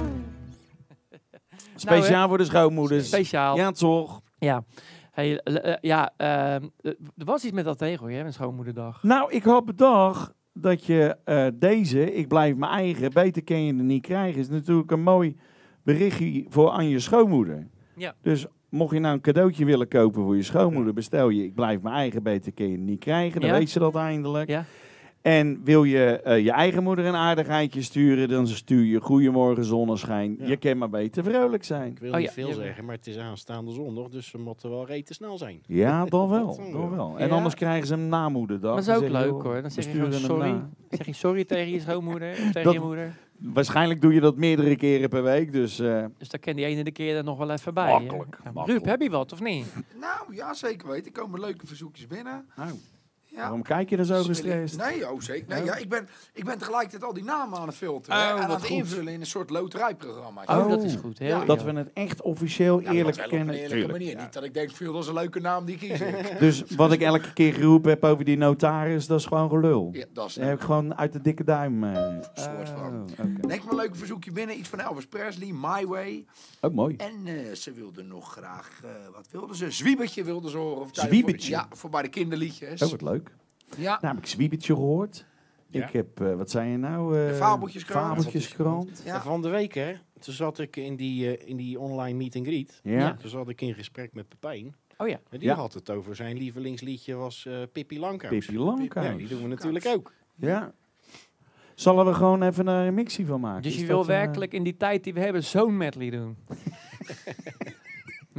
Speciaal 1.76 2.28
voor 2.28 2.38
de 2.38 2.46
schoonmoeders. 2.46 3.08
Speciaal. 3.08 3.56
Ja, 3.56 3.72
toch? 3.72 4.22
Ja. 4.38 4.64
Hey, 5.12 5.38
eh, 5.38 5.76
ja, 5.82 6.12
ehm, 6.18 6.68
eh, 6.82 6.92
er 7.18 7.26
was 7.26 7.44
iets 7.44 7.54
met 7.54 7.66
dat 7.66 7.78
tegel, 7.78 8.08
hè, 8.08 8.20
een 8.20 8.34
schoonmoederdag. 8.34 9.04
Nou, 9.04 9.32
ik 9.32 9.44
had 9.44 9.66
bedacht 9.66 10.34
dat 10.62 10.86
je 10.86 11.16
eh, 11.24 11.48
deze, 11.54 12.14
ik 12.14 12.28
blijf 12.28 12.56
mijn 12.56 12.72
eigen, 12.72 13.12
beter 13.14 13.44
kan 13.44 13.64
je 13.64 13.74
er 13.74 13.84
niet 13.84 14.02
krijgen, 14.02 14.40
is 14.40 14.50
natuurlijk 14.50 14.92
een 14.92 15.02
mooi 15.04 15.36
berichtje 15.84 16.46
voor 16.50 16.70
aan 16.70 16.90
je 16.90 17.00
schoonmoeder. 17.00 17.68
Ja. 17.96 18.16
Dus 18.22 18.46
mocht 18.70 18.94
je 18.94 19.00
nou 19.00 19.14
een 19.14 19.22
cadeautje 19.22 19.66
willen 19.66 19.88
kopen 19.88 20.24
voor 20.24 20.36
je 20.36 20.44
schoonmoeder, 20.44 20.94
bestel 20.94 21.30
je, 21.30 21.44
ik 21.44 21.54
blijf 21.56 21.82
mijn 21.82 21.96
eigen, 21.96 22.24
beter 22.24 22.52
kan 22.54 22.66
je 22.66 22.72
het 22.72 22.82
niet 22.82 23.00
krijgen. 23.00 23.42
Dan 23.42 23.50
Ja. 23.50 23.58
weet 23.58 23.70
ze 23.70 23.80
dat 23.80 23.96
eindelijk. 23.96 24.50
Ja. 24.50 24.66
En 25.22 25.62
wil 25.64 25.84
je 25.84 26.06
eh, 26.22 26.44
je 26.44 26.52
eigen 26.52 26.84
moeder 26.84 27.06
een 27.06 27.16
aardigheidje 27.16 27.82
sturen, 27.82 28.30
dan 28.30 28.48
stuur 28.48 28.84
je 28.86 29.00
Goedemorgen 29.02 29.64
Zonneschijn. 29.66 30.36
Ja. 30.40 30.48
Je 30.48 30.58
kan 30.58 30.78
maar 30.78 30.90
beter 30.90 31.24
vrolijk 31.24 31.64
zijn. 31.64 31.92
Ik 31.92 32.00
wil 32.00 32.12
Oh 32.12 32.18
niet 32.18 32.26
ja, 32.26 32.32
veel 32.32 32.54
zeggen, 32.54 32.86
maar 32.86 32.96
het 32.96 33.08
is 33.08 33.18
aanstaande 33.18 33.72
zondag, 33.72 34.08
dus 34.10 34.28
ze 34.30 34.38
moeten 34.38 34.70
wel 34.70 34.86
rete 34.86 35.14
snel 35.14 35.38
zijn. 35.38 35.62
Ja, 35.66 36.06
dan 36.06 36.30
wel. 36.40 36.56
dan 36.56 36.72
Dan 36.72 36.90
wel. 36.96 37.18
En 37.18 37.28
Ja. 37.28 37.34
anders 37.36 37.56
krijgen 37.56 37.88
ze 37.88 37.94
hem 37.94 38.08
na 38.08 38.30
moederdag. 38.30 38.76
Maar 38.76 38.84
dat 38.86 38.96
is 38.96 39.10
Dan 39.10 39.18
ook 39.20 39.24
leuk, 39.26 39.32
joh, 39.32 39.44
hoor. 39.44 39.62
Dan 39.62 39.72
zeg 39.72 39.86
je 39.86 40.12
sorry. 40.12 40.56
Zeg 40.90 41.06
je 41.06 41.14
sorry 41.14 41.46
tegen 41.46 41.72
je 41.72 41.80
schoonmoeder 41.80 42.32
of 42.32 42.38
tegen 42.52 42.64
Dat- 42.64 42.74
je 42.74 42.80
moeder. 42.80 43.16
Waarschijnlijk 43.40 44.02
doe 44.02 44.14
je 44.14 44.20
dat 44.20 44.36
meerdere 44.38 44.76
keren 44.76 45.10
per 45.10 45.24
week, 45.24 45.52
dus... 45.52 45.80
eh, 45.80 46.06
Dus 46.18 46.30
daar 46.30 46.40
kan 46.40 46.56
die 46.56 46.66
ene 46.66 46.84
de 46.84 46.92
keer 46.92 47.16
er 47.18 47.24
nog 47.24 47.38
wel 47.38 47.50
even 47.52 47.74
bij. 47.74 47.92
Makkelijk, 47.92 48.38
Ja, 48.44 48.52
makkelijk. 48.52 48.68
Ruud, 48.80 48.90
heb 48.92 49.02
je 49.02 49.10
wat 49.10 49.32
of 49.34 49.42
niet? 49.42 49.66
Nou, 50.00 50.36
ja, 50.36 50.54
zeker 50.54 50.88
weten. 50.88 51.06
Er 51.14 51.22
komen 51.22 51.40
leuke 51.40 51.68
verzoekjes 51.68 52.08
binnen. 52.08 52.46
nou, 52.56 52.70
Ja. 53.32 53.38
waarom 53.42 53.62
kijk 53.64 53.90
je 53.90 53.98
er 53.98 54.06
zo 54.06 54.24
gestrest? 54.24 54.78
Nee, 54.78 55.10
oh 55.12 55.22
zeker. 55.22 55.48
Nee, 55.50 55.60
Oh. 55.60 55.66
ja, 55.66 55.76
ik, 55.76 55.90
ben, 55.90 56.08
ik 56.34 56.46
ben 56.46 56.58
tegelijkertijd 56.58 57.04
al 57.04 57.14
die 57.14 57.24
namen 57.24 57.60
aan 57.60 57.68
het 57.68 57.76
filteren 57.76 58.18
Oh, 58.20 58.30
en 58.30 58.44
aan 58.44 58.50
het 58.52 58.60
goed. 58.62 58.70
invullen 58.70 59.14
in 59.14 59.20
een 59.20 59.26
soort 59.26 59.50
loterijprogramma. 59.50 60.44
Oh, 60.46 60.58
Oh. 60.58 60.70
dat 60.70 60.84
is 60.84 60.96
goed. 60.96 61.18
Heel 61.20 61.28
Ja, 61.30 61.40
ja, 61.40 61.46
Dat 61.46 61.64
we 61.64 61.72
het 61.72 61.90
echt 61.94 62.22
officieel 62.22 62.80
Ja, 62.82 62.92
eerlijk 62.92 63.16
wel 63.16 63.26
op 63.26 63.32
een 63.32 63.38
kennen. 63.38 63.56
eerlijke 63.56 63.92
manier. 63.92 64.12
ja. 64.12 64.22
Niet 64.24 64.34
dat 64.34 64.44
ik 64.44 64.54
denk, 64.54 64.72
veel 64.72 64.94
dat 64.94 65.02
is 65.02 65.08
een 65.08 65.14
leuke 65.14 65.40
naam, 65.40 65.66
die 65.66 65.78
kies 65.78 66.00
ik. 66.02 66.36
Dus 66.40 66.64
wat 66.76 66.92
ik 66.92 67.02
elke 67.02 67.34
keer 67.34 67.54
geroepen 67.54 67.90
heb 67.90 68.04
over 68.04 68.26
die 68.26 68.38
notaris, 68.38 69.08
dat 69.08 69.20
is 69.20 69.26
gewoon 69.26 69.50
gelul. 69.50 69.90
ja, 69.94 70.06
dat 70.14 70.28
is 70.28 70.34
Dat 70.34 70.44
heb 70.44 70.56
ik 70.56 70.62
gewoon 70.62 70.96
uit 70.98 71.14
de 71.14 71.22
dikke 71.22 71.44
duim. 71.44 71.84
eh 71.84 72.08
Soort 72.34 72.70
van. 72.70 72.94
oh, 72.94 73.12
oké. 73.12 73.24
Neem 73.48 73.60
maar 73.64 73.70
een 73.70 73.76
leuke 73.76 73.96
verzoekje 73.98 74.32
binnen. 74.32 74.58
Iets 74.60 74.70
van 74.70 74.80
Elvis 74.80 75.06
Presley, 75.08 75.52
My 75.54 75.86
Way. 75.88 76.26
Ook 76.62 76.74
mooi. 76.74 76.96
En 76.96 77.14
eh, 77.26 77.54
ze 77.56 77.72
wilde 77.72 78.04
nog 78.04 78.32
graag, 78.32 78.82
eh, 78.84 78.90
wat 79.16 79.28
wilde 79.32 79.56
ze? 79.56 79.72
Zwiebertje 79.72 80.24
wilde 80.24 80.50
ze 80.50 80.58
horen. 80.58 80.82
Of 80.82 80.90
Zwiebertje? 80.92 81.50
Ja, 81.52 81.68
voor 81.72 81.90
bij 81.90 82.02
de 82.02 82.08
kinderliedjes. 82.10 82.82
Oh, 82.82 82.90
wat 82.90 83.02
leuk. 83.02 83.29
Ja, 83.78 83.98
heb 84.02 84.18
ik 84.18 84.26
Zwiebetje 84.26 84.74
gehoord. 84.74 85.26
Ja. 85.72 85.86
Ik 85.88 85.94
heb, 85.94 86.22
eh, 86.22 86.36
wat 86.36 86.50
zei 86.50 86.70
je 86.72 86.78
nou? 86.78 87.20
eh, 87.20 87.28
De 87.28 87.34
Fabeltjeskrant. 87.36 89.02
Ja. 89.06 89.22
Van 89.22 89.42
de 89.42 89.50
week, 89.50 89.74
hè, 89.74 89.94
toen 90.20 90.34
zat 90.34 90.60
ik 90.60 90.76
in 90.76 90.96
die, 90.96 91.38
eh, 91.38 91.50
in 91.50 91.58
die 91.58 91.80
online 91.80 92.18
meet 92.18 92.36
and 92.36 92.46
greet. 92.46 92.80
Ja. 92.84 92.92
Ja. 93.00 93.14
Toen 93.16 93.30
zat 93.30 93.50
ik 93.50 93.62
in 93.62 93.74
gesprek 93.74 94.14
met 94.14 94.28
Pepijn. 94.30 94.76
Oh 94.98 95.08
ja. 95.08 95.20
En 95.30 95.40
die 95.40 95.48
Ja. 95.48 95.56
had 95.56 95.74
het 95.74 95.90
over 95.90 96.16
zijn 96.16 96.38
lievelingsliedje 96.38 97.16
was 97.16 97.46
eh 97.46 97.54
Pippi 97.72 98.00
Langkous. 98.00 98.46
Pippi 98.46 98.54
Ja, 98.60 98.66
Langkous. 98.66 99.18
die 99.18 99.28
doen 99.28 99.42
we 99.42 99.48
natuurlijk 99.48 99.86
ook. 99.86 100.14
Ja. 100.36 100.72
Zullen 101.76 102.06
we 102.06 102.14
gewoon 102.14 102.44
even 102.44 102.66
daar 102.66 102.88
een 102.88 102.94
mixie 102.94 103.26
van 103.26 103.40
maken? 103.40 103.62
Dus 103.62 103.80
je 103.80 103.86
wil 103.86 104.06
werkelijk 104.06 104.54
in 104.54 104.64
die 104.64 104.78
tijd 104.78 105.04
die 105.04 105.14
we 105.14 105.20
hebben 105.20 105.44
zo'n 105.44 105.78
medley 105.78 106.10
doen. 106.10 106.38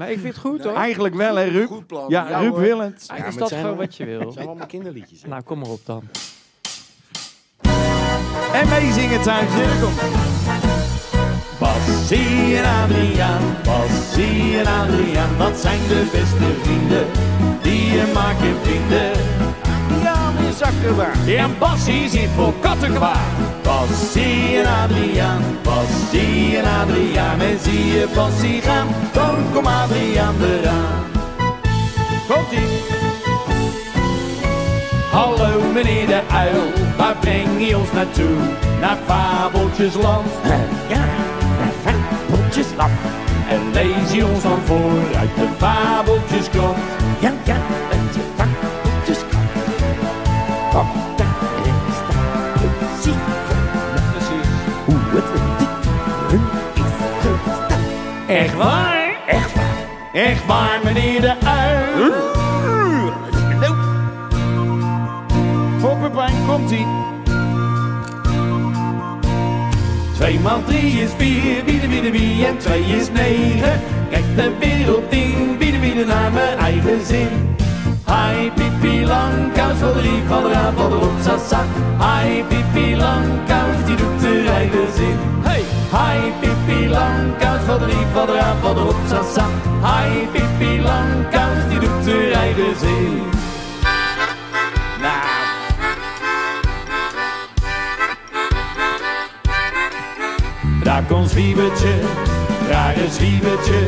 maar 0.00 0.10
ik 0.10 0.18
vind 0.20 0.34
het 0.34 0.42
goed 0.42 0.58
Nee. 0.58 0.66
hoor. 0.66 0.76
Eigenlijk 0.76 1.14
wel, 1.14 1.36
hè, 1.36 1.44
Ruud? 1.44 1.66
Goed 1.66 1.86
plan. 1.86 2.04
Ja, 2.08 2.22
Ruud 2.40 2.50
hoor. 2.50 2.60
Willend. 2.60 3.06
Eigenlijk 3.08 3.08
Ja, 3.08 3.14
is 3.16 3.22
maar 3.22 3.32
dat 3.32 3.40
het 3.40 3.48
zijn 3.48 3.60
gewoon 3.60 3.76
wel- 3.76 3.86
wat 3.86 3.96
je 3.96 4.04
wil. 4.04 4.20
Het 4.20 4.32
zijn 4.32 4.46
allemaal 4.46 4.66
kinderliedjes. 4.66 5.22
hè. 5.22 5.28
Nou, 5.28 5.42
kom 5.42 5.58
maar 5.58 5.68
op 5.68 5.80
dan. 5.84 6.02
En 8.52 8.68
meezingen 8.68 9.22
thuis. 9.22 9.54
Hier 9.54 9.80
komt. 9.82 10.00
Bassie 11.58 12.56
en 12.56 12.64
Adriaan, 12.82 13.42
Bassie 13.64 14.58
en 14.58 14.66
Adriaan, 14.66 15.38
dat 15.38 15.58
zijn 15.58 15.78
de 15.88 16.08
beste 16.12 16.60
vrienden 16.62 17.06
die 17.62 17.84
je 17.96 18.10
maar 18.14 18.34
kunt 18.34 18.62
is 20.50 20.62
akkerbaar 20.62 21.14
en 21.26 21.58
Bassie 21.58 22.08
zit 22.08 22.28
voor 22.36 22.52
kattenkwaad. 22.60 23.18
Bassie 23.62 24.58
en 24.58 24.66
Adriaan, 24.66 25.42
Bassie 25.62 26.56
en 26.56 26.64
Adriaan, 26.64 27.40
en 27.40 27.58
zie 27.62 27.86
je 27.86 28.08
Bassie 28.14 28.60
gaan, 28.60 28.86
dan 29.12 29.36
kom 29.52 29.66
Adriaan 29.66 30.34
eraan. 30.42 31.04
Komt 32.28 32.52
ie. 32.52 32.98
Hallo 35.10 35.72
meneer 35.74 36.06
de 36.06 36.20
uil, 36.32 36.62
waar 36.96 37.16
breng 37.16 37.68
je 37.68 37.78
ons 37.78 37.92
naartoe? 37.92 38.36
Naar 38.80 38.98
Fabeltjesland. 39.06 40.26
Ja, 40.88 41.04
naar 41.58 41.74
Fabeltjesland. 41.82 42.92
En 43.48 43.60
lees 43.72 44.12
je 44.12 44.26
ons 44.26 44.42
dan 44.42 44.58
voor 44.64 45.18
uit 45.18 45.34
de 45.36 45.48
Fabeltjeskrant. 45.58 46.76
Ja, 47.20 47.32
ja, 47.44 47.56
uit 47.90 48.12
de 48.12 48.20
Fabeltjeskrant. 48.36 49.39
Echt 58.30 58.54
waar? 58.54 59.20
Echt 59.26 59.54
waar? 59.54 59.86
Echt 60.12 60.46
waar, 60.46 60.80
meneer 60.84 61.20
de 61.20 61.34
uil. 61.44 62.12
Voor 65.78 65.96
Pepijn 65.96 66.46
komt 66.46 66.70
ie. 66.70 66.86
Twee 70.14 70.40
maal 70.40 70.64
drie 70.64 71.02
is 71.02 71.10
vier, 71.16 71.64
wie 71.64 71.80
de 71.80 72.10
wie 72.10 72.46
en 72.46 72.58
twee 72.58 72.82
is 72.82 73.10
negen. 73.10 73.80
Kijk 74.10 74.36
de 74.36 74.52
wereld 74.58 75.12
in, 75.12 75.58
wie 75.58 75.72
de 75.72 75.78
wie 75.78 75.94
de 75.94 76.04
naar 76.04 76.32
mijn 76.32 76.58
eigen 76.58 77.06
zin. 77.06 77.49
Hai 78.10 78.50
pipi 78.56 79.06
langkous, 79.06 79.78
van 79.78 79.92
de 79.92 80.00
rief, 80.00 80.26
van 80.28 80.42
de 80.42 80.48
raaf, 80.48 80.74
van 80.74 80.90
de 80.90 80.96
rotsasak. 80.96 81.66
Hai 81.96 82.44
pipi 82.48 82.96
langkous, 82.96 83.84
die 83.86 83.96
doet 83.96 84.20
de 84.20 84.42
rijden 84.42 84.92
zin. 84.96 85.18
Hey! 85.42 85.62
Hai 85.90 86.32
pipi 86.40 86.88
langkous, 86.88 87.62
van 87.66 87.78
de 87.78 87.84
rief, 87.84 88.10
van 88.12 88.26
de 88.26 88.32
raaf, 88.32 88.60
van 88.60 88.74
de 88.74 88.80
rotsasak. 88.80 89.52
Hai 89.80 90.28
pipi 90.32 90.82
langkous, 90.82 91.68
die 91.68 91.78
doet 91.78 92.04
de 92.04 92.28
rijden 92.32 92.74
zin. 92.78 93.22
Nou. 95.00 95.28
Daar 100.82 101.02
komt 101.08 101.30
Zwiebertje, 101.30 101.94
rare 102.68 103.10
Zwiebertje. 103.10 103.86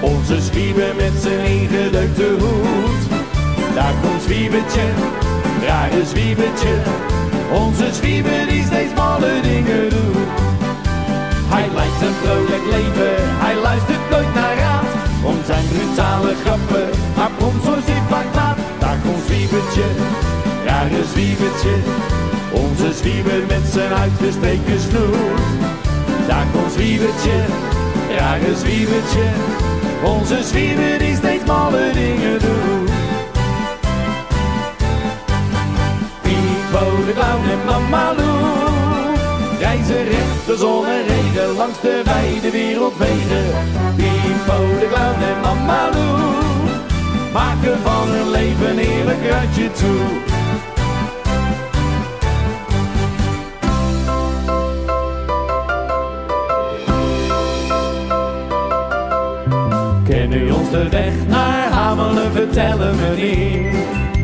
Onze 0.00 0.40
Zwieber 0.40 0.94
met 0.96 1.12
zijn 1.22 1.46
ingedeukte 1.46 2.36
hoed. 2.38 3.05
Daar 3.76 3.94
komt 4.02 4.22
Zwiebertje, 4.22 4.86
rare 5.66 6.06
Zwiebertje. 6.06 6.74
Onze 7.52 7.92
Zwieber 7.92 8.46
die 8.48 8.64
steeds 8.64 8.94
malle 8.94 9.40
dingen 9.42 9.88
doet. 9.88 10.28
Hij 11.54 11.66
lijkt 11.74 12.00
een 12.06 12.16
vrolijk 12.22 12.64
leven, 12.70 13.14
hij 13.44 13.56
luistert 13.56 14.10
nooit 14.10 14.34
naar 14.34 14.56
raad. 14.56 14.88
Om 15.24 15.38
zijn 15.46 15.66
brutale 15.72 16.32
grappen, 16.44 16.88
maar 17.16 17.30
komt 17.38 17.64
zo 17.64 17.74
zit 17.86 18.04
vaak 18.08 18.34
laat. 18.34 18.58
Daar 18.78 18.98
komt 19.04 19.24
Zwiebertje, 19.26 19.88
rare 20.64 21.02
Zwiebertje. 21.12 21.76
Onze 22.52 22.88
Zwieber 23.00 23.40
met 23.48 23.64
zijn 23.72 23.92
uitgestreken 23.92 24.80
snoer. 24.88 25.36
Daar 26.26 26.46
komt 26.52 26.72
Zwiebertje, 26.72 27.38
rare 28.18 28.52
Zwiebertje. 28.62 29.26
Onze 30.14 30.38
Zwieber 30.50 30.98
die 30.98 31.16
steeds 31.16 31.44
malle 31.44 31.90
dingen 31.92 32.38
doet. 32.44 33.05
Pipo 36.76 37.06
de 37.06 37.12
clown 37.12 37.48
en 37.48 37.64
Mama 37.64 38.12
Lou 38.12 39.16
Reizen 39.58 40.04
recht 40.04 40.46
de 40.46 41.04
regen 41.06 41.56
langs 41.56 41.80
de 41.80 42.02
wijde 42.04 42.50
wereldwegen. 42.50 43.44
Pipo 43.96 44.78
de 44.80 44.88
clown 44.92 45.22
en 45.22 45.40
Mama 45.40 45.88
Lou 45.94 46.20
Maken 47.32 47.78
van 47.82 48.08
hun 48.08 48.30
leven 48.30 48.70
een 48.70 48.78
eerlijk 48.78 49.26
ratje 49.30 49.70
toe. 49.70 50.00
Ken 60.04 60.32
u 60.32 60.50
ons 60.50 60.70
de 60.70 60.88
weg 60.88 61.26
naar 61.28 61.70
Hamelen 61.70 62.32
vertellen 62.32 62.96
meneer? 62.96 64.15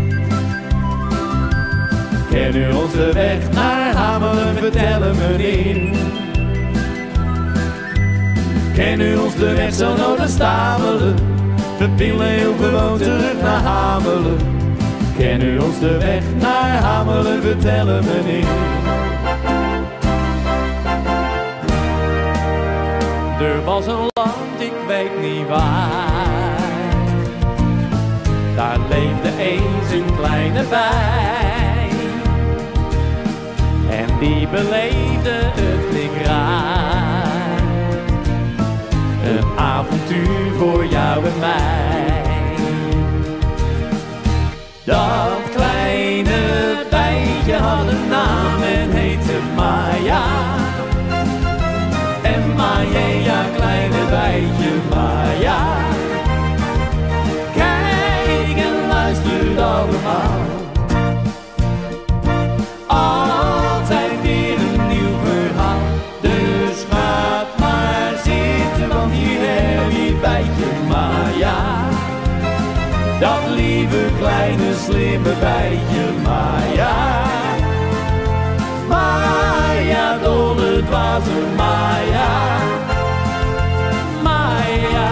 Ken 2.33 2.57
u 2.57 2.73
ons 2.73 2.93
de 2.93 3.13
weg 3.13 3.53
naar 3.53 3.95
Hamelen 3.95 4.57
vertellen 4.57 5.17
meneer? 5.17 5.97
Ken 8.75 9.01
u 9.01 9.17
ons 9.17 9.35
de 9.35 9.55
weg 9.55 9.75
zo 9.75 9.97
nodig 9.97 10.29
stamelen? 10.29 11.15
We 11.79 11.89
pillen 11.97 12.27
heel 12.27 12.55
gewoon 12.61 12.99
terug 12.99 13.43
naar 13.43 13.61
Hamelen. 13.61 14.37
Ken 15.17 15.43
u 15.43 15.59
ons 15.59 15.79
de 15.79 15.99
weg 15.99 16.23
naar 16.41 16.83
Hamelen 16.83 17.43
vertellen 17.43 18.05
meneer? 18.05 18.47
Er 23.41 23.65
was 23.65 23.87
een 23.87 24.11
land, 24.13 24.61
ik 24.61 24.73
weet 24.87 25.21
niet 25.21 25.49
waar. 25.49 26.61
Daar 28.57 28.79
leefde 28.89 29.43
eens 29.43 29.93
een 29.93 30.17
kleine 30.17 30.65
bij. 30.71 31.52
Die 34.23 34.49
beleefde 34.49 35.31
het 35.31 35.93
niet 35.93 36.27
raar. 36.27 37.61
Een 39.25 39.59
avontuur 39.59 40.53
voor 40.59 40.87
jou 40.87 41.25
en 41.25 41.39
mij. 41.41 42.23
Dat 44.85 45.51
kleine 45.55 46.41
bijtje 46.91 47.57
had 47.57 47.89
een 47.89 48.09
naam 48.09 48.63
en 48.63 48.91
heette 48.91 49.39
Maya. 49.57 50.23
En 52.23 52.55
Maya, 52.57 53.45
kleine 53.57 54.07
bijtje 54.11 54.71
Maya. 54.91 55.72
Slimme 75.33 75.41
bijtje 75.41 76.05
Maya. 76.23 76.95
Maya, 78.89 80.19
dolle 80.23 80.83
dwaze 80.83 81.41
Maya. 81.57 82.31
Maya, 84.23 85.09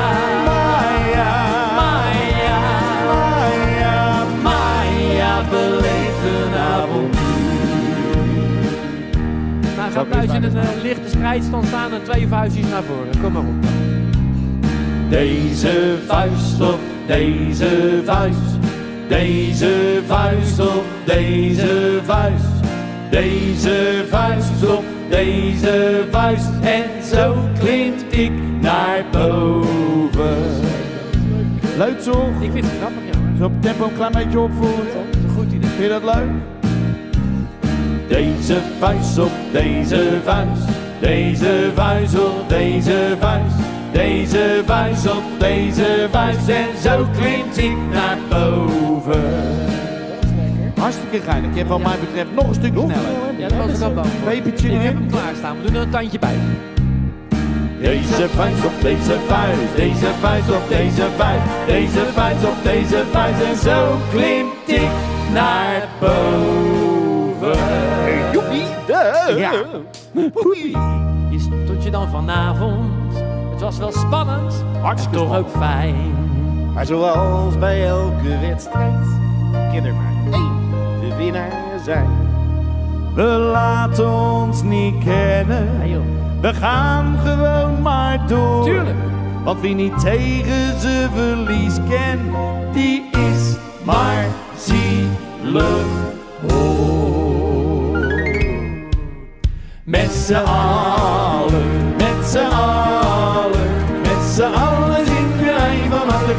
Maya, 0.47 1.31
Maya, 1.77 2.61
Maya, 2.97 4.25
Maya, 4.43 5.43
beleeft 5.51 6.23
een 6.25 6.59
avontuur. 6.59 7.19
Nou, 9.77 9.93
ga 9.93 10.05
thuis 10.11 10.33
in 10.33 10.43
een 10.43 10.57
eh, 10.57 10.83
lichte 10.83 11.09
strijdstand 11.09 11.67
staan 11.67 11.93
en 11.93 12.03
twee 12.03 12.29
vuistjes 12.29 12.67
naar 12.71 12.83
voren. 12.83 13.21
Kom 13.23 13.33
maar 13.33 13.43
op. 13.43 13.65
Deze 15.09 15.99
vuist 16.07 16.61
op 16.61 16.79
deze 17.07 18.01
vuist. 18.05 18.50
Deze 19.11 20.03
vuist 20.07 20.61
op 20.61 20.85
deze 21.05 22.01
vuist. 22.05 22.45
Deze 23.11 24.05
vuist 24.09 24.67
op 24.69 24.85
deze 25.09 26.05
vuist. 26.11 26.51
En 26.61 27.05
zo 27.05 27.37
klimt 27.59 28.05
ik 28.09 28.33
naar 28.61 29.05
boven. 29.13 30.37
Leuk 31.77 32.01
toch? 32.01 32.41
Ik 32.41 32.53
vind 32.53 32.65
het 32.65 32.75
grappig, 32.79 33.03
jongen. 33.13 33.37
Zo 33.39 33.45
op 33.45 33.63
tempo 33.63 33.85
een 33.85 33.95
klein 33.95 34.13
beetje 34.13 34.41
opvoeren. 34.41 34.85
Dat 34.85 35.17
is 35.17 35.23
een 35.23 35.31
goed 35.31 35.53
idee. 35.53 35.71
Vind 35.71 35.83
je 35.83 35.89
dat 35.89 36.15
leuk? 36.15 36.31
Deze 38.09 38.57
vuist 38.79 39.19
op 39.19 39.33
deze 39.53 40.19
vuist. 40.25 40.63
Deze 41.01 41.71
vuist 41.75 42.19
op 42.19 42.49
deze 42.49 43.17
vuist. 43.21 43.60
Deze 43.93 44.63
vuist 44.67 45.11
op 45.11 45.23
deze 45.39 46.09
vuist. 46.11 46.49
En 46.49 46.67
zo 46.83 47.07
klimt 47.19 47.59
ik 47.59 47.77
naar 47.93 48.19
boven. 48.29 49.23
Hartstikke 50.79 51.21
geinig. 51.21 51.51
Je 51.51 51.57
hebt 51.57 51.69
wat 51.69 51.83
mij 51.83 51.99
betreft 51.99 52.35
nog 52.35 52.49
een 52.49 52.55
stukje 52.55 52.81
sneller. 52.81 53.39
Ja, 53.39 53.49
dat 53.49 53.67
was 53.67 53.77
ik 53.77 53.83
al 53.83 53.95
bang 53.95 54.07
voor. 54.07 54.31
Pepertje 54.31 54.69
Ik 54.69 54.83
heb 54.83 54.95
hem 54.95 55.11
klaarstaan. 55.11 55.57
We 55.57 55.67
doen 55.67 55.75
er 55.75 55.83
een 55.83 55.91
tandje 55.91 56.19
bij. 56.19 56.37
Deze 57.81 58.29
vuist 58.29 58.65
op 58.65 58.81
deze 58.81 59.17
vuist, 59.27 59.77
deze 59.77 60.07
vuist 60.21 60.51
op 60.51 60.69
deze 60.69 61.07
vuist, 61.17 61.45
deze 61.67 62.05
vuist 62.13 62.45
op 62.45 62.63
deze 62.63 63.05
vuist 63.11 63.43
en 63.43 63.57
zo 63.57 63.97
klimt 64.11 64.53
ik 64.67 64.91
naar 65.33 65.89
boven. 66.01 67.59
Ja. 69.37 69.51
Hier 71.31 71.41
stond 71.41 71.85
je 71.85 71.91
dan 71.91 72.09
vanavond. 72.09 73.30
Het 73.61 73.69
was 73.69 73.79
wel 73.79 74.07
spannend, 74.07 74.65
maar 74.83 75.11
toch 75.11 75.37
ook 75.37 75.49
fijn. 75.49 76.15
Maar 76.75 76.87
zoals 76.87 77.59
bij 77.59 77.87
elke 77.87 78.39
wedstrijd, 78.41 79.07
kan 79.53 79.85
er 79.85 79.95
maar 79.95 80.33
één 80.33 80.71
de 81.01 81.17
winnaar 81.17 81.81
zijn. 81.85 82.09
We 83.15 83.23
laten 83.23 84.11
ons 84.11 84.63
niet 84.63 85.05
kennen. 85.05 85.69
We 86.41 86.55
gaan 86.55 87.19
gewoon 87.25 87.83
maar 87.83 88.27
door. 88.27 88.65
Tuurlijk. 88.65 88.99
Want 89.45 89.61
wie 89.61 89.75
niet 89.75 89.99
tegen 89.99 90.81
ze 90.81 91.09
verlies 91.15 91.75
kent, 91.89 92.21
die 92.73 93.11
is 93.11 93.57
maar 93.85 94.27
zielig 94.57 95.87
hoor. 96.49 96.91
Met 99.85 100.11
z'n 100.11 100.35
allen, 100.35 101.20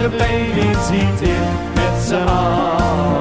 de 0.01 0.09
baby 0.09 0.73
ziet 0.87 1.21
in 1.21 1.73
met 1.73 2.03
z'n 2.07 2.27
allen. 2.27 3.20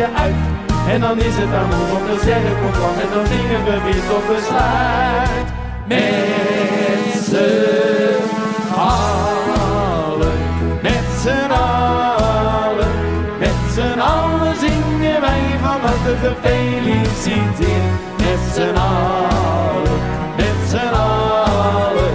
Uit. 0.00 0.34
En 0.88 1.00
dan 1.00 1.18
is 1.18 1.36
het 1.36 1.54
aan 1.54 1.72
ons 1.80 1.90
om 1.98 2.06
te 2.06 2.18
zeggen 2.24 2.52
kom 2.60 2.72
van 2.72 2.94
en 3.04 3.10
dan 3.14 3.26
zingen 3.26 3.64
we 3.64 3.76
weer 3.84 4.04
tot 4.08 4.26
besluit. 4.26 5.48
Met 5.86 7.24
z'n 7.28 8.22
allen, 8.76 10.38
met 10.82 11.06
z'n 11.22 11.50
allen, 11.50 12.94
met 13.38 13.58
z'n 13.74 13.98
allen 13.98 14.56
zingen 14.56 15.20
wij 15.20 15.44
van 15.62 15.80
harte 15.80 16.14
gefeliciteerd. 16.24 17.90
Met 18.16 18.42
z'n 18.54 18.76
allen, 18.76 20.00
met 20.36 20.58
z'n 20.68 20.94
allen, 20.94 22.14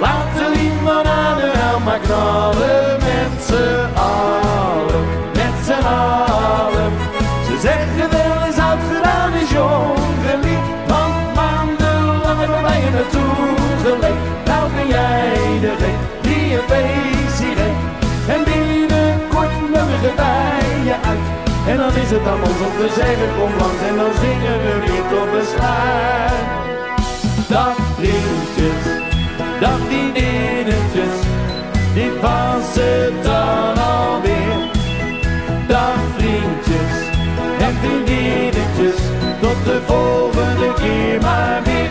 laat 0.00 0.30
de 0.36 0.46
limonade 0.54 1.50
wel 1.54 1.78
maar 1.84 1.98
knallen. 1.98 2.98
Met 2.98 3.44
z'n 3.46 3.98
allen, 3.98 4.33
het 22.14 22.26
aan 22.26 22.42
ons 22.48 22.60
om 22.68 22.74
te 22.82 22.90
zeggen 23.00 23.28
kom 23.38 23.52
langs 23.60 23.82
en 23.88 23.96
dan 23.96 24.14
zingen 24.24 24.58
we 24.64 24.74
weer 24.84 25.04
tot 25.12 25.30
besluit. 25.36 26.42
Dag 27.48 27.76
vriendjes, 27.98 28.82
dag 29.60 29.78
vriendinnetjes, 29.86 31.16
dit 31.94 32.20
was 32.20 32.74
het 32.80 33.22
dan 33.22 33.76
alweer. 33.78 34.60
Dag 35.68 35.98
vriendjes 36.16 36.94
en 37.66 37.74
vriendinnetjes, 37.82 39.00
tot 39.40 39.58
de 39.64 39.80
volgende 39.86 40.74
keer 40.74 41.20
maar 41.20 41.62
weer. 41.62 41.90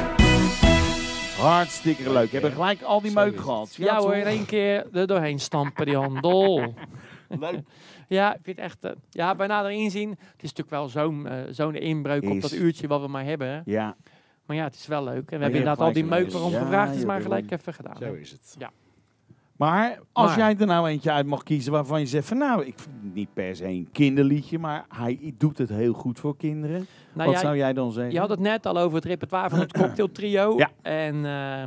Hartstikke 1.40 2.12
leuk. 2.12 2.32
Hebben 2.32 2.52
gelijk 2.52 2.82
al 2.82 3.02
die 3.02 3.12
meuk 3.12 3.40
gehad. 3.40 3.76
Ja 3.76 3.98
hoor, 3.98 4.16
in 4.16 4.26
één 4.26 4.46
keer 4.46 4.86
er 4.94 5.08
doorheen 5.08 5.40
stampen 5.40 5.86
die 5.86 5.98
handel. 5.98 6.62
Leuk. 7.52 7.60
Ja, 8.08 8.34
ik 8.34 8.40
vind 8.44 8.56
het 8.58 8.66
echt... 8.66 8.84
eh, 8.84 8.92
ja, 9.10 9.36
bij 9.36 9.48
nader 9.48 9.72
inzien, 9.72 10.10
het 10.10 10.20
is 10.44 10.54
natuurlijk 10.54 10.70
wel 10.70 10.88
zo'n 10.90 11.28
eh, 11.28 11.38
zo'n 11.50 11.76
inbreuk 11.76 12.30
op 12.30 12.42
dat 12.42 12.52
uurtje 12.52 12.88
wat 12.88 13.02
we 13.02 13.08
maar 13.08 13.26
hebben. 13.26 13.62
Ja. 13.66 13.96
Maar 14.46 14.56
ja, 14.58 14.64
het 14.64 14.76
is 14.76 14.88
wel 14.88 15.04
leuk. 15.04 15.16
En 15.32 15.38
we 15.38 15.44
hebben 15.44 15.60
inderdaad 15.60 15.80
al 15.86 15.94
die 15.94 16.06
meuk 16.06 16.32
Ja, 16.32 16.60
gevraagd, 16.60 16.96
is 16.96 17.06
maar 17.06 17.22
gelijk 17.22 17.50
wel- 17.50 17.60
even 17.60 17.74
gedaan. 17.74 17.96
Zo 17.98 18.14
is 18.14 18.32
het. 18.32 18.58
Maar 19.58 20.00
als 20.12 20.30
Maar- 20.30 20.38
jij 20.38 20.56
er 20.60 20.66
nou 20.66 20.88
eentje 20.90 21.12
uit 21.12 21.26
mag 21.26 21.44
kiezen 21.44 21.72
waarvan 21.72 22.00
je 22.00 22.06
zegt 22.06 22.28
van 22.28 22.38
nou, 22.38 22.66
ik 22.66 22.76
niet 23.02 23.34
per 23.34 23.56
se 23.56 23.66
een 23.66 23.90
kinderliedje, 23.92 24.60
maar 24.60 24.86
hij 24.90 25.34
doet 25.38 25.58
het 25.58 25.70
heel 25.70 25.94
goed 25.94 26.20
voor 26.20 26.38
kinderen. 26.38 26.88
Nou, 27.14 27.30
Wat 27.30 27.36
ja, 27.40 27.42
zou 27.46 27.58
jij 27.58 27.74
dan 27.74 27.92
zeggen? 27.92 28.14
Je 28.14 28.20
had 28.20 28.30
het 28.30 28.40
net 28.40 28.66
al 28.66 28.78
over 28.78 28.96
het 28.96 29.06
repertoire 29.06 29.50
van 29.50 29.60
het 29.60 29.72
cocktail 29.80 30.12
trio. 30.12 30.58
Ja. 30.58 30.70
En 30.82 31.26
eh, 31.26 31.64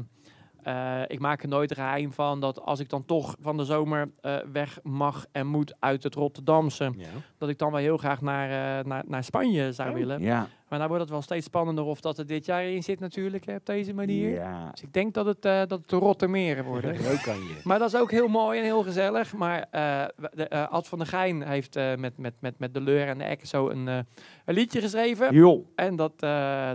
eh, 0.67 1.03
ik 1.07 1.19
maak 1.19 1.43
er 1.43 1.49
nooit 1.49 1.75
geheim 1.75 2.13
van 2.13 2.41
dat 2.41 2.61
als 2.61 2.81
ik 2.81 2.89
dan 2.89 3.05
toch 3.05 3.37
van 3.41 3.57
de 3.57 3.65
zomer 3.65 4.11
eh, 4.21 4.37
weg 4.53 4.79
mag 4.83 5.27
en 5.33 5.47
moet 5.47 5.75
uit 5.79 6.03
het 6.03 6.15
Rotterdamse, 6.15 6.93
Ja. 6.97 7.07
dat 7.39 7.49
ik 7.49 7.59
dan 7.59 7.71
wel 7.71 7.81
heel 7.81 7.97
graag 7.97 8.21
naar, 8.21 8.79
eh, 8.79 8.85
naar, 8.85 9.05
naar 9.07 9.25
Spanje 9.25 9.73
zou 9.73 9.95
willen. 9.95 10.21
Ja. 10.21 10.49
Maar 10.69 10.79
nou 10.79 10.89
wordt 10.89 11.03
het 11.05 11.13
wel 11.13 11.23
steeds 11.23 11.47
spannender 11.47 11.85
of 11.85 12.01
dat 12.01 12.19
er 12.19 12.27
dit 12.27 12.47
jaar 12.47 12.65
in 12.65 12.83
zit 12.83 13.01
natuurlijk, 13.01 13.47
hè, 13.47 13.55
op 13.55 13.67
deze 13.67 13.95
manier. 13.95 14.31
Ja. 14.31 14.71
Dus 14.71 14.83
ik 14.83 14.93
denk 14.93 15.15
dat 15.15 15.27
het, 15.27 15.43
dat 15.43 15.71
het 15.71 15.89
de 15.89 15.97
Rottermeren 15.97 16.65
worden. 16.65 17.01
Leuk 17.03 17.23
kan 17.23 17.37
je. 17.37 17.61
Maar 17.65 17.79
dat 17.79 17.95
is 17.95 18.01
ook 18.01 18.11
heel 18.11 18.29
mooi 18.29 18.59
en 18.59 18.65
heel 18.65 18.83
gezellig. 18.83 19.35
Maar 19.35 19.67
de, 19.71 20.69
Ad 20.69 20.89
van 20.89 20.99
der 20.99 21.07
Geijn 21.07 21.43
heeft 21.43 21.75
met, 21.75 22.19
met, 22.19 22.35
met, 22.41 22.59
met 22.59 22.75
de 22.75 22.81
Leur 22.81 23.09
en 23.09 23.19
de 23.19 23.25
Ekke 23.25 23.47
zo 23.47 23.69
een, 23.69 23.87
een 23.87 24.05
liedje 24.45 24.81
geschreven. 24.81 25.35
Joh. 25.35 25.67
En 25.75 25.97
dat, 25.97 26.21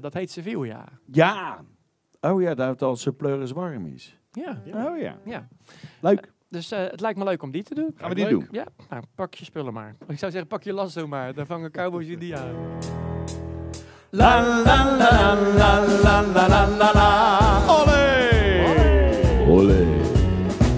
dat 0.01 0.13
heet 0.13 0.31
Sevilla. 0.31 0.85
Ja. 1.11 1.59
Oh 2.21 2.41
ja, 2.41 2.53
dat 2.55 2.81
als 2.81 3.01
ze 3.01 3.13
pleuris 3.13 3.51
warm 3.51 3.85
is. 3.85 4.17
Ja, 4.31 4.61
Oh 4.65 4.99
ja. 4.99 5.15
ja. 5.25 5.47
Leuk. 5.99 6.31
Dus 6.49 6.71
eh, 6.71 6.79
het 6.79 6.99
lijkt 7.01 7.17
me 7.17 7.23
leuk 7.23 7.43
om 7.43 7.51
die 7.51 7.63
te 7.63 7.75
doen. 7.75 7.93
Gaan 7.97 8.09
we 8.09 8.15
die 8.15 8.27
doen? 8.27 8.47
Ja, 8.51 8.65
nou, 8.89 9.03
pak 9.15 9.33
je 9.33 9.45
spullen 9.45 9.73
maar. 9.73 9.95
Ik 10.07 10.19
zou 10.19 10.31
zeggen, 10.31 10.47
pak 10.47 10.63
je 10.63 10.73
lasso 10.73 11.07
maar. 11.07 11.33
Dan 11.33 11.45
vangen 11.45 11.71
cowboys 11.71 12.07
jullie 12.07 12.35
aan. 12.37 12.55
La 14.09 14.61
la 14.63 14.97
la 14.97 15.35
la 15.57 15.85
la 16.03 16.21
la 16.33 16.47
la 16.47 16.67
la 16.67 16.91
la. 16.93 17.59
Olé! 17.67 18.29
Olé! 19.47 19.85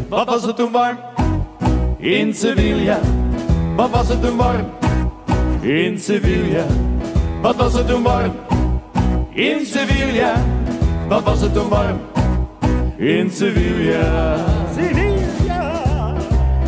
Wat 0.09 0.27
was 0.27 0.45
het 0.45 0.55
toen 0.55 0.71
warm 0.71 0.97
in 1.97 2.33
Sevilla? 2.33 2.99
Wat 3.75 3.89
was 3.89 4.07
het 4.09 4.21
toen 4.21 4.37
warm 4.37 4.65
in 5.61 5.99
Sevilla? 5.99 6.65
Wat 7.41 7.55
was 7.55 7.73
het 7.73 7.87
toen 7.87 8.03
warm 8.03 8.31
in 9.29 9.65
Sevilla? 9.65 10.33
Wat 11.07 11.23
was 11.23 11.41
het 11.41 11.53
toen 11.53 11.69
warm 11.69 11.99
in 12.97 13.29
Sevilla? 13.31 14.37
Sevilla! 14.75 16.13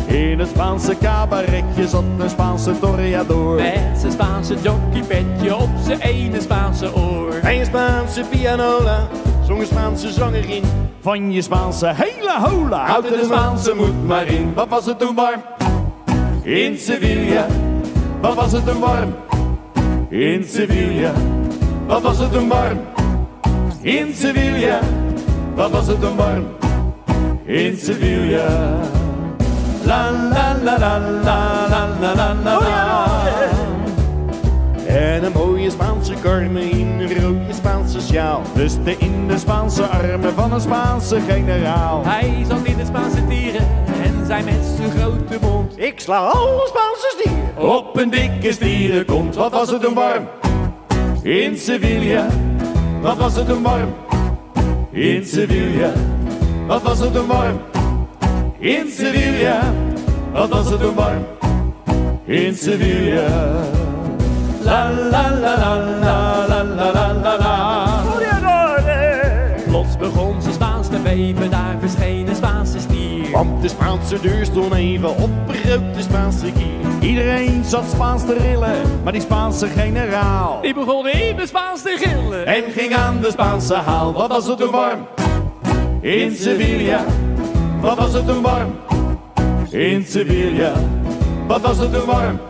In 0.06 0.38
het 0.38 0.48
Spaanse 0.48 0.96
cabaretje 0.98 1.88
zat 1.88 2.02
een 2.18 2.30
Spaanse 2.30 2.78
toreador. 2.78 3.54
Met 3.54 3.98
zijn 3.98 4.12
Spaanse 4.12 4.54
jockeypetje 4.62 5.56
op 5.56 5.68
zijn 5.84 6.00
ene 6.00 6.40
Spaanse 6.40 6.94
oor. 6.94 7.34
Bij 7.42 7.60
een 7.60 7.66
Spaanse 7.66 8.24
pianola 8.30 9.08
zong 9.46 9.60
een 9.60 9.66
Spaanse 9.66 10.12
zangerin. 10.12 10.64
Van 11.00 11.32
je 11.32 11.42
Spaanse 11.42 11.92
hele 11.94 12.48
hola 12.48 12.86
Houd 12.86 13.04
er 13.04 13.10
de 13.10 13.24
Spaanse 13.24 13.74
moed 13.74 14.06
maar 14.06 14.26
in 14.26 14.54
Wat 14.54 14.68
was 14.68 14.86
het 14.86 14.98
toen 14.98 15.14
warm 15.14 15.42
In 16.42 16.78
Sevilla 16.78 17.46
Wat 18.20 18.34
was 18.34 18.52
het 18.52 18.66
toen 18.66 18.80
warm 18.80 19.14
In 20.08 20.44
Sevilla 20.44 21.12
Wat 21.86 22.02
was 22.02 22.18
het 22.18 22.32
toen 22.32 22.48
warm 22.48 22.78
In 23.86 24.14
Sevilla 24.14 24.80
Wat 25.54 25.70
was 25.70 25.86
het 25.86 26.00
toen 26.00 26.16
warm 26.16 26.46
In 27.44 27.76
Sevilla 27.76 28.46
La 29.84 30.10
la 30.10 30.56
la 30.62 30.78
la 30.78 30.98
la 30.98 31.68
la 31.68 31.86
la 32.00 32.14
la 32.14 32.34
la 32.44 32.58
la 32.58 33.06
En 34.86 35.24
een 35.24 35.32
mooie 35.32 35.70
Spaanse 35.70 36.14
karme 36.22 36.70
in 36.70 37.00
een 37.00 37.22
rode 37.22 37.52
Spaanse 37.54 38.00
sjaal. 38.00 38.42
Rustte 38.54 38.96
in 38.98 39.28
de 39.28 39.38
Spaanse 39.38 39.84
armen 39.86 40.34
van 40.34 40.52
een 40.52 40.60
Spaanse 40.60 41.20
generaal 41.28 42.04
Hij 42.04 42.44
zat 42.48 42.64
in 42.64 42.76
de 42.76 42.84
Spaanse 42.84 43.26
dieren 43.26 43.66
en 44.04 44.26
zei 44.26 44.44
met 44.44 44.64
zijn 44.76 44.90
grote 44.90 45.38
mond. 45.40 45.78
Ik 45.78 46.00
sla 46.00 46.16
alle 46.16 46.66
Spaanse 46.68 47.14
stieren. 47.18 47.76
Op 47.76 47.96
een 47.96 48.10
dikke 48.10 48.52
stierenkont, 48.52 49.34
wat 49.34 49.52
was 49.52 49.70
het 49.70 49.82
toen 49.82 49.94
warm? 49.94 50.28
In 51.22 51.58
Sevilla, 51.58 52.26
wat 53.06 53.16
was 53.16 53.36
het 53.36 53.46
toen 53.46 53.62
warm? 53.62 53.94
In 54.90 55.26
Sevilla, 55.26 55.92
wat 56.66 56.82
was 56.82 56.98
het 56.98 57.12
toen 57.12 57.26
warm? 57.26 57.60
In 58.58 58.90
Sevilla, 58.90 59.60
wat 60.32 60.48
was 60.48 60.70
het 60.70 60.80
toen 60.80 60.94
warm? 60.94 61.24
In 62.24 62.54
Sevilla. 62.54 63.28
La 64.62 64.90
la 64.90 65.30
la 65.30 65.56
la 65.56 65.76
la 66.00 66.46
la 66.48 66.62
la 66.64 66.92
la 66.92 67.12
la 67.12 67.36
la. 67.38 68.04
Plots 69.66 69.96
begon 69.96 70.42
zijn 70.42 70.54
Spaans 70.54 70.88
te 70.88 70.98
beven, 70.98 71.50
daar 71.50 71.76
verscheen 71.80 72.28
een 73.26 73.32
stier. 73.32 73.32
Want 73.32 73.62
de 73.62 73.68
Spaanse 73.68 74.20
deur 74.20 74.44
stond 74.44 74.74
even 74.74 75.10
op 75.10 75.30
de 75.94 76.02
Spaanse 76.02 76.52
kier. 76.52 77.08
Iedereen 77.08 77.64
zat 77.64 77.84
Spaans 77.90 78.24
te 78.24 78.34
rillen, 78.34 79.02
maar 79.02 79.12
die 79.12 79.22
Spaanse 79.22 79.66
generaal. 79.66 80.60
Die 80.60 80.74
begon 80.74 81.04
de 81.04 81.42
Spaans 81.46 81.82
te 81.82 81.96
gillen. 81.98 82.46
En 82.46 82.64
ging 82.72 82.94
aan 82.94 83.20
de 83.20 83.30
Spaanse 83.30 83.74
haal. 83.74 84.12
Wat 84.12 84.28
was 84.28 84.46
het 84.46 84.58
toen 84.58 84.70
warm? 84.70 85.06
In 86.00 86.36
Sevilla. 86.36 87.04
Wat 87.80 87.98
was 87.98 88.12
het 88.12 88.26
toen 88.26 88.42
warm? 88.42 88.74
In 89.70 90.04
Sevilla. 90.06 90.72
Wat 91.46 91.60
was 91.60 91.78
het 91.78 91.92
toen 91.92 92.04
warm? 92.06 92.40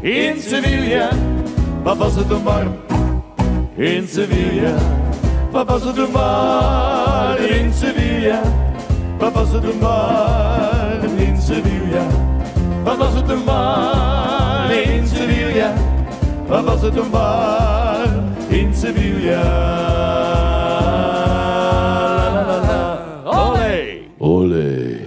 In 0.00 0.40
Sevilla. 0.40 1.08
Wat 1.82 1.96
was 1.96 2.14
het 2.14 2.28
toen 2.28 2.42
warm? 2.42 2.76
In 3.76 4.08
Sevilla. 4.08 4.74
Wat 5.50 5.66
was 5.66 5.84
het 5.84 5.94
toen 5.94 6.12
warm? 6.12 7.36
In 7.36 7.72
Sevilla. 7.72 8.40
Wat 9.18 9.32
was 9.32 9.52
het 9.52 9.62
toen 9.62 9.78
warm? 9.80 11.16
In 11.18 11.36
Sevilla. 11.40 12.06
Wat 12.84 12.96
was 12.96 13.14
het 13.14 13.26
toen 13.28 13.44
warm? 13.44 14.70
In 14.70 15.06
Sevilla. 15.06 15.74
Wat 16.46 16.64
was 16.64 16.80
het 16.82 17.10
warm? 17.10 18.24
In 18.48 18.74
Sevilla. 18.74 19.42
La, 22.16 22.32
la, 22.32 22.46
la, 22.46 22.60
la. 22.60 23.22
Olé. 23.24 23.98
Olé. 24.18 24.98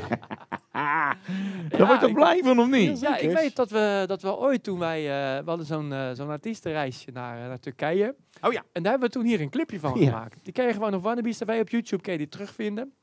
Daar 1.78 1.88
word 1.88 2.00
je 2.00 2.06
toch 2.06 2.14
blij 2.14 2.42
van, 2.44 2.60
of 2.60 2.70
niet? 2.70 3.00
Ja, 3.00 3.18
ik 3.18 3.32
weet 3.32 3.56
dat 3.56 3.70
we, 3.70 4.04
dat 4.08 4.22
we 4.22 4.38
ooit 4.38 4.64
toen 4.64 4.80
wij... 4.80 4.98
eh, 5.00 5.44
we 5.44 5.50
hadden 5.50 5.66
zo'n 5.66 5.94
eh, 5.94 6.10
zo'n 6.14 6.30
artiestenreisje 6.30 7.12
naar, 7.14 7.42
eh, 7.42 7.48
naar 7.48 7.60
Turkije. 7.60 8.16
Oh 8.42 8.52
ja. 8.54 8.64
En 8.74 8.84
daar 8.84 8.92
hebben 8.92 9.10
we 9.10 9.16
toen 9.16 9.26
hier 9.26 9.42
een 9.42 9.50
clipje 9.50 9.80
van 9.80 10.00
Ja. 10.00 10.06
gemaakt. 10.06 10.40
Die 10.44 10.54
kun 10.54 10.66
je 10.66 10.74
gewoon 10.74 10.94
op 10.94 11.04
Wannabees 11.04 11.38
TV 11.38 11.60
op 11.62 11.70
YouTube 11.70 12.02
kun 12.02 12.12
je 12.12 12.18
die 12.18 12.28
terugvinden. 12.30 12.94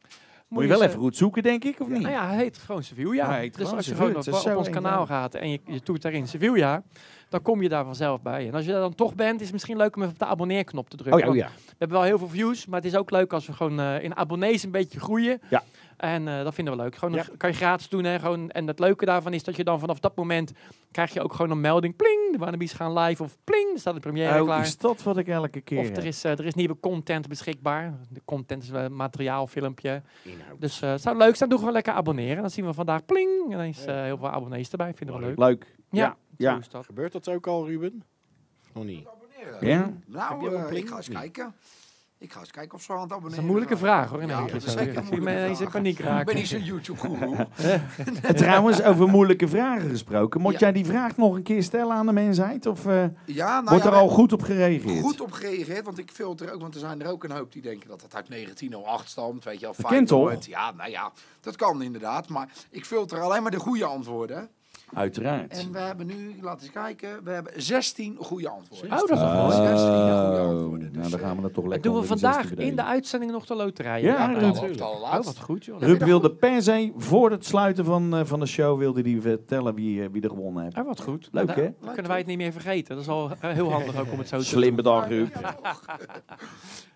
Moet 0.48 0.62
je 0.62 0.68
wel 0.68 0.78
ze- 0.78 0.84
even 0.86 0.98
goed 0.98 1.16
zoeken, 1.16 1.42
denk 1.42 1.64
ik, 1.64 1.80
of 1.80 1.88
niet? 1.88 2.00
Nou 2.00 2.12
ja, 2.14 2.26
hij 2.26 2.36
heet 2.36 2.58
gewoon 2.58 2.82
Sevilla. 2.82 3.32
Heet 3.34 3.56
dus 3.56 3.72
als 3.72 3.86
je 3.86 3.94
gewoon 3.94 4.16
op, 4.16 4.26
op 4.46 4.56
ons 4.56 4.70
kanaal 4.70 5.06
gaat 5.06 5.34
en 5.34 5.50
je, 5.50 5.60
je 5.66 5.80
toet 5.82 6.02
daarin 6.02 6.28
Sevilla, 6.28 6.82
dan 7.28 7.42
kom 7.42 7.62
je 7.62 7.68
daar 7.68 7.84
vanzelf 7.84 8.22
bij. 8.22 8.46
En 8.48 8.54
als 8.54 8.64
je 8.64 8.70
daar 8.70 8.80
dan 8.80 8.94
toch 8.94 9.14
bent, 9.14 9.36
is 9.36 9.42
het 9.44 9.52
misschien 9.52 9.76
leuk 9.76 9.96
om 9.96 10.02
even 10.02 10.14
op 10.14 10.18
de 10.20 10.26
abonneerknop 10.26 10.90
te 10.90 10.96
drukken. 10.96 11.28
Oh 11.28 11.34
ja, 11.34 11.44
oh 11.44 11.48
ja. 11.50 11.56
We 11.66 11.74
hebben 11.78 11.96
wel 11.98 12.06
heel 12.06 12.18
veel 12.18 12.28
views, 12.28 12.66
maar 12.66 12.80
het 12.82 12.92
is 12.92 12.96
ook 12.98 13.10
leuk 13.10 13.32
als 13.32 13.46
we 13.46 13.52
gewoon 13.52 13.80
eh, 13.80 14.02
in 14.02 14.16
abonnees 14.16 14.62
een 14.62 14.70
beetje 14.70 15.00
groeien. 15.00 15.40
Ja. 15.50 15.62
En 15.96 16.28
eh, 16.28 16.42
dat 16.44 16.54
vinden 16.54 16.76
we 16.76 16.82
leuk. 16.82 16.96
Gewoon 16.96 17.14
Ja. 17.14 17.24
kan 17.36 17.50
je 17.50 17.56
gratis 17.56 17.88
doen. 17.88 18.04
Hè? 18.04 18.18
Gewoon, 18.18 18.50
en 18.50 18.66
het 18.66 18.78
leuke 18.78 19.04
daarvan 19.04 19.32
is 19.32 19.42
dat 19.44 19.56
je 19.56 19.64
dan 19.64 19.78
vanaf 19.80 19.98
dat 20.00 20.16
moment 20.16 20.52
krijg 20.90 21.12
je 21.12 21.22
ook 21.22 21.32
gewoon 21.32 21.50
een 21.50 21.60
melding. 21.60 21.96
Pling, 21.96 22.32
de 22.32 22.38
Wannabees 22.38 22.72
gaan 22.72 22.98
live. 22.98 23.22
Of 23.22 23.36
pling, 23.44 23.72
er 23.72 23.78
staat 23.78 23.94
de 23.94 24.00
première 24.00 24.38
Oh, 24.40 24.44
klaar. 24.46 24.60
is 24.60 24.76
dat 24.78 25.02
wat 25.02 25.16
ik 25.16 25.28
elke 25.28 25.60
keer 25.60 25.78
Of 25.80 25.96
er 25.96 26.04
is, 26.04 26.24
eh, 26.24 26.30
er 26.32 26.44
is 26.46 26.54
nieuwe 26.54 26.76
content 26.80 27.28
beschikbaar. 27.28 27.94
De 28.08 28.22
content 28.24 28.62
is 28.62 28.68
wel 28.68 28.82
een 28.84 28.96
materiaalfilmpje. 28.96 30.02
Dus 30.58 30.80
het 30.80 31.02
zou 31.02 31.16
leuk 31.16 31.36
zijn. 31.36 31.48
Doe 31.48 31.58
gewoon 31.58 31.72
lekker 31.74 31.92
abonneren. 31.92 32.40
Dan 32.40 32.50
zien 32.50 32.66
we 32.66 32.72
vandaag 32.72 33.04
pling. 33.04 33.30
En 33.44 33.56
dan 33.56 33.66
is 33.66 33.84
heel 33.84 34.18
veel 34.18 34.30
abonnees 34.30 34.70
erbij. 34.70 34.94
Vinden 34.94 35.16
we 35.18 35.22
leuk. 35.26 35.38
Leuk. 35.38 35.74
Ja, 35.90 36.02
Ja, 36.04 36.16
ja. 36.36 36.58
Is 36.58 36.68
dat. 36.68 36.84
Gebeurt 36.84 37.12
dat 37.12 37.28
ook 37.28 37.46
al, 37.46 37.66
Ruben? 37.66 38.02
Of 38.62 38.70
nog 38.74 38.84
niet? 38.84 39.06
Ja? 39.60 39.78
Heb 39.78 39.92
Nou, 40.06 40.42
je 40.42 40.48
al 40.48 40.54
een 40.54 40.66
eh, 40.66 40.76
ik 40.76 40.88
ga 40.88 40.96
eens 40.96 41.08
niet? 41.08 41.18
kijken. 41.18 41.54
Ik 42.18 42.32
ga 42.32 42.40
eens 42.40 42.50
kijken 42.50 42.74
of 42.74 42.82
ze 42.82 42.92
aan 42.92 43.00
het 43.00 43.08
Dat 43.08 43.18
is 43.18 43.24
abonneren 43.24 43.44
een 43.44 43.50
moeilijke 43.50 43.76
vraag 43.76 44.10
hoor. 44.10 44.22
In 44.22 44.28
Ja, 44.28 44.46
dat 44.46 44.54
is 44.64 44.72
zeker 44.72 44.96
een 44.96 45.04
moeilijke 45.04 45.78
in 45.78 46.16
Ik 46.18 46.26
ben 46.26 46.34
niet 46.34 46.46
zo'n 46.48 46.64
YouTube-goeroe. 46.64 47.36
En 48.22 48.36
trouwens, 48.36 48.82
over 48.82 49.08
moeilijke 49.08 49.48
vragen 49.48 49.88
gesproken. 49.90 50.40
Moet 50.40 50.52
Ja. 50.52 50.58
jij 50.58 50.72
die 50.72 50.84
vraag 50.86 51.16
nog 51.16 51.34
een 51.34 51.42
keer 51.42 51.62
stellen 51.62 51.96
aan 51.96 52.06
de 52.06 52.12
mensheid? 52.12 52.66
Of 52.66 52.86
eh, 52.86 53.04
Ja, 53.24 53.52
nou 53.60 53.64
wordt 53.68 53.84
ja, 53.84 53.90
er 53.90 53.96
al 53.96 54.08
goed 54.08 54.32
op 54.32 54.42
gereageerd? 54.42 55.00
goed 55.00 55.20
op 55.20 55.32
gereageerd, 55.32 55.84
want 55.84 55.98
ik 55.98 56.10
filter 56.10 56.52
ook, 56.52 56.60
want 56.60 56.74
er 56.74 56.80
zijn 56.80 57.02
er 57.02 57.10
ook 57.10 57.24
een 57.24 57.30
hoop 57.30 57.52
die 57.52 57.62
denken 57.62 57.88
dat 57.88 58.02
het 58.02 58.14
uit 58.14 58.28
1908 58.28 59.08
stamt, 59.08 59.44
weet 59.44 59.60
je 59.60 59.66
wel. 59.66 59.74
Dat 59.78 59.86
kent 59.86 60.08
toch? 60.08 60.46
Ja, 60.46 60.72
nou 60.72 60.90
ja, 60.90 61.12
dat 61.40 61.56
kan 61.56 61.82
inderdaad, 61.82 62.28
maar 62.28 62.48
ik 62.70 62.84
filter 62.84 63.20
alleen 63.20 63.42
maar 63.42 63.50
de 63.50 63.58
goede 63.60 63.84
antwoorden. 63.84 64.48
Uiteraard. 64.94 65.52
En 65.52 65.72
we 65.72 65.78
hebben 65.78 66.06
nu, 66.06 66.34
laten 66.40 66.62
eens 66.62 66.72
kijken, 66.72 67.24
we 67.24 67.30
hebben 67.30 67.52
16 67.62 68.16
goede 68.20 68.48
antwoorden. 68.48 68.90
Oh, 68.92 68.98
dat 68.98 69.10
is 69.10 69.18
wel 69.18 69.34
mooi. 69.34 69.52
16 69.52 69.76
goede 69.76 70.38
antwoorden. 70.38 70.78
nou, 70.92 71.02
Dus, 71.02 71.10
dan 71.10 71.20
gaan 71.20 71.36
we 71.36 71.42
dat 71.42 71.54
toch 71.54 71.64
En 71.64 71.70
lekker 71.70 71.90
doen 71.90 72.00
we 72.00 72.06
vandaag 72.06 72.46
16 72.46 72.58
in 72.58 72.76
de 72.76 72.84
uitzending 72.84 73.32
nog 73.32 73.46
de 73.46 73.54
loterij? 73.54 74.02
Ja, 74.02 74.30
Ja, 74.30 74.38
Ruud. 74.38 74.78
nou, 74.78 74.94
oh, 75.02 75.12
wat 75.24 75.38
goed 75.38 75.64
joh. 75.64 75.80
Ruud 75.80 76.02
wilde 76.02 76.30
per 76.30 76.62
se, 76.62 76.92
voor 76.96 77.30
het 77.30 77.44
sluiten 77.46 77.84
van, 77.84 78.16
eh, 78.16 78.24
van 78.24 78.40
de 78.40 78.46
show, 78.46 78.78
wilde 78.78 79.02
die 79.02 79.20
vertellen 79.20 79.74
wie, 79.74 80.02
eh, 80.02 80.08
wie 80.12 80.22
er 80.22 80.28
gewonnen 80.28 80.62
heeft. 80.62 80.76
Oh, 80.78 80.86
wat 80.86 81.00
goed. 81.00 81.28
Leuk, 81.32 81.46
Nou, 81.46 81.60
hè? 81.60 81.70
Dan 81.80 81.92
kunnen 81.92 82.08
wij 82.10 82.18
het 82.18 82.26
niet 82.26 82.38
meer 82.38 82.52
vergeten. 82.52 82.94
Dat 82.94 83.04
is 83.04 83.10
al 83.10 83.30
eh, 83.40 83.50
heel 83.52 83.72
handig 83.72 84.00
ook 84.00 84.12
om 84.12 84.18
het 84.18 84.28
zo 84.28 84.38
te 84.38 84.44
Slim 84.44 84.62
doen. 84.66 84.76
bedacht, 84.76 85.08
Ruud. 85.08 85.28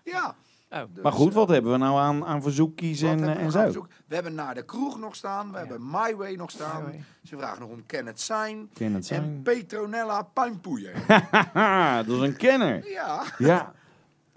Ja. 0.03 0.35
Oh. 0.73 0.79
Dus, 0.93 1.03
Maar 1.03 1.11
goed, 1.11 1.29
eh, 1.29 1.33
wat 1.35 1.49
hebben 1.49 1.71
we 1.71 1.77
nou 1.77 1.99
aan, 1.99 2.25
aan 2.25 2.41
verzoekjes 2.41 3.01
en, 3.01 3.21
we 3.21 3.31
en 3.31 3.51
zo? 3.51 3.85
We 4.07 4.15
hebben 4.15 4.33
naar 4.33 4.55
de 4.55 4.63
kroeg 4.65 4.99
nog 4.99 5.15
staan, 5.15 5.51
we 5.51 5.57
hebben 5.57 5.89
My 5.91 6.15
Way 6.15 6.35
nog 6.35 6.51
staan. 6.51 6.83
Way. 6.83 7.03
Ze 7.23 7.37
vragen 7.37 7.61
nog 7.61 7.69
om 7.69 7.85
Ken 7.85 8.05
het 8.05 8.21
zijn. 8.21 8.69
Ken 8.73 8.93
het 8.93 9.11
En. 9.11 9.41
Petronella 9.43 10.21
Puinpoeier. 10.21 10.93
Haha, 11.31 11.97
dat 12.03 12.15
is 12.15 12.21
een 12.27 12.35
kenner. 12.37 12.89
ja. 12.89 13.23
Ja. 13.37 13.73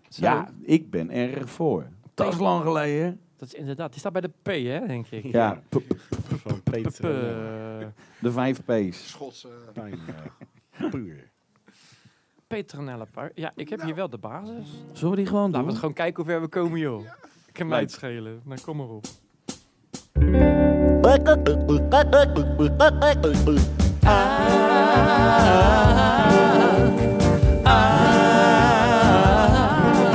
Zo. 0.09 0.23
ja, 0.25 0.49
ik 0.63 0.91
ben 0.91 1.11
erg 1.11 1.51
voor. 1.51 1.87
Dat 2.15 2.33
is 2.33 2.39
lang 2.39 2.63
geleden. 2.63 3.21
Dat 3.37 3.49
is 3.49 3.55
inderdaad. 3.55 3.91
Die 3.91 3.99
staat 4.01 4.13
bij 4.13 4.21
de 4.21 4.31
P, 4.43 4.47
hè, 4.47 4.87
denk 4.87 5.07
ik. 5.09 5.25
Ja, 5.25 5.53
p- 5.69 5.79
p- 5.89 5.95
Van 6.37 6.61
P- 6.63 6.71
Peter. 6.71 7.29
eh, 7.81 7.87
de 8.21 8.33
vijf 8.33 8.61
P's. 8.65 9.09
Schotse. 9.09 9.49
Pijn, 9.73 9.99
eh, 10.73 10.91
puur. 10.91 11.31
Petronella 12.47 13.05
Park. 13.13 13.33
Ja, 13.35 13.53
ik 13.57 13.69
heb 13.69 13.83
hier 13.83 13.95
wel 13.95 14.11
de 14.11 14.19
basis. 14.19 14.67
Zullen 14.93 15.11
we 15.11 15.17
die 15.17 15.27
gewoon 15.27 15.43
Laten 15.43 15.53
we 15.53 15.59
doen? 15.59 15.69
het 15.69 15.79
gewoon 15.79 15.95
kijken 15.95 16.23
hoe 16.23 16.33
ver 16.33 16.41
we 16.41 16.49
komen, 16.49 16.79
joh. 16.79 17.01
Ik 17.47 17.53
kan 17.53 17.67
mij 17.69 17.81
het 17.81 17.93
schelen. 17.93 18.41
Nou, 18.45 18.61
kom 18.61 18.77
maar 18.77 18.89
op. 18.89 19.05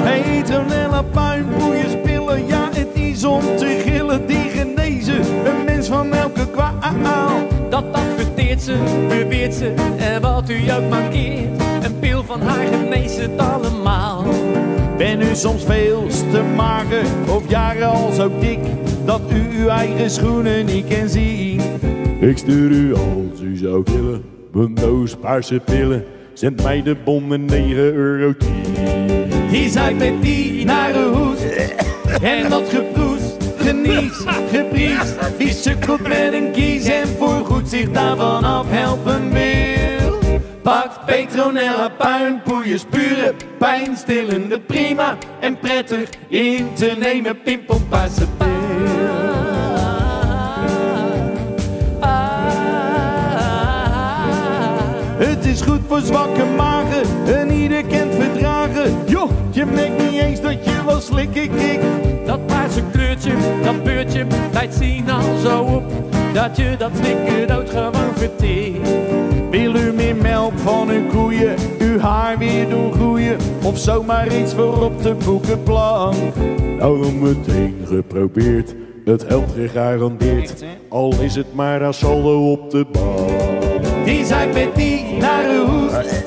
Petronella, 0.04 1.02
puinboeien, 1.04 1.90
spillen, 1.90 2.48
ja 2.48 2.70
het 2.74 2.88
is 2.94 3.24
om 3.24 3.42
te 3.42 3.82
gillen, 3.86 4.26
die 4.28 4.50
genezen, 4.50 5.22
een 5.48 5.64
mens 5.66 5.88
van 5.88 6.14
elke 6.14 6.48
kwaal. 6.50 7.48
Dat 7.70 7.84
adverteert 7.92 8.62
ze, 8.62 9.06
beweert 9.08 9.54
ze. 9.54 9.74
En 9.98 10.22
wat 10.22 10.50
u 10.50 10.72
ook 10.72 10.90
mankeert. 10.90 11.58
Van 12.30 12.42
haar 12.42 12.66
geneest 12.66 13.18
het 13.18 13.38
allemaal. 13.38 14.26
Ben 14.98 15.22
u 15.22 15.36
soms 15.36 15.64
veel 15.64 16.08
te 16.08 16.42
mager 16.56 17.04
of 17.30 17.50
jaren 17.50 17.88
al 17.90 18.12
zo 18.12 18.32
dik, 18.40 18.60
dat 19.06 19.22
u 19.32 19.60
uw 19.60 19.68
eigen 19.68 20.10
schoenen 20.10 20.66
niet 20.66 20.88
kan 20.88 21.10
zien? 21.10 21.62
Ik 22.20 22.38
stuur 22.38 22.72
u 22.72 22.94
als 22.94 23.42
u 23.42 23.58
zou 23.58 23.84
willen. 23.86 24.24
Een 24.54 24.76
doos 24.76 25.16
paarse 25.16 25.60
pillen. 25.60 26.06
Zend 26.34 26.64
mij 26.64 26.84
de 26.84 26.96
bonnen 27.04 27.46
9 27.46 27.78
euro 27.78 28.34
10. 28.38 28.50
Die 29.50 29.70
zijn 29.70 29.98
met 29.98 30.22
die 30.22 30.66
nare 30.66 31.08
hoest. 31.08 31.72
En 32.22 32.50
dat 32.50 32.70
geproes, 32.70 33.22
genies, 33.58 34.24
gepriest. 34.52 35.16
Die 35.38 35.54
sukkelt 35.54 36.08
met 36.08 36.34
een 36.34 36.52
kies 36.52 36.86
en 36.86 37.08
voorgoed 37.08 37.70
zich 37.70 37.92
daarvan 37.92 38.44
afhelpen 38.44 39.34
wil. 39.34 39.99
Pakt 40.70 41.06
Petronella 41.06 41.90
puinpoeiers 41.90 42.84
pure, 42.86 43.34
pijnstillende, 43.58 44.60
prima 44.60 45.18
en 45.40 45.60
prettig 45.60 46.10
in 46.28 46.74
te 46.74 46.96
nemen. 47.00 47.42
Pimpelpaarse 47.42 48.26
Het 55.18 55.46
is 55.46 55.62
goed 55.62 55.82
voor 55.88 56.02
zwakke 56.02 56.46
magen 56.46 57.04
en 57.36 57.52
ieder 57.52 57.84
kent 57.86 58.14
verdragen. 58.16 58.94
Joh, 59.06 59.32
je 59.52 59.66
merkt 59.66 60.12
niet 60.12 60.22
eens 60.22 60.42
dat 60.42 60.66
je 60.66 60.84
wel 60.86 61.02
slikken 61.02 61.56
kik. 61.56 61.80
Dat 62.26 62.46
paarse 62.46 62.84
kleurtje, 62.92 63.32
dat 63.64 63.84
beurtje, 63.84 64.26
leidt 64.54 64.74
zien 64.74 65.10
al 65.10 65.38
zo 65.44 65.62
op. 65.62 65.84
Dat 66.34 66.58
je 66.58 66.76
dat 66.78 66.92
slikken 66.96 67.48
dood 67.48 67.70
gewoon 67.70 68.14
verteert. 68.16 68.88
Van 70.64 70.89
uw 70.89 71.05
koeien, 71.05 71.55
uw 71.80 71.99
haar 71.99 72.38
weer 72.38 72.70
doen 72.70 72.93
groeien? 72.93 73.38
Of 73.64 73.78
zomaar 73.78 74.36
iets 74.36 74.53
voor 74.53 74.84
op 74.84 75.03
de 75.03 75.16
boekenplank? 75.26 76.36
Nou 76.80 77.12
meteen 77.12 77.76
geprobeerd. 77.86 78.76
Het 79.05 79.28
helpt 79.28 79.51
gegarandeerd. 79.53 80.64
Al 80.89 81.14
is 81.20 81.36
het 81.36 81.53
maar 81.53 81.84
als 81.84 81.97
saldo 81.97 82.51
op 82.51 82.70
de 82.70 82.86
bank. 82.91 84.05
Die 84.05 84.26
zijn 84.26 84.53
met 84.53 84.76
die 84.76 85.05
nare 85.20 85.66
hoest. 85.66 86.26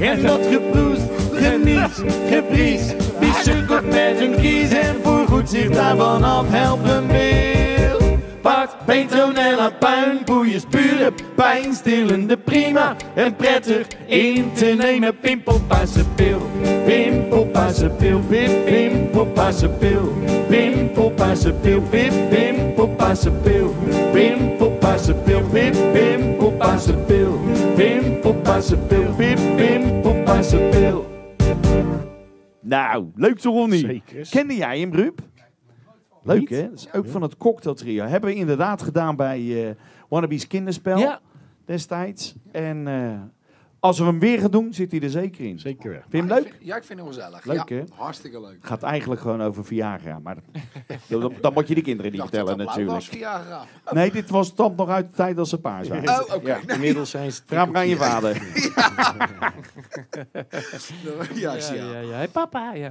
En 0.00 0.22
dat 0.22 0.46
geproest, 0.46 1.02
geniet, 1.32 2.04
gepriest. 2.28 2.94
Die 3.20 3.32
sukkelt 3.42 3.86
met 3.86 4.20
een 4.20 4.34
kies 4.40 4.70
en 4.70 4.96
voorgoed 5.02 5.50
zich 5.50 5.70
daarvan 5.70 6.22
afhelpen 6.22 7.06
wil 7.06 8.03
paard, 8.44 8.76
petronella, 8.84 9.70
puinboeiers, 9.70 10.66
buren, 10.68 11.14
pijnstillende 11.34 12.36
prima 12.36 12.96
en 13.14 13.36
prettig 13.36 13.86
in 14.06 14.52
te 14.52 14.74
nemen. 14.78 15.18
Pimpelpaarse 15.18 16.04
pil, 16.14 16.40
pimpelpaarse 16.86 17.88
pil, 17.88 18.20
wip, 18.28 18.64
pimpelpaarse 18.64 19.68
pil, 19.68 20.12
pimpelpaarse 20.48 21.52
pil, 21.52 21.82
wip, 21.90 22.12
pimpelpaarse 22.30 23.30
pil, 23.30 23.72
pimpelpaarse 24.12 25.14
pil, 25.14 25.42
pil, 25.50 25.74
pil. 25.86 25.94
Nou, 32.60 33.10
leuk 33.14 33.38
toch, 33.38 33.54
Ronnie? 33.54 34.02
Kende 34.30 34.56
jij 34.56 34.78
hem, 34.78 34.94
Ruup? 34.94 35.20
Leuk 36.24 36.38
Niet? 36.40 36.48
hè? 36.48 36.68
Dat 36.70 36.78
is 36.78 36.92
ook 36.92 37.08
van 37.08 37.22
het 37.22 37.36
cocktailtrio. 37.36 38.04
Hebben 38.04 38.30
we 38.30 38.36
inderdaad 38.36 38.82
gedaan 38.82 39.16
bij 39.16 39.68
eh 39.68 39.74
Wannabe's 40.08 40.46
Kinderspel 40.46 40.98
Ja, 40.98 41.20
destijds. 41.64 42.34
En 42.52 42.88
eh, 42.88 43.20
als 43.80 43.98
we 43.98 44.04
hem 44.04 44.18
weer 44.18 44.40
gaan 44.40 44.50
doen, 44.50 44.72
zit 44.74 44.90
hij 44.90 45.00
er 45.00 45.10
zeker 45.10 45.44
in. 45.44 45.58
Zeker. 45.58 45.90
Vind 45.92 46.04
je 46.10 46.16
hem 46.18 46.26
leuk? 46.28 46.42
vind- 46.42 46.54
Ja, 46.60 46.76
ik 46.76 46.84
vind 46.84 46.98
hem 46.98 47.08
gezellig. 47.08 47.44
Leuk, 47.44 47.68
ja, 47.68 47.76
hè? 47.76 47.82
Hartstikke 47.96 48.40
leuk. 48.40 48.56
Het 48.56 48.66
gaat 48.66 48.82
eigenlijk 48.82 49.20
gewoon 49.20 49.42
over 49.42 49.64
Viagra. 49.64 50.18
Maar 50.18 50.34
dat- 50.34 51.02
dan, 51.20 51.32
dan 51.40 51.52
moet 51.52 51.68
je 51.68 51.74
de 51.74 51.80
kinderen 51.82 52.12
niet 52.12 52.20
vertellen 52.20 52.56
blauw 52.56 52.66
was 52.66 52.76
natuurlijk. 52.76 53.04
Viagra. 53.06 53.64
Nee, 53.90 54.10
dit 54.10 54.30
was 54.30 54.46
stand 54.46 54.76
nog 54.76 54.88
uit 54.88 55.06
de 55.06 55.12
tijd 55.12 55.38
als 55.38 55.48
ze 55.48 55.60
paars 55.60 55.88
waren. 55.88 56.08
Oh, 56.08 56.34
oké. 56.34 56.48
Ja, 56.66 56.74
inmiddels 56.74 57.10
zijn 57.10 57.32
ze... 57.32 57.42
Vraag 57.46 57.66
maar 57.70 57.76
aan 57.76 57.88
je 57.88 57.96
vader. 57.96 58.42
Ja, 61.34 61.54
ja, 61.54 61.72
ja, 61.72 61.74
ja. 61.74 61.98
ja. 62.00 62.10
Hey, 62.16 62.28
papa, 62.28 62.74
ja. 62.74 62.90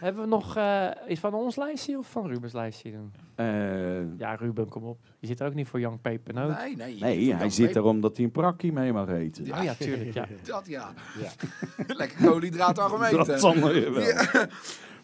Hebben 0.00 0.22
we 0.22 0.28
nog 0.28 0.56
eh 0.56 0.86
iets 1.08 1.20
van 1.20 1.34
ons 1.34 1.56
lijstje 1.56 1.98
of 1.98 2.10
van 2.10 2.26
Rubens 2.26 2.52
lijstje 2.52 2.90
doen? 2.92 3.12
Eh, 3.34 4.18
Ja, 4.18 4.34
Ruben, 4.34 4.68
kom 4.68 4.84
op. 4.84 4.98
Je 5.18 5.26
zit 5.26 5.40
er 5.40 5.46
ook 5.46 5.54
niet 5.54 5.68
voor 5.68 5.80
Young 5.80 6.00
Pepernoot. 6.00 6.56
Nee, 6.58 6.76
nee. 6.76 6.98
nee, 7.00 7.34
hij 7.34 7.50
zit 7.50 7.76
er 7.76 7.82
omdat 7.82 8.16
hij 8.16 8.24
een 8.24 8.30
prakkie 8.32 8.72
mee 8.72 8.92
mag 8.92 9.08
eten. 9.08 9.52
Oh 9.58 9.62
ja, 9.62 9.74
tuurlijk, 9.74 10.14
ja. 10.14 10.26
Dat 10.44 10.66
ja. 10.66 10.92
Lekker 11.86 12.26
koolhydraatarm 12.26 13.02
eten. 13.02 13.26
Dat 13.26 13.40
zal 13.40 13.54
wel. 13.60 13.72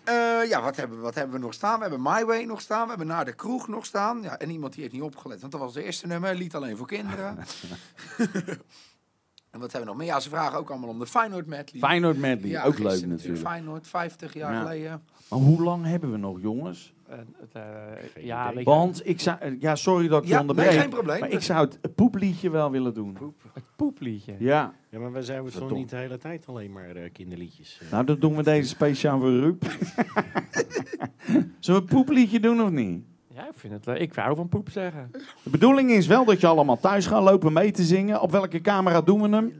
Eh, 0.07 0.49
ja, 0.49 0.63
wat 0.63 0.77
hebben, 0.77 0.97
we- 0.97 1.03
wat 1.03 1.15
hebben 1.15 1.35
we 1.37 1.41
nog 1.43 1.55
staan? 1.55 1.75
We 1.77 1.81
hebben 1.81 2.03
My 2.03 2.25
Way 2.25 2.45
nog 2.45 2.61
staan. 2.61 2.83
We 2.83 2.89
hebben 2.89 3.07
Naar 3.07 3.25
de 3.25 3.33
Kroeg 3.35 3.69
nog 3.69 3.87
staan. 3.87 4.23
Ja, 4.23 4.39
en 4.39 4.51
iemand 4.51 4.73
die 4.73 4.83
heeft 4.83 4.95
niet 4.95 5.03
opgelet, 5.03 5.41
want 5.41 5.53
dat 5.53 5.61
was 5.61 5.75
het 5.75 5.85
eerste 5.85 6.07
nummer. 6.07 6.35
Lied 6.35 6.55
alleen 6.55 6.77
voor 6.77 6.87
kinderen. 6.87 7.39
En 9.57 9.63
wat 9.63 9.73
hebben 9.73 9.81
we 9.91 9.97
nog 9.97 9.97
meer? 10.07 10.15
Ja, 10.15 10.21
ze 10.21 10.29
vragen 10.29 10.59
ook 10.59 10.71
allemaal 10.71 10.89
om 10.89 10.99
de 10.99 11.07
Feyenoord 11.07 11.47
medley. 11.47 11.81
Feyenoord 11.81 12.19
medley, 12.19 12.51
Ja, 12.51 12.65
ook 12.65 12.79
leuk 12.79 13.07
natuurlijk. 13.07 13.39
Feyenoord, 13.47 13.87
50 13.87 14.35
jaar 14.35 14.53
Ja. 14.53 14.61
geleden. 14.61 15.03
Maar 15.31 15.39
hoe 15.39 15.63
lang 15.63 15.85
hebben 15.85 16.11
we 16.11 16.17
nog, 16.17 16.41
jongens? 16.41 16.95
En 17.09 17.35
het, 17.41 17.55
eh, 17.55 18.25
ja, 18.25 18.43
idee. 18.45 18.55
weet 18.55 18.65
je, 18.65 18.71
Want 18.71 19.09
ik 19.09 19.21
zou, 19.21 19.37
eh, 19.41 19.53
ja, 19.61 19.75
sorry 19.77 20.09
dat 20.09 20.23
ik 20.23 20.29
je 20.29 20.35
Ja, 20.35 20.41
onderbreek. 20.41 20.69
nee, 20.69 20.79
geen 20.79 20.89
probleem. 20.91 21.21
Maar 21.21 21.31
ik 21.31 21.41
zou 21.43 21.69
het 21.81 21.95
poepliedje 21.95 22.51
wel 22.51 22.71
willen 22.71 22.95
doen. 22.95 23.17
het 23.53 23.65
poepliedje. 23.77 24.35
Ja, 24.39 24.75
Ja, 24.91 24.99
maar 24.99 25.13
we 25.13 25.23
zijn 25.23 25.43
dat 25.45 25.53
toch 25.53 25.69
toch? 25.69 25.79
niet 25.79 25.91
de 25.91 25.97
hele 25.97 26.19
tijd 26.19 26.47
alleen 26.47 26.73
maar 26.73 26.97
eh, 26.97 27.13
kinderliedjes. 27.13 27.81
nou 27.91 28.05
dan 28.05 28.19
doen 28.19 28.37
we 28.37 28.43
deze 28.43 28.69
speciaal 28.69 29.19
voor 29.19 29.31
Ruud. 29.31 29.65
Zullen 31.61 31.81
we 31.81 31.87
het 31.87 31.87
poepliedje 31.87 32.41
doen 32.41 32.63
of 32.63 32.71
niet? 32.71 33.05
Ja, 33.37 33.43
ik 33.47 33.53
vind 33.57 33.72
het 33.72 33.87
leuk. 33.87 33.99
Ik 33.99 34.14
hou 34.14 34.37
van 34.37 34.49
poep 34.49 34.70
zeggen. 34.70 35.11
De 35.43 35.51
bedoeling 35.51 35.91
is 35.91 36.07
wel 36.07 36.24
dat 36.24 36.41
je 36.41 36.47
allemaal 36.47 36.78
thuis 36.78 37.07
gaat 37.07 37.22
lopen 37.22 37.53
mee 37.53 37.70
te 37.70 37.82
zingen. 37.82 38.20
Op 38.20 38.30
welke 38.30 38.61
camera 38.61 39.01
doen 39.01 39.22
we 39.22 39.28
hem? 39.37 39.53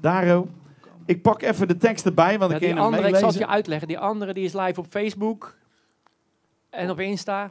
Daro. 0.00 0.48
Ik 1.06 1.22
pak 1.22 1.42
even 1.42 1.68
de 1.68 1.76
tekst 1.76 2.06
erbij, 2.06 2.38
want 2.38 2.50
Ja, 2.50 2.56
ik 2.56 2.62
kan 2.62 2.70
hem 2.76 2.84
andere, 2.84 3.02
ik 3.02 3.08
zal 3.08 3.14
het 3.14 3.22
meelezen. 3.22 3.40
je 3.48 3.54
uitleggen. 3.54 3.88
Die 3.88 3.98
andere 3.98 4.32
die 4.32 4.44
is 4.44 4.52
live 4.52 4.80
op 4.80 4.86
Facebook 4.86 5.56
en 6.70 6.90
op 6.90 7.00
Insta. 7.00 7.50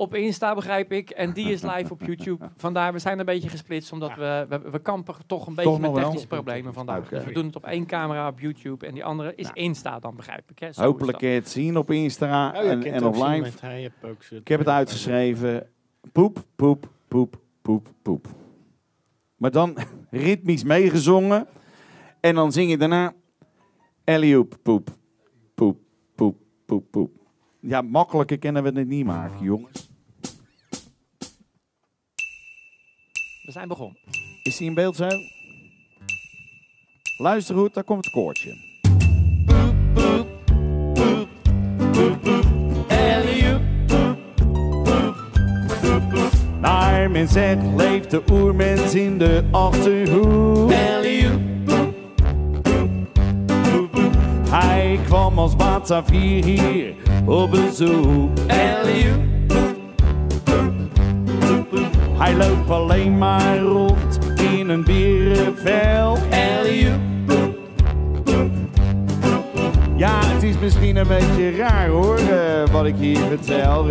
Op 0.00 0.14
Insta 0.14 0.54
begrijp 0.54 0.92
ik. 0.92 1.10
En 1.10 1.32
die 1.32 1.50
is 1.50 1.62
live 1.62 1.92
op 1.92 2.02
YouTube. 2.08 2.50
Vandaar, 2.56 2.92
we 2.92 2.98
zijn 2.98 3.18
een 3.18 3.24
beetje 3.24 3.48
gesplitst. 3.48 3.92
Omdat 3.92 4.14
we, 4.14 4.46
we, 4.48 4.70
we 4.70 4.78
kampen 4.78 5.14
toch 5.26 5.46
een 5.46 5.54
beetje 5.54 5.70
Toch 5.70 5.80
met 5.80 5.90
wel? 5.90 6.00
technische 6.02 6.26
problemen 6.26 6.72
vandaag. 6.72 7.08
Dus 7.08 7.24
we 7.24 7.32
doen 7.32 7.46
het 7.46 7.56
op 7.56 7.64
één 7.64 7.86
camera 7.86 8.28
op 8.28 8.40
YouTube. 8.40 8.86
En 8.86 8.94
die 8.94 9.04
andere 9.04 9.34
is 9.34 9.44
Nou. 9.44 9.56
Insta 9.60 9.98
dan, 9.98 10.16
begrijp 10.16 10.50
ik. 10.50 10.58
Hè? 10.58 10.72
Zo 10.72 10.80
is 10.80 10.86
Hopelijk 10.86 11.18
kun 11.18 11.28
je 11.28 11.34
het 11.34 11.48
zien 11.48 11.76
op 11.76 11.90
Insta 11.90 12.48
Oh, 12.56 12.70
en, 12.70 12.82
en 12.82 13.04
op 13.04 13.14
live. 13.14 13.40
met 13.40 13.60
hij 13.60 13.80
heeft 13.80 14.04
ook 14.04 14.22
zijn- 14.22 14.40
Ik 14.40 14.48
heb 14.48 14.58
het 14.58 14.68
uitgeschreven. 14.68 15.66
Poep, 16.12 16.44
poep, 16.56 16.88
poep, 17.08 17.36
poep, 17.62 17.88
poep. 18.02 18.26
Maar 19.36 19.50
dan 19.50 19.76
ritmisch 20.10 20.64
meegezongen. 20.64 21.46
En 22.20 22.34
dan 22.34 22.52
zing 22.52 22.70
je 22.70 22.76
daarna... 22.78 23.12
Elioep, 24.04 24.56
poep, 24.62 24.88
poep, 25.54 25.78
poep, 26.14 26.36
poep, 26.66 26.90
poep. 26.90 27.10
Ja, 27.60 27.82
makkelijker 27.82 28.38
kunnen 28.38 28.62
we 28.62 28.70
het 28.78 28.88
niet 28.88 29.04
maken, 29.06 29.44
jongens. 29.44 29.89
We 33.50 33.56
zijn 33.56 33.68
begonnen. 33.68 33.96
Is 34.42 34.56
die 34.56 34.66
in 34.68 34.74
beeld 34.74 34.96
zo? 34.96 35.08
Luister 37.18 37.54
goed, 37.54 37.74
daar 37.74 37.84
komt 37.84 38.04
het 38.04 38.14
koortje. 38.14 38.56
Naar 46.60 47.10
men 47.10 47.28
zegt 47.28 47.62
leeft 47.76 48.10
de 48.10 48.22
oermens 48.32 48.94
in 48.94 49.18
de 49.18 49.44
achterhoek. 49.50 50.72
Hij 54.50 54.98
kwam 55.04 55.38
als 55.38 55.56
Batavier 55.56 56.44
hier 56.44 56.94
op 57.26 57.50
bezoek. 57.50 58.38
Hij 62.20 62.36
loopt 62.36 62.70
alleen 62.70 63.18
maar 63.18 63.58
rond 63.58 64.18
in 64.54 64.68
een 64.68 64.84
berenvel. 64.84 66.18
Ja, 69.96 70.18
het 70.24 70.42
is 70.42 70.58
misschien 70.58 70.96
een 70.96 71.06
beetje 71.06 71.56
raar 71.56 71.88
hoor, 71.88 72.16
eh, 72.16 72.72
wat 72.72 72.86
ik 72.86 72.94
hier 72.96 73.18
vertel. 73.18 73.86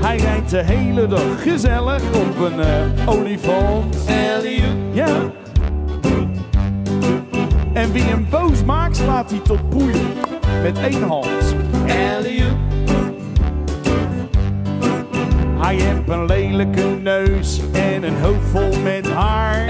Hij 0.00 0.16
rijdt 0.16 0.50
de 0.50 0.62
hele 0.62 1.06
dag 1.06 1.42
gezellig 1.42 2.02
op 2.14 2.38
een 2.38 2.60
eh, 2.60 3.08
olifant. 3.08 3.96
Ja. 4.92 5.32
En 7.72 7.92
wie 7.92 8.02
hem 8.02 8.26
boos 8.30 8.64
maakt, 8.64 8.96
slaat 8.96 9.30
hij 9.30 9.40
tot 9.40 9.68
poeien. 9.68 10.06
Met 10.62 10.78
één 10.78 11.02
hand. 11.02 11.54
Hij 15.58 15.74
heeft 15.74 16.08
een 16.08 16.24
lelijke 16.26 16.84
neus 17.02 17.60
en 17.72 18.02
een 18.02 18.16
hoofd 18.20 18.48
vol 18.50 18.80
met 18.82 19.10
haar. 19.12 19.66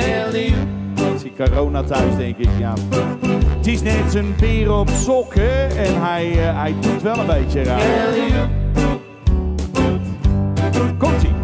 Is 1.14 1.22
die 1.22 1.32
corona 1.36 1.82
thuis, 1.82 2.16
denk 2.16 2.36
ik, 2.36 2.48
ja. 2.58 2.74
Het 3.56 3.66
is 3.66 3.82
net 3.82 4.14
een 4.14 4.34
beer 4.40 4.72
op 4.72 4.88
sokken 4.88 5.76
en 5.76 6.02
hij, 6.02 6.30
eh, 6.30 6.58
hij 6.58 6.74
doet 6.80 7.02
wel 7.02 7.18
een 7.18 7.26
beetje 7.26 7.62
raar. 7.62 7.80
Komt 10.98 11.22
ie. 11.22 11.34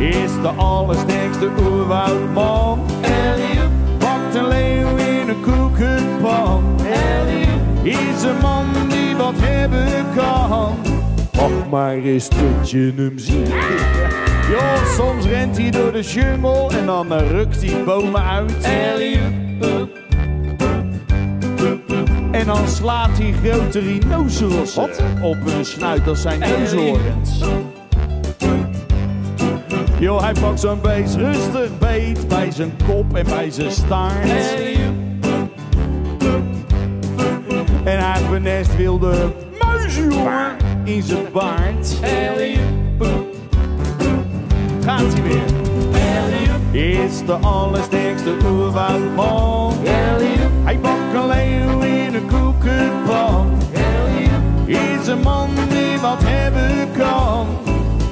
Is 0.00 0.32
de 0.42 0.48
allersterkste 0.48 1.48
oerwoudman. 1.62 2.80
Pakt 3.98 4.34
een 4.34 4.48
leeuw 4.48 4.96
in 4.96 5.28
een 5.28 5.40
koekenpan. 5.42 6.62
Is 7.82 8.22
een 8.22 8.40
man 8.42 8.66
die 8.88 9.16
wat 9.16 9.34
hebben 9.36 10.04
kan. 10.14 10.89
Wacht 11.40 11.70
maar 11.70 11.94
eens 11.94 12.28
tot 12.28 12.70
je 12.70 12.92
hem 12.96 13.18
ziet. 13.18 13.52
Ja, 14.50 14.84
soms 14.96 15.26
rent 15.26 15.58
hij 15.58 15.70
door 15.70 15.92
de 15.92 16.02
jungle 16.02 16.68
en 16.78 16.86
dan 16.86 17.12
eh, 17.12 17.30
rukt 17.30 17.62
hij 17.64 17.84
bomen 17.84 18.24
uit. 18.24 18.64
En 22.30 22.46
dan 22.46 22.68
slaat 22.68 23.18
hij 23.18 23.34
grote 23.42 23.78
rhinocerossen 23.78 24.88
op 25.22 25.36
hun 25.44 25.64
snuit 25.64 26.08
als 26.08 26.22
zijn 26.22 26.38
neushoorns. 26.38 27.40
Yo, 29.98 30.20
hij 30.20 30.32
pakt 30.40 30.60
zo'n 30.60 30.80
beest 30.80 31.14
rustig 31.14 31.78
beet 31.78 32.28
bij 32.28 32.50
zijn 32.50 32.72
kop 32.86 33.16
en 33.16 33.24
bij 33.24 33.50
zijn 33.50 33.70
staart. 33.70 34.30
En 37.84 37.98
hij 37.98 38.18
heeft 38.18 38.32
een 38.32 38.42
nest 38.42 38.76
wilde 38.76 39.32
muizen, 39.60 40.10
jongen, 40.10 40.56
in 40.84 41.02
zijn 41.02 41.26
baard. 41.32 41.96
Gaat 44.84 45.12
hij 45.12 45.22
weer. 45.22 45.58
Is 46.72 47.24
de 47.26 47.32
allersterkste 47.32 48.36
oerwoudman. 48.44 49.72
Hij 50.64 50.78
pakt 50.78 51.14
een 51.14 51.26
leeuw 51.26 51.80
in 51.80 52.14
een 52.14 52.26
koekenpan. 52.26 53.50
Is 54.66 55.06
een 55.06 55.20
man 55.20 55.48
die 55.68 55.98
wat 56.00 56.22
hebben 56.24 56.88
kan. 56.98 57.46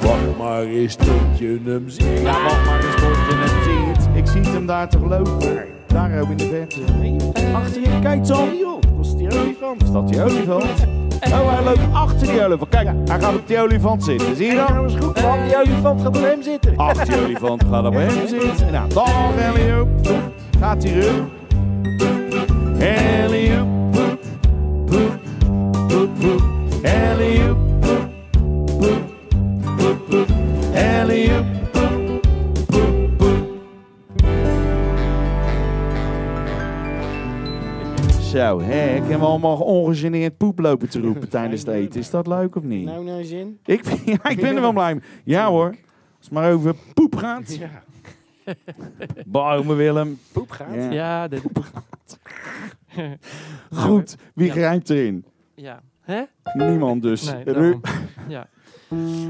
Wacht 0.01 0.37
maar 0.37 0.63
eens 0.63 0.95
tot 0.95 1.37
je 1.37 1.61
hem 1.65 1.89
ziet. 1.89 2.19
Ja, 2.21 2.43
wacht 2.43 2.65
maar 2.65 2.85
eens 2.85 2.95
tot 2.95 3.15
je 3.15 3.35
hem 3.35 3.63
ziet. 3.95 4.09
Ik 4.13 4.27
zie 4.27 4.51
hem 4.51 4.65
daar 4.65 4.89
toch 4.89 5.03
lopen. 5.03 5.65
Daar 5.87 6.21
ook 6.21 6.29
in 6.29 6.37
de 6.37 6.47
verte. 6.47 6.79
Nee, 6.99 7.15
achter 7.53 7.81
je, 7.81 7.99
kijk. 8.01 8.25
Joh, 8.25 8.81
dat 8.81 9.05
is 9.05 9.15
die 9.15 9.39
olifant. 9.39 9.83
Is 9.83 9.91
dat 9.91 10.07
die 10.07 10.21
olifant? 10.21 10.87
Oh, 11.21 11.53
hij 11.53 11.63
loopt 11.63 11.93
achter 11.93 12.27
die 12.27 12.45
olifant. 12.45 12.69
Kijk, 12.69 12.87
hij 13.05 13.19
gaat 13.19 13.35
op 13.35 13.47
die 13.47 13.59
olifant 13.59 14.03
zitten. 14.03 14.35
Zie 14.35 14.45
je 14.45 14.55
dat? 14.55 14.67
dat 14.67 14.85
is 14.85 14.95
goed, 14.99 15.21
man. 15.21 15.43
Die 15.43 15.57
olifant 15.57 16.01
gaat 16.01 16.17
op 16.17 16.23
hem 16.23 16.43
zitten. 16.43 16.77
Achter 16.77 17.05
die 17.05 17.23
olifant 17.23 17.63
gaat 17.71 17.85
op 17.85 17.93
hem 17.93 18.27
zitten. 18.27 18.71
Nou, 18.71 18.93
dag 18.93 19.35
Ellie 19.37 19.85
Gaat 20.59 20.83
hij 20.83 20.91
terug. 20.91 21.23
Ellie 22.79 23.51
Poep, 23.91 24.19
poep, 24.85 25.19
poep, 25.87 26.09
poep. 26.19 26.41
Ellie 26.81 27.39
poep, 27.79 28.09
poep, 28.79 29.01
poep, 29.77 30.09
poep. 30.09 30.27
Ellie 30.73 31.29
poep, 31.29 31.58
Zo, 38.29 38.61
hè, 38.61 38.95
ik 38.95 39.03
heb 39.09 39.19
allemaal 39.21 39.57
ongegeneerd 39.57 40.37
poep 40.37 40.59
lopen 40.59 40.89
te 40.89 40.99
roepen 41.01 41.29
tijdens 41.39 41.61
het 41.61 41.69
eten. 41.69 41.99
Is 41.99 42.09
dat 42.09 42.27
leuk 42.27 42.55
of 42.55 42.63
niet? 42.63 42.85
Nou, 42.85 43.03
nou 43.05 43.23
zin. 43.23 43.59
Ik, 43.65 43.85
vind- 43.85 44.05
ja, 44.05 44.29
ik 44.29 44.41
ben 44.41 44.55
er 44.55 44.61
wel 44.61 44.73
blij 44.73 44.93
mee. 44.93 45.03
Ja 45.23 45.47
hoor, 45.49 45.67
als 45.67 45.75
het 46.19 46.31
maar 46.31 46.51
over 46.51 46.75
poep 46.93 47.15
gaat. 47.15 47.55
Ja. 47.57 47.69
Bouwen 49.25 49.75
Willem. 49.77 50.19
Poep 50.31 50.49
gaat. 50.51 50.75
Ja. 50.75 50.91
Ja, 50.91 51.27
dit, 51.27 51.41
Goed, 53.71 54.15
wie 54.33 54.45
Ja. 54.47 54.51
grijpt 54.53 54.89
erin? 54.89 55.25
ja. 55.55 55.81
Hè? 56.01 56.21
Niemand 56.53 57.01
dus. 57.01 57.33
Nee, 57.33 57.43
daarom. 57.43 57.81
ja. 58.27 58.47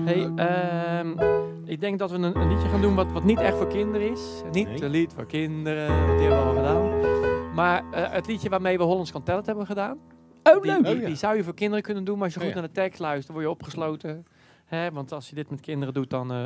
Hey, 0.06 0.32
ehm, 0.36 1.10
ik 1.66 1.82
denk 1.82 2.00
dat 2.00 2.12
we 2.12 2.18
een, 2.18 2.40
een 2.40 2.50
liedje 2.54 2.70
gaan 2.70 2.82
doen 2.82 2.96
wat, 2.96 3.12
wat 3.12 3.24
niet 3.24 3.40
echt 3.40 3.58
voor 3.58 3.68
kinderen 3.68 4.12
is. 4.12 4.22
Niet 4.52 4.68
Nee. 4.68 4.84
een 4.84 4.90
lied 4.90 5.14
voor 5.14 5.26
kinderen, 5.26 5.88
want 6.06 6.20
die 6.20 6.28
hebben 6.28 6.40
we 6.40 6.50
al 6.50 6.56
gedaan. 6.56 7.29
Maar 7.60 7.84
eh, 7.92 8.12
het 8.12 8.28
liedje 8.28 8.50
waarmee 8.50 8.78
we 8.78 8.84
Hollands 8.84 9.12
Kan 9.12 9.24
Tellen 9.24 9.44
hebben 9.46 9.66
gedaan. 9.66 9.98
Oh, 10.44 10.62
Die, 10.62 10.72
leuk. 10.72 10.84
die, 10.86 10.96
Oh, 11.00 11.06
die 11.06 11.16
zou 11.16 11.36
je 11.36 11.44
voor 11.44 11.54
kinderen 11.54 11.84
kunnen 11.84 12.04
doen, 12.04 12.16
maar 12.16 12.24
als 12.24 12.34
je 12.34 12.40
Oh, 12.40 12.46
goed 12.46 12.56
ja. 12.56 12.60
naar 12.60 12.70
de 12.70 12.76
tekst 12.82 13.00
luistert, 13.00 13.32
word 13.32 13.44
je 13.44 13.50
opgesloten. 13.52 14.26
Hè? 14.66 14.92
Want 14.92 15.12
als 15.12 15.30
je 15.30 15.36
dit 15.36 15.50
met 15.50 15.60
kinderen 15.62 15.94
doet, 15.94 16.10
dan, 16.10 16.32
eh, 16.32 16.44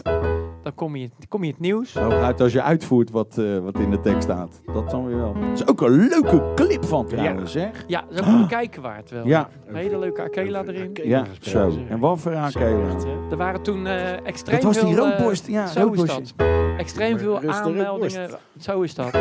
dan 0.63 0.75
kom, 0.75 0.95
je, 0.95 1.09
kom 1.29 1.43
je 1.43 1.51
het 1.51 1.59
nieuws. 1.59 1.93
Hooguit 1.93 2.41
als 2.41 2.53
je 2.53 2.61
uitvoert 2.61 3.09
wat, 3.11 3.37
eh, 3.37 3.59
wat 3.59 3.79
in 3.79 3.89
de 3.91 3.99
tekst 3.99 4.23
staat. 4.23 4.61
Dat 4.73 4.89
dan 4.89 5.05
weer 5.05 5.15
wel. 5.17 5.35
Er 5.35 5.51
is 5.51 5.67
ook 5.67 5.81
een 5.81 6.07
leuke 6.07 6.51
clip 6.55 6.85
van 6.85 7.07
trouwens, 7.07 7.51
zeg. 7.51 7.83
Ja, 7.87 8.01
dat 8.01 8.11
is 8.11 8.19
ook 8.19 8.25
een 8.41 8.47
kijken 8.47 8.81
waard 8.81 9.09
wel. 9.09 9.27
Ja, 9.27 9.49
Een 9.67 9.75
hele 9.75 9.99
leuke 9.99 10.21
Akela 10.21 10.63
erin. 10.63 10.91
ja, 11.03 11.25
zo. 11.41 11.71
En 11.89 11.99
wat 11.99 12.19
voor 12.19 12.35
Akela. 12.35 12.95
Er 13.31 13.37
waren 13.37 13.61
toen 13.63 13.87
eh, 13.87 14.25
extreem 14.27 14.61
Dat 14.61 14.73
was 14.75 14.83
die 14.83 14.93
veel... 14.93 15.05
roodborst. 15.07 15.47
Ja, 15.47 15.67
Zo 15.67 15.91
is 15.91 16.03
dat. 16.03 16.33
Extreem 16.77 17.17
veel 17.17 17.41
aanmeldingen. 17.41 18.29
Zo 18.59 18.81
is 18.81 18.95
dat. 18.95 19.17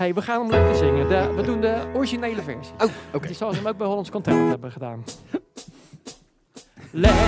Hey, 0.00 0.14
we 0.14 0.22
gaan 0.22 0.40
hem 0.40 0.50
lekker 0.50 0.74
zingen. 0.74 1.08
De, 1.08 1.32
we 1.36 1.42
doen 1.42 1.60
de 1.60 1.82
originele 1.94 2.42
versie. 2.42 2.72
Oh, 2.78 2.88
oké. 3.12 3.26
Die 3.26 3.36
zoals 3.36 3.54
we 3.54 3.62
hem 3.62 3.70
ook 3.70 3.76
bij 3.76 3.86
Hollands 3.86 4.10
Content 4.10 4.48
hebben 4.48 4.72
gedaan. 4.72 5.04
Lekker. 6.90 7.18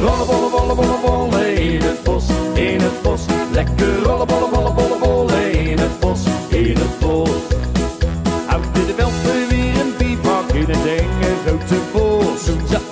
Rollen, 0.00 0.26
bollen, 0.26 0.50
bollen, 0.50 0.76
bollen, 0.76 1.00
bollen 1.00 1.56
in 1.56 1.80
het 1.80 2.02
bos, 2.02 2.28
in 2.54 2.80
het 2.80 3.02
bos. 3.02 3.24
Lekker 3.52 4.02
rollen, 4.02 4.26
bollen, 4.26 4.50
bollen, 4.50 4.74
bollen, 4.74 4.98
bollen 4.98 5.52
in 5.52 5.78
het 5.78 6.00
bos, 6.00 6.26
in 6.48 6.76
het 6.76 6.98
bos. 6.98 7.30
Uit 8.48 8.78
in 8.78 8.86
de 8.86 8.94
velden 8.96 9.48
weer 9.48 9.80
een 9.80 9.94
bivak 9.98 10.50
in 10.50 10.66
het 10.68 10.86
enge 10.86 11.34
grote 11.46 11.80
bos. 11.92 12.44
Doen 12.44 12.68
ze 12.68 12.83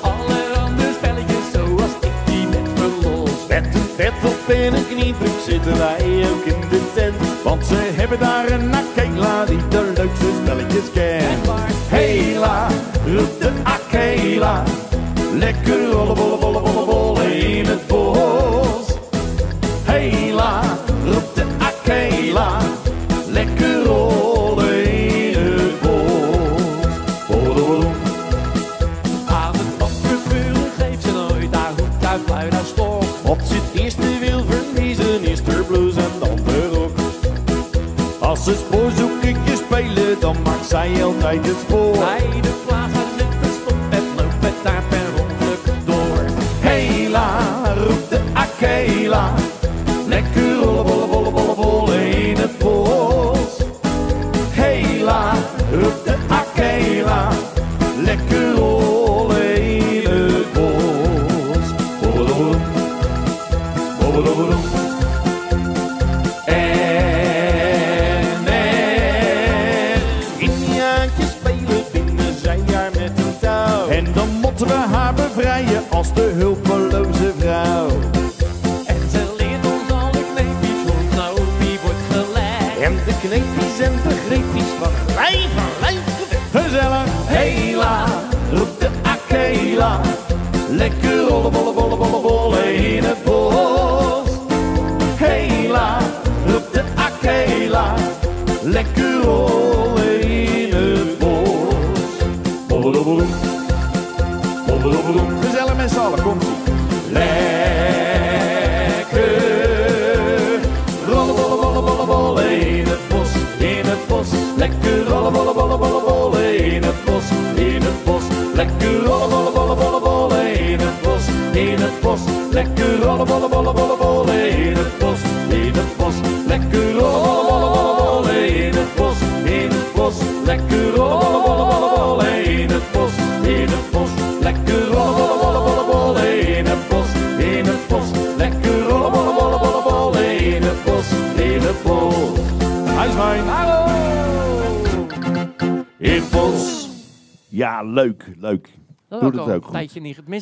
vet 4.02 4.32
op 4.32 4.48
en 4.48 4.74
een 4.74 4.88
kniebroek 4.88 5.40
zitten 5.46 5.78
wij 5.78 6.26
ook 6.32 6.44
in 6.44 6.60
de 6.70 6.90
tent. 6.94 7.14
Want 7.42 7.66
ze 7.66 7.74
hebben 7.74 8.18
daar 8.18 8.50
een 8.50 8.74
akela 8.74 9.44
die 9.44 9.68
de 9.68 9.92
leukste 9.96 10.26
spelletjes 10.42 10.90
kent. 10.92 11.50
Hela, 11.88 12.68
roept 13.06 13.40
de 13.40 13.50
akela. 13.62 14.62
Lekker 15.32 15.90
rollen, 15.90 16.14
bollen, 16.14 16.40
bollen, 16.40 16.62
bollen, 16.62 16.86
bollen 16.86 17.32
in 17.32 17.66
het 17.66 17.86
bos. 17.86 18.86
Hela, 19.84 20.62
Als 38.42 38.50
ze 38.50 38.64
spoorzoekertje 38.66 39.56
spelen, 39.56 40.20
dan 40.20 40.36
maakt 40.42 40.66
zij 40.66 41.04
altijd 41.04 41.46
het 41.46 41.56
spoor. 41.58 41.92
De 41.92 42.62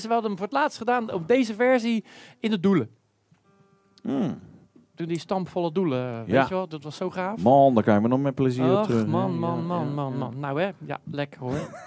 Tenminste, 0.01 0.09
we 0.09 0.13
hadden 0.15 0.31
hem 0.31 0.39
voor 0.39 0.47
het 0.47 0.57
laatst 0.57 0.79
gedaan 0.79 1.13
op 1.13 1.29
deze 1.29 1.55
versie 1.55 2.05
in 2.41 2.51
de 2.51 2.61
doelen. 2.61 2.91
Hmm. 4.03 4.39
Toen 4.95 5.09
die 5.09 5.19
stampvolle 5.19 5.73
doelen, 5.73 6.19
weet 6.19 6.27
Ja. 6.35 6.43
je 6.43 6.49
wel, 6.55 6.69
dat 6.69 6.83
was 6.83 6.97
zo 6.97 7.11
gaaf. 7.11 7.43
Man, 7.43 7.75
daar 7.75 7.85
kan 7.85 7.95
je 7.95 8.01
me 8.01 8.09
nog 8.09 8.21
met 8.21 8.35
plezier 8.35 8.71
op 8.71 8.77
Ach, 8.77 8.87
terug. 8.87 9.07
man, 9.07 9.39
man, 9.39 9.67
man, 9.67 9.95
man, 9.95 10.17
man. 10.19 10.39
Nou 10.39 10.61
hè, 10.61 10.71
ja, 10.87 10.99
lekker 11.11 11.41
hoor. 11.41 11.59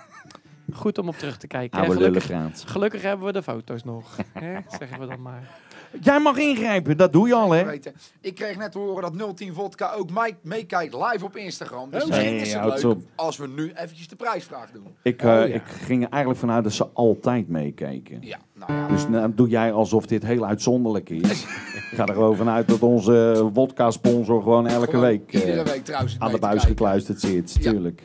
Goed 0.73 0.97
om 0.97 1.07
op 1.07 1.15
terug 1.15 1.37
te 1.37 1.47
kijken. 1.47 1.79
hè. 1.79 1.91
Gelukkig, 1.91 2.29
gelukkig 2.71 3.01
hebben 3.01 3.25
we 3.25 3.31
de 3.33 3.43
foto's 3.43 3.83
nog. 3.83 4.17
hè, 4.33 4.57
zeggen 4.79 4.99
we 4.99 5.05
dan 5.05 5.21
maar. 5.21 5.57
Jij 6.01 6.19
mag 6.19 6.37
ingrijpen, 6.37 6.97
dat 6.97 7.13
doe 7.13 7.27
je 7.27 7.33
al, 7.33 7.51
hè? 7.51 7.65
Weten. 7.65 7.93
Ik 8.21 8.35
kreeg 8.35 8.57
net 8.57 8.71
te 8.71 8.77
horen 8.77 9.01
dat 9.17 9.37
010 9.37 9.53
Vodka 9.53 9.93
ook 9.97 10.11
mij- 10.11 10.37
meekijkt 10.41 10.93
live 10.93 11.25
op 11.25 11.35
Instagram. 11.37 11.89
Dus 11.91 12.01
Oh, 12.01 12.07
misschien 12.07 12.29
nee, 12.31 12.41
is 12.41 12.53
het 12.53 12.83
leuk 12.83 12.91
op. 12.91 13.01
als 13.15 13.37
we 13.37 13.47
nu 13.47 13.71
eventjes 13.75 14.07
de 14.07 14.15
prijsvraag 14.15 14.71
doen. 14.71 14.87
Ik, 15.03 15.21
eh, 15.21 15.27
Oh, 15.29 15.35
ja. 15.35 15.43
ik 15.53 15.63
ging 15.65 16.03
er 16.03 16.09
eigenlijk 16.09 16.39
vanuit 16.39 16.63
dat 16.63 16.73
ze 16.73 16.87
altijd 16.93 17.47
meekeken. 17.47 18.17
Ja, 18.21 18.37
nou 18.53 18.73
ja. 18.73 18.87
Dus 18.87 19.07
nou, 19.07 19.31
doe 19.35 19.47
jij 19.49 19.71
alsof 19.71 20.05
dit 20.05 20.23
heel 20.23 20.45
uitzonderlijk 20.45 21.09
is. 21.09 21.43
ik 21.43 21.91
ga 21.95 22.05
er 22.05 22.13
gewoon 22.13 22.35
vanuit 22.35 22.67
dat 22.67 22.79
onze 22.79 23.49
wodka-sponsor 23.53 24.41
gewoon 24.41 24.67
elke 24.67 24.85
Gewoon 24.85 25.01
week 25.01 25.33
eh, 25.33 25.39
Iedere 25.39 25.63
week 25.63 25.83
trouwens. 25.85 26.15
aan 26.19 26.31
de 26.31 26.39
buis 26.39 26.63
gekluisterd 26.63 27.19
zit. 27.19 27.55
Ja. 27.59 27.71
Tuurlijk. 27.71 28.01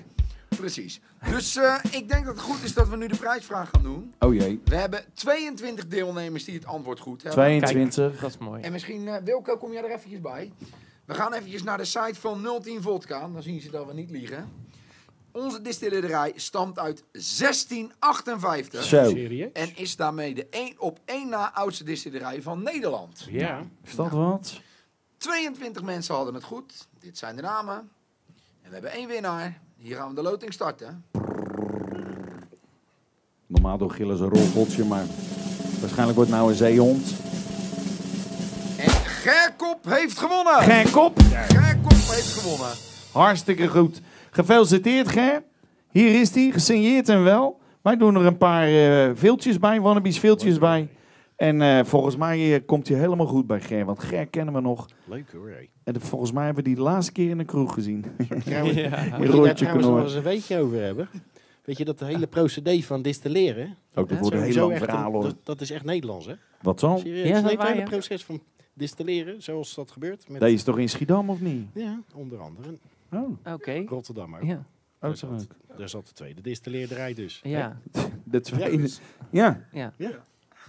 Precies. 0.48 1.00
Dus 1.26 1.56
eh, 1.56 1.74
ik 1.90 2.08
denk 2.08 2.24
dat 2.24 2.34
het 2.34 2.44
goed 2.44 2.62
is 2.62 2.74
dat 2.74 2.88
we 2.88 2.96
nu 2.96 3.08
de 3.08 3.16
prijsvraag 3.16 3.70
gaan 3.70 3.82
doen. 3.82 4.14
Oh 4.18 4.34
jee. 4.34 4.60
We 4.64 4.76
hebben 4.76 5.04
22 5.14 5.86
deelnemers 5.86 6.44
die 6.44 6.54
het 6.54 6.66
antwoord 6.66 7.00
goed 7.00 7.22
hebben. 7.22 7.58
22. 7.58 8.20
Dat 8.20 8.30
is 8.30 8.38
mooi. 8.38 8.62
En 8.62 8.72
misschien, 8.72 9.08
eh, 9.08 9.22
Wilco, 9.24 9.56
kom 9.56 9.72
jij 9.72 9.84
er 9.84 9.90
eventjes 9.90 10.20
bij? 10.20 10.52
We 11.04 11.14
gaan 11.14 11.32
eventjes 11.32 11.62
naar 11.62 11.76
de 11.76 11.84
site 11.84 12.14
van 12.14 12.60
010 12.62 12.82
Vodka. 12.82 13.28
Dan 13.28 13.42
zien 13.42 13.60
ze 13.60 13.70
dat 13.70 13.86
we 13.86 13.92
niet 13.92 14.10
liegen. 14.10 14.48
Onze 15.32 15.62
distillerij 15.62 16.32
stamt 16.36 16.78
uit 16.78 17.04
1658. 17.12 18.84
Zo. 18.84 19.08
Serieus? 19.08 19.52
En 19.52 19.76
is 19.76 19.96
daarmee 19.96 20.34
de 20.34 20.46
één 20.50 20.80
op 20.80 20.98
één 21.04 21.28
na 21.28 21.54
oudste 21.54 21.84
distillerij 21.84 22.42
van 22.42 22.62
Nederland. 22.62 23.26
Ja. 23.30 23.62
Is 23.84 23.94
dat 23.94 24.10
wat? 24.10 24.60
22 25.16 25.82
mensen 25.82 26.14
hadden 26.14 26.34
het 26.34 26.44
goed. 26.44 26.88
Dit 26.98 27.18
zijn 27.18 27.36
de 27.36 27.42
namen. 27.42 27.76
En 28.62 28.68
we 28.68 28.72
hebben 28.72 28.90
één 28.90 29.08
winnaar. 29.08 29.60
Hier 29.80 29.96
gaan 29.96 30.08
we 30.08 30.14
de 30.14 30.22
loting 30.22 30.52
starten. 30.52 31.04
Normaal 33.46 33.78
door 33.78 33.90
gillen 33.90 34.16
ze 34.16 34.24
een 34.24 34.30
rolpotje, 34.30 34.84
maar 34.84 35.04
waarschijnlijk 35.80 36.16
wordt 36.16 36.30
het 36.30 36.38
nou 36.38 36.50
een 36.50 36.56
zeehond. 36.56 37.14
En 38.78 38.90
Gerkop 38.90 39.78
heeft 39.88 40.18
gewonnen. 40.18 40.54
Geen 40.54 40.90
kop. 40.90 41.18
Gerkop 41.48 41.90
heeft 41.92 42.38
gewonnen. 42.38 42.74
Hartstikke 43.12 43.68
goed. 43.68 44.00
Gefeliciteerd, 44.30 45.08
Ger. 45.08 45.42
Hier 45.90 46.20
is 46.20 46.34
hij, 46.34 46.50
gesigneerd 46.50 47.08
en 47.08 47.22
wel. 47.22 47.60
Wij 47.82 47.96
doen 47.96 48.14
er 48.14 48.26
een 48.26 48.38
paar 48.38 48.68
eh 48.68 49.10
viltjes 49.14 49.58
bij, 49.58 49.80
wannabies 49.80 50.18
viltjes 50.18 50.58
bij. 50.58 50.88
En 51.38 51.62
eh, 51.62 51.84
volgens 51.84 52.16
mij 52.16 52.54
eh, 52.54 52.60
komt 52.66 52.88
hij 52.88 52.98
helemaal 52.98 53.26
goed 53.26 53.46
bij 53.46 53.60
Ger, 53.60 53.84
want 53.84 53.98
Ger 53.98 54.26
kennen 54.26 54.54
we 54.54 54.60
nog. 54.60 54.86
Leuk 55.04 55.32
hoor. 55.32 55.50
En 55.84 55.92
de- 55.92 56.00
volgens 56.00 56.32
mij 56.32 56.44
hebben 56.44 56.62
we 56.62 56.68
die 56.68 56.78
de 56.78 56.82
laatste 56.84 57.12
keer 57.12 57.30
in 57.30 57.38
de 57.38 57.44
kroeg 57.44 57.74
gezien. 57.74 58.04
Trouwens, 58.44 58.76
Ja. 58.76 59.18
Moet 59.18 59.26
je 59.58 59.64
daar 59.64 59.76
nog 59.78 60.02
eens 60.02 60.14
een 60.14 60.22
weetje 60.22 60.58
over 60.58 60.82
hebben? 60.82 61.08
Weet 61.64 61.78
je 61.78 61.84
dat 61.84 62.00
hele 62.00 62.26
procedé 62.26 62.80
van 62.80 63.02
distilleren? 63.02 63.76
Ook 63.94 64.08
dat 64.08 64.18
wordt 64.18 64.36
een 64.36 64.42
heel 64.42 64.68
lang 64.68 64.78
verhaal 64.78 65.12
hoor. 65.12 65.22
Dat, 65.22 65.36
dat 65.42 65.60
is 65.60 65.70
echt 65.70 65.84
Nederlands, 65.84 66.26
hè? 66.26 66.34
Wat? 66.62 66.80
Serieus? 66.80 67.28
Ja, 67.28 67.40
dat 67.40 67.50
het 67.50 67.62
hele 67.62 67.80
ja? 67.80 67.84
proces 67.84 68.24
van 68.24 68.40
distilleren, 68.74 69.42
zoals 69.42 69.74
dat 69.74 69.90
gebeurt. 69.90 70.28
Met, 70.28 70.40
Dat 70.40 70.50
is 70.50 70.62
toch 70.62 70.78
in 70.78 70.88
Schiedam 70.88 71.30
of 71.30 71.40
niet? 71.40 71.66
Ja, 71.74 72.00
onder 72.14 72.38
andere. 72.38 72.68
Oh, 73.12 73.52
Oké. 73.54 73.82
Rotterdam 73.86 74.34
ook. 74.34 74.42
Ja. 74.42 74.54
oh 74.56 74.62
Daar 75.00 75.16
zo 75.16 75.26
zat, 75.36 75.46
daar 75.76 75.88
zat 75.88 76.06
de 76.06 76.12
tweede 76.12 76.40
distilleerderij 76.40 77.14
dus. 77.14 77.40
Ja. 77.42 77.80
De 78.24 78.40
tweede. 78.40 78.88
Ja, 79.30 79.64
ja. 79.72 79.92
Ja. 79.96 80.10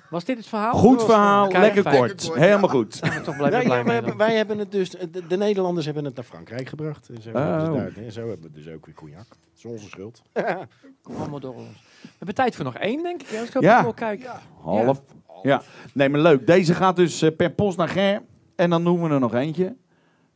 Was 0.09 0.23
dit 0.25 0.37
het 0.37 0.47
verhaal? 0.47 0.73
goed 0.73 1.03
verhaal, 1.03 1.47
Kijk, 1.47 1.63
lekker 1.63 1.81
fijn. 1.83 1.95
kort. 1.97 2.09
Lekker 2.09 2.27
kort, 2.29 2.39
Helemaal 2.39 2.69
ja. 2.69 2.75
goed. 2.75 3.23
Toch 3.23 3.37
blij, 3.37 3.51
Ja, 3.51 3.59
blij 3.63 3.83
wij, 3.83 3.93
hebben, 3.93 4.09
dan. 4.09 4.17
wij 4.17 4.35
hebben 4.35 4.57
het 4.57 4.71
dus, 4.71 4.89
de, 4.89 5.27
de 5.27 5.37
Nederlanders 5.37 5.85
hebben 5.85 6.05
het 6.05 6.15
naar 6.15 6.23
Frankrijk 6.25 6.69
gebracht. 6.69 7.09
En 7.09 7.21
zo, 7.21 7.31
hebben 7.31 7.61
ze 7.61 7.71
Oh. 7.71 7.77
daar, 7.77 8.03
en 8.05 8.11
zo 8.11 8.27
hebben 8.27 8.51
we 8.53 8.61
dus 8.63 8.73
ook 8.73 8.85
weer 8.85 8.95
cognac. 8.95 9.27
Dat 9.29 9.37
is 9.57 9.65
onze 9.65 9.87
schuld. 9.89 10.21
Allemaal 11.19 11.39
door 11.39 11.53
ons. 11.55 11.67
We 12.01 12.09
hebben 12.17 12.35
tijd 12.35 12.55
voor 12.55 12.65
nog 12.65 12.75
één, 12.75 13.03
denk 13.03 13.21
ik. 13.21 13.27
Ja, 13.29 13.39
als 13.39 13.49
ik 13.49 13.61
Ja. 13.61 13.77
ja. 13.77 13.83
wel 13.83 13.93
kijk. 13.93 14.29
Half. 14.61 15.01
Ja. 15.43 15.61
Nee, 15.93 16.09
maar 16.09 16.19
leuk. 16.19 16.47
Deze 16.47 16.73
gaat 16.73 16.95
dus 16.95 17.21
eh, 17.21 17.35
per 17.35 17.49
post 17.51 17.77
naar 17.77 17.89
Ger. 17.89 18.21
En 18.55 18.69
dan 18.69 18.83
noemen 18.83 19.07
we 19.07 19.13
er 19.13 19.19
nog 19.19 19.33
eentje. 19.33 19.75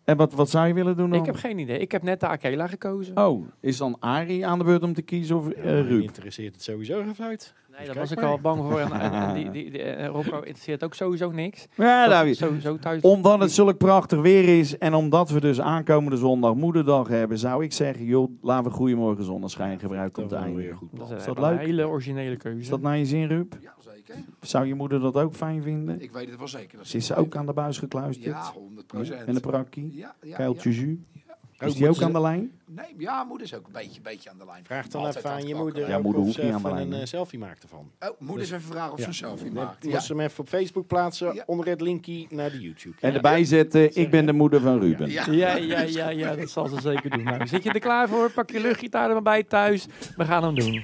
En 0.04 0.18
wat, 0.18 0.34
wat 0.34 0.50
zou 0.50 0.68
je 0.68 0.74
willen 0.74 0.98
doen 0.98 1.10
dan? 1.10 1.20
Ik 1.20 1.26
heb 1.26 1.36
geen 1.36 1.60
idee. 1.60 1.80
Ik 1.80 1.92
heb 1.92 2.04
net 2.04 2.20
de 2.20 2.28
Akela 2.28 2.68
gekozen. 2.68 3.18
Oh, 3.18 3.46
is 3.60 3.78
dan 3.78 3.96
Arie 4.00 4.46
aan 4.48 4.58
de 4.58 4.64
beurt 4.64 4.84
om 4.84 4.94
te 4.94 5.02
kiezen 5.02 5.36
of 5.38 5.50
eh 5.50 5.64
Ja, 5.66 5.82
Ruud? 5.82 6.04
interesseert 6.04 6.54
het 6.54 6.64
sowieso 6.64 7.02
geen 7.02 7.16
fluit. 7.16 7.54
Nee, 7.78 7.86
daar 7.88 7.96
was 7.96 8.12
ik 8.12 8.22
al 8.22 8.40
bang 8.40 8.62
voor. 8.62 8.80
En, 8.80 8.92
en- 8.92 9.12
en 9.12 9.34
die, 9.36 9.50
die, 9.52 9.72
die, 9.72 9.82
eh, 9.82 10.08
Rocco 10.08 10.38
interesseert 10.40 10.84
ook 10.84 10.94
sowieso 10.94 11.32
niks. 11.32 11.68
Ja, 11.76 12.02
Dat 12.02 12.12
daar 12.12 12.28
is 12.28 12.40
weer. 12.40 12.48
sowieso 12.50 12.78
thuis. 12.78 13.02
Omdat 13.02 13.40
het 13.40 13.52
zulk 13.52 13.78
prachtig 13.78 14.22
weer 14.22 14.60
is 14.60 14.78
en 14.78 14.94
omdat 14.94 15.30
we 15.30 15.40
dus 15.40 15.62
aankomende 15.62 16.18
zondag 16.18 16.54
moederdag 16.56 17.08
hebben, 17.08 17.38
zou 17.38 17.64
ik 17.64 17.74
zeggen, 17.74 18.06
joh, 18.06 18.32
laten 18.42 18.72
we 18.72 18.76
Goedemorgen 18.78 19.24
Zonneschijn 19.24 19.80
gebruiken 19.80 20.30
einde. 20.32 20.56
weer 20.62 20.74
goed. 20.76 20.90
Dat 20.92 21.10
Is 21.12 21.16
is 21.18 21.26
dat 21.26 21.38
een 21.38 21.44
leuk? 21.44 21.60
hele 21.60 21.88
originele 21.88 22.36
keuze. 22.38 22.60
Is 22.60 22.70
dat 22.70 22.82
naar 22.82 22.98
je 22.98 23.06
zin, 23.06 23.28
Ruud? 23.28 23.58
Ja, 23.62 23.74
zeker. 24.08 24.24
Zou 24.42 24.66
je 24.66 24.74
moeder 24.74 25.00
dat 25.00 25.16
ook 25.16 25.34
fijn 25.36 25.62
vinden? 25.64 26.02
Ik 26.02 26.12
weet 26.12 26.30
het 26.30 26.38
wel 26.38 26.48
zeker. 26.48 26.78
Dat 26.78 26.88
Ze 26.88 26.98
is 26.98 27.14
ook 27.14 27.36
aan 27.36 27.46
de 27.46 27.54
buis 27.54 27.78
gekluisterd. 27.78 28.26
Ja, 28.30 28.52
100 28.54 28.88
procent. 28.88 29.28
En 29.28 29.34
de 29.34 29.40
prakkie. 29.40 29.96
Ja, 29.96 30.16
ja, 30.22 30.36
Kuiltje 30.36 30.70
ja. 30.70 30.76
jus. 30.82 30.98
Ook 31.60 31.70
Is 31.70 31.76
die 31.76 31.90
ook 31.90 32.02
aan 32.02 32.14
de 32.14 32.22
lijn? 32.22 32.52
Nee, 32.66 32.86
ja, 32.98 33.24
moeder 33.24 33.48
is 33.48 33.54
ook 33.54 33.66
een 33.66 33.72
beetje, 33.72 34.02
beetje 34.02 34.30
aan 34.30 34.38
de 34.38 34.46
lijn. 34.46 34.64
Vraag 34.64 34.88
dan 34.88 35.02
Altijd 35.06 35.26
even 35.26 35.36
aan 35.38 35.48
je 35.48 35.56
moeder 35.56 35.88
Ja, 35.90 36.00
moeder 36.00 36.22
hoeft 36.22 36.34
ze 36.34 36.44
niet 36.44 36.54
aan 36.54 36.62
de 36.62 36.68
even 36.68 36.78
lijn, 36.80 36.94
een 36.94 37.00
eh, 37.00 37.06
selfie 37.06 37.40
maakt 37.40 37.64
ervan. 37.64 37.92
Oh, 38.00 38.10
moeder 38.20 38.40
eens 38.40 38.52
even 38.52 38.72
vragen 38.72 38.94
of 38.94 39.00
ze 39.00 39.08
een 39.08 39.14
selfie 39.14 39.52
maakt. 39.52 39.84
moest 39.84 40.06
ze 40.06 40.14
hem 40.14 40.22
even 40.22 40.40
op 40.40 40.48
Facebook 40.48 40.88
plaatsen 40.88 41.34
Ja. 41.34 41.44
onder 41.46 41.68
het 41.68 41.82
linkje 41.82 42.26
naar 42.30 42.52
de 42.52 42.60
YouTube. 42.60 42.96
En 43.00 43.14
erbij 43.14 43.44
zetten, 43.46 43.96
ik 43.96 44.10
ben 44.10 44.26
de 44.26 44.34
moeder 44.34 44.62
van 44.62 44.80
Ruben. 44.80 45.10
Ja. 45.10 45.26
Ja, 45.32 45.56
ja, 45.56 45.82
ja, 45.82 46.10
ja, 46.10 46.36
dat 46.36 46.50
zal 46.50 46.68
ze 46.68 46.82
zeker 46.82 47.10
doen. 47.10 47.24
Nou, 47.24 47.48
zit 47.48 47.64
je 47.64 47.72
er 47.72 47.80
klaar 47.80 48.10
voor? 48.10 48.32
Pak 48.32 48.50
je 48.52 48.60
luchtgitaar 48.60 49.08
er 49.08 49.14
maar 49.14 49.22
bij 49.22 49.44
thuis. 49.44 49.86
We 50.16 50.26
gaan 50.26 50.44
hem 50.44 50.56
doen. 50.56 50.84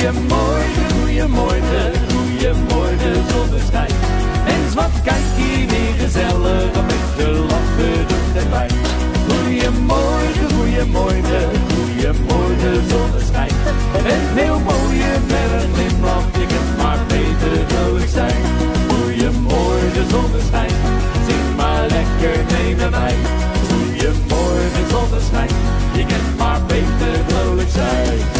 Goedemorgen, 0.00 0.90
goedemorgen, 1.00 1.92
goedemorgen 2.12 3.24
zonneschijn. 3.30 3.90
En 4.46 4.74
wat 4.74 4.94
kijk 5.04 5.26
hier 5.36 5.68
weer 5.68 5.94
gezellig, 5.98 6.74
een 6.78 6.86
beetje 6.92 7.26
lachen 7.50 8.06
doet 8.08 8.42
erbij. 8.42 8.70
Goedemorgen, 9.28 10.48
goedemorgen, 10.56 11.48
goedemorgen 11.72 12.88
zonneschijn. 12.88 13.54
En 14.14 14.22
heel 14.40 14.58
mooie 14.70 15.10
met 15.32 15.50
een 15.56 15.74
glimlach, 15.74 16.28
je 16.40 16.46
kunt 16.52 16.72
maar 16.76 17.00
beter 17.08 17.56
vrolijk 17.68 18.10
zijn. 18.10 18.42
Goedemorgen 18.88 20.06
zonneschijn, 20.10 20.74
zing 21.26 21.56
maar 21.56 21.82
lekker 21.96 22.36
mee 22.52 22.76
met 22.76 22.90
mij. 22.90 23.14
Goedemorgen 23.68 24.84
zonneschijn, 24.90 25.50
je 25.92 26.04
kunt 26.06 26.38
maar 26.38 26.60
beter 26.66 27.14
vrolijk 27.28 27.70
zijn. 27.70 28.39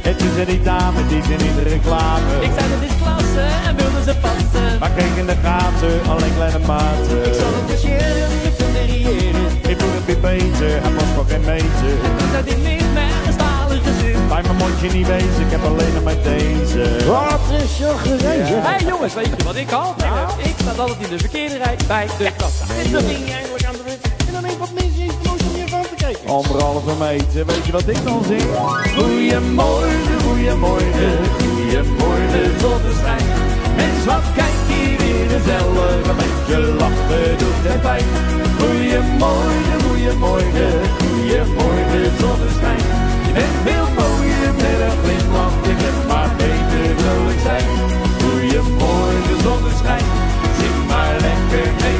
Het 0.00 0.20
is 0.20 0.36
er 0.38 0.46
die 0.46 0.62
dame 0.62 1.06
die 1.06 1.22
zijn 1.22 1.40
in 1.40 1.54
de 1.54 1.62
reclame. 1.62 2.32
Ik 2.40 2.50
zei 2.56 2.66
dat 2.74 2.82
is 2.88 2.96
klasse 3.02 3.44
en 3.66 3.76
wilde 3.76 4.02
ze 4.08 4.14
passen. 4.20 4.78
Maar 4.80 4.90
kreeg 4.90 5.16
in 5.16 5.26
de 5.26 5.36
gaten 5.42 5.94
alleen 6.12 6.34
kleine 6.34 6.58
maten. 6.58 7.18
Ik 7.30 7.34
zal 7.40 7.52
het 7.58 7.66
cashieren, 7.70 8.28
ik 8.48 8.54
wil 8.58 8.72
derrière. 8.72 9.42
Ik 9.72 9.78
doe 9.78 9.90
het 9.96 10.04
weer 10.04 10.20
beter, 10.20 10.70
hij 10.82 10.90
past 10.96 11.12
voor 11.14 11.26
geen 11.28 11.44
meter. 11.54 11.92
Ik 12.20 12.32
dat 12.32 12.46
ik 12.54 12.60
niet 12.68 12.92
met 12.98 13.12
een 13.26 13.32
stalen 13.38 13.80
gezin. 13.86 14.28
Bij 14.28 14.42
mijn 14.42 14.56
mondje 14.56 14.88
niet 14.90 15.06
wezen, 15.06 15.40
ik 15.46 15.50
heb 15.56 15.64
alleen 15.64 15.94
nog 15.94 16.04
maar 16.08 16.22
deze. 16.22 16.82
Wat 17.06 17.44
is 17.62 17.72
je 17.78 17.90
gerezen? 18.04 18.62
Hé 18.62 18.68
hey, 18.68 18.84
jongens, 18.92 19.14
weet 19.14 19.30
je 19.36 19.44
wat 19.44 19.56
ik 19.56 19.72
altijd 19.72 20.12
heb? 20.20 20.30
Ik 20.50 20.54
sta 20.62 20.70
altijd 20.82 20.98
in 21.06 21.10
de 21.16 21.18
verkeerde 21.18 21.56
rij 21.56 21.76
bij 21.86 22.06
de 22.18 22.30
kassa. 22.36 22.64
Je 22.82 23.59
Anderhalve 26.26 26.94
meter, 26.98 27.46
weet 27.46 27.66
je 27.66 27.72
wat 27.72 27.88
ik 27.88 28.04
dan 28.04 28.24
zing? 28.24 28.42
Goedemorgen, 28.96 30.20
goedemorgen, 30.26 31.18
goedemorgen 31.38 32.60
zonneschijn. 32.60 33.26
Mens, 33.76 34.04
wat 34.04 34.26
kijk 34.34 34.58
hier 34.68 34.98
weer 34.98 35.26
gezellig, 35.34 36.08
een 36.10 36.16
beetje 36.22 36.58
lachen 36.80 37.38
doet 37.38 37.64
er 37.72 37.78
pijn. 37.78 38.04
Goedemorgen, 38.58 39.78
goedemorgen, 39.86 40.72
goedemorgen 40.98 42.10
zonneschijn. 42.20 42.84
Je 43.26 43.32
bent 43.32 43.56
veel 43.64 43.88
mooier 43.98 44.52
met 44.60 44.78
een 44.86 44.96
glimlach, 45.02 45.56
je 45.68 45.74
kunt 45.82 46.02
maar 46.08 46.30
beter 46.36 46.88
vrolijk 47.00 47.40
zijn. 47.48 47.66
Goedemorgen 48.22 49.38
zonneschijn, 49.42 50.06
zing 50.58 50.78
maar 50.90 51.14
lekker 51.26 51.68
mee 51.80 51.99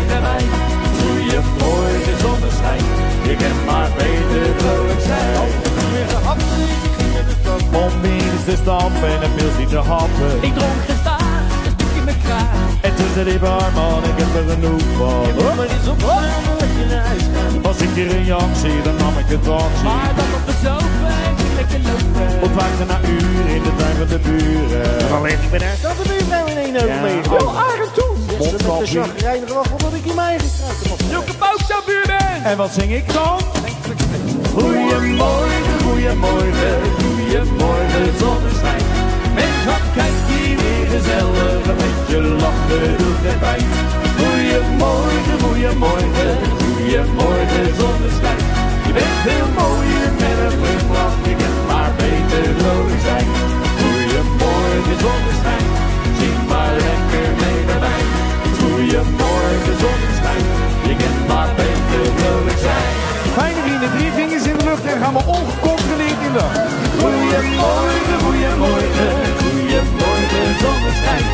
Om 7.72 8.04
eens 8.04 8.44
te 8.44 8.54
stampen 8.62 9.08
en 9.14 9.22
een 9.22 9.34
pilsje 9.34 9.66
te 9.68 9.76
happen. 9.92 10.30
Ik 10.40 10.52
dronk 10.58 10.80
gestaag, 10.88 11.20
een 11.66 11.72
stukje 11.78 12.02
met 12.04 12.16
kraag. 12.24 12.68
En 12.80 12.94
tussen 12.94 13.24
die 13.24 13.38
barman, 13.38 14.02
ik 14.10 14.16
heb 14.22 14.30
er 14.40 14.46
genoeg 14.52 14.82
van. 14.98 15.56
Maar 15.56 15.66
is 15.78 15.88
op 15.94 16.00
en 16.02 16.42
dat 16.58 16.72
je 16.78 16.84
naar 16.90 17.04
huis 17.06 17.22
gaat. 17.34 17.66
Als 17.66 17.78
ik 17.86 17.90
hier 17.94 18.10
een 18.16 18.24
jank 18.24 18.52
zie, 18.62 18.82
dan 18.82 18.96
nam 18.96 19.14
ik 19.22 19.28
het 19.34 19.42
taxi. 19.44 19.82
Maar 19.88 20.12
dan 20.18 20.30
op 20.38 20.44
de 20.50 20.56
sofa, 20.64 21.12
ik 21.30 21.36
zie 21.42 21.52
lekker 21.60 21.80
lopen. 21.88 22.42
Ontwaakte 22.46 22.84
na 22.92 22.98
uren 23.14 23.46
in 23.56 23.62
de 23.62 23.72
tuin 23.80 23.96
van 24.00 24.06
de 24.14 24.18
buren. 24.26 25.12
Alleen 25.16 25.38
ik 25.46 25.50
ben 25.50 25.62
echt 25.72 25.84
aan 25.88 25.96
de 26.02 26.06
buurvrouw 26.10 26.46
in 26.52 26.56
één 26.64 26.76
over 26.76 26.88
Ja. 26.94 27.00
meegegaan. 27.02 27.42
Oh, 27.46 27.62
Arend 27.64 27.94
toe! 27.98 28.12
Ze 28.48 28.52
met 28.52 28.78
de 28.78 28.86
chagrijnige 28.96 29.54
waffel 29.54 29.78
dat 29.86 29.92
ik 30.00 30.04
in 30.10 30.14
mijn 30.14 30.28
eigen 30.28 30.48
straat 30.54 30.76
heb 30.82 30.92
afgelegd. 30.92 31.10
Joeke 31.14 31.34
Bouksa, 31.42 31.76
buurman! 31.86 32.42
En 32.50 32.56
wat 32.56 32.72
zing 32.78 32.90
ik 33.00 33.12
dan? 33.12 33.38
Goedemorgen, 34.90 35.80
goedemorgen, 35.84 36.80
goedemorgen 36.98 38.12
zonneschijn. 38.18 38.84
Mens, 39.34 39.64
wat 39.64 39.84
kijk 39.94 40.16
hier 40.28 40.56
weer 40.56 40.86
gezellig, 40.94 41.62
een 41.70 41.76
beetje 41.82 42.20
lachen 42.42 42.98
doet 42.98 43.24
erbij. 43.32 43.62
Goedemorgen, 44.18 45.36
goedemorgen, 45.44 46.32
goedemorgen 46.60 47.68
zonneschijn. 47.80 48.42
Je 48.86 48.92
bent 48.98 49.16
veel 49.24 49.48
mooier 49.58 50.10
met 50.22 50.38
een 50.44 50.54
glimlach, 50.60 51.16
je 51.28 51.34
kunt 51.40 51.60
maar 51.70 51.92
beter 51.96 52.46
vrolijk 52.58 53.02
zijn. 53.08 53.28
Goedemorgen 53.80 54.96
zonneschijn, 55.04 55.66
helemaal 65.10 65.40
ongecontroleerd 65.40 66.20
in 66.26 66.32
de 66.32 66.38
lucht. 66.38 66.70
Goeiemorgen, 67.00 68.20
goeiemorgen, 68.24 69.12
goeiemorgen, 69.40 70.48
zonneschijn. 70.60 71.24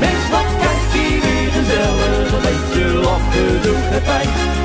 Wees 0.00 0.24
wat 0.30 0.50
kijk 0.62 0.82
hier 0.92 1.20
weer 1.20 1.50
gezellig, 1.52 2.32
een 2.32 2.42
beetje 2.42 2.84
lachen 2.84 3.62
doet 3.62 3.88
het 3.94 4.04
pijn. 4.04 4.63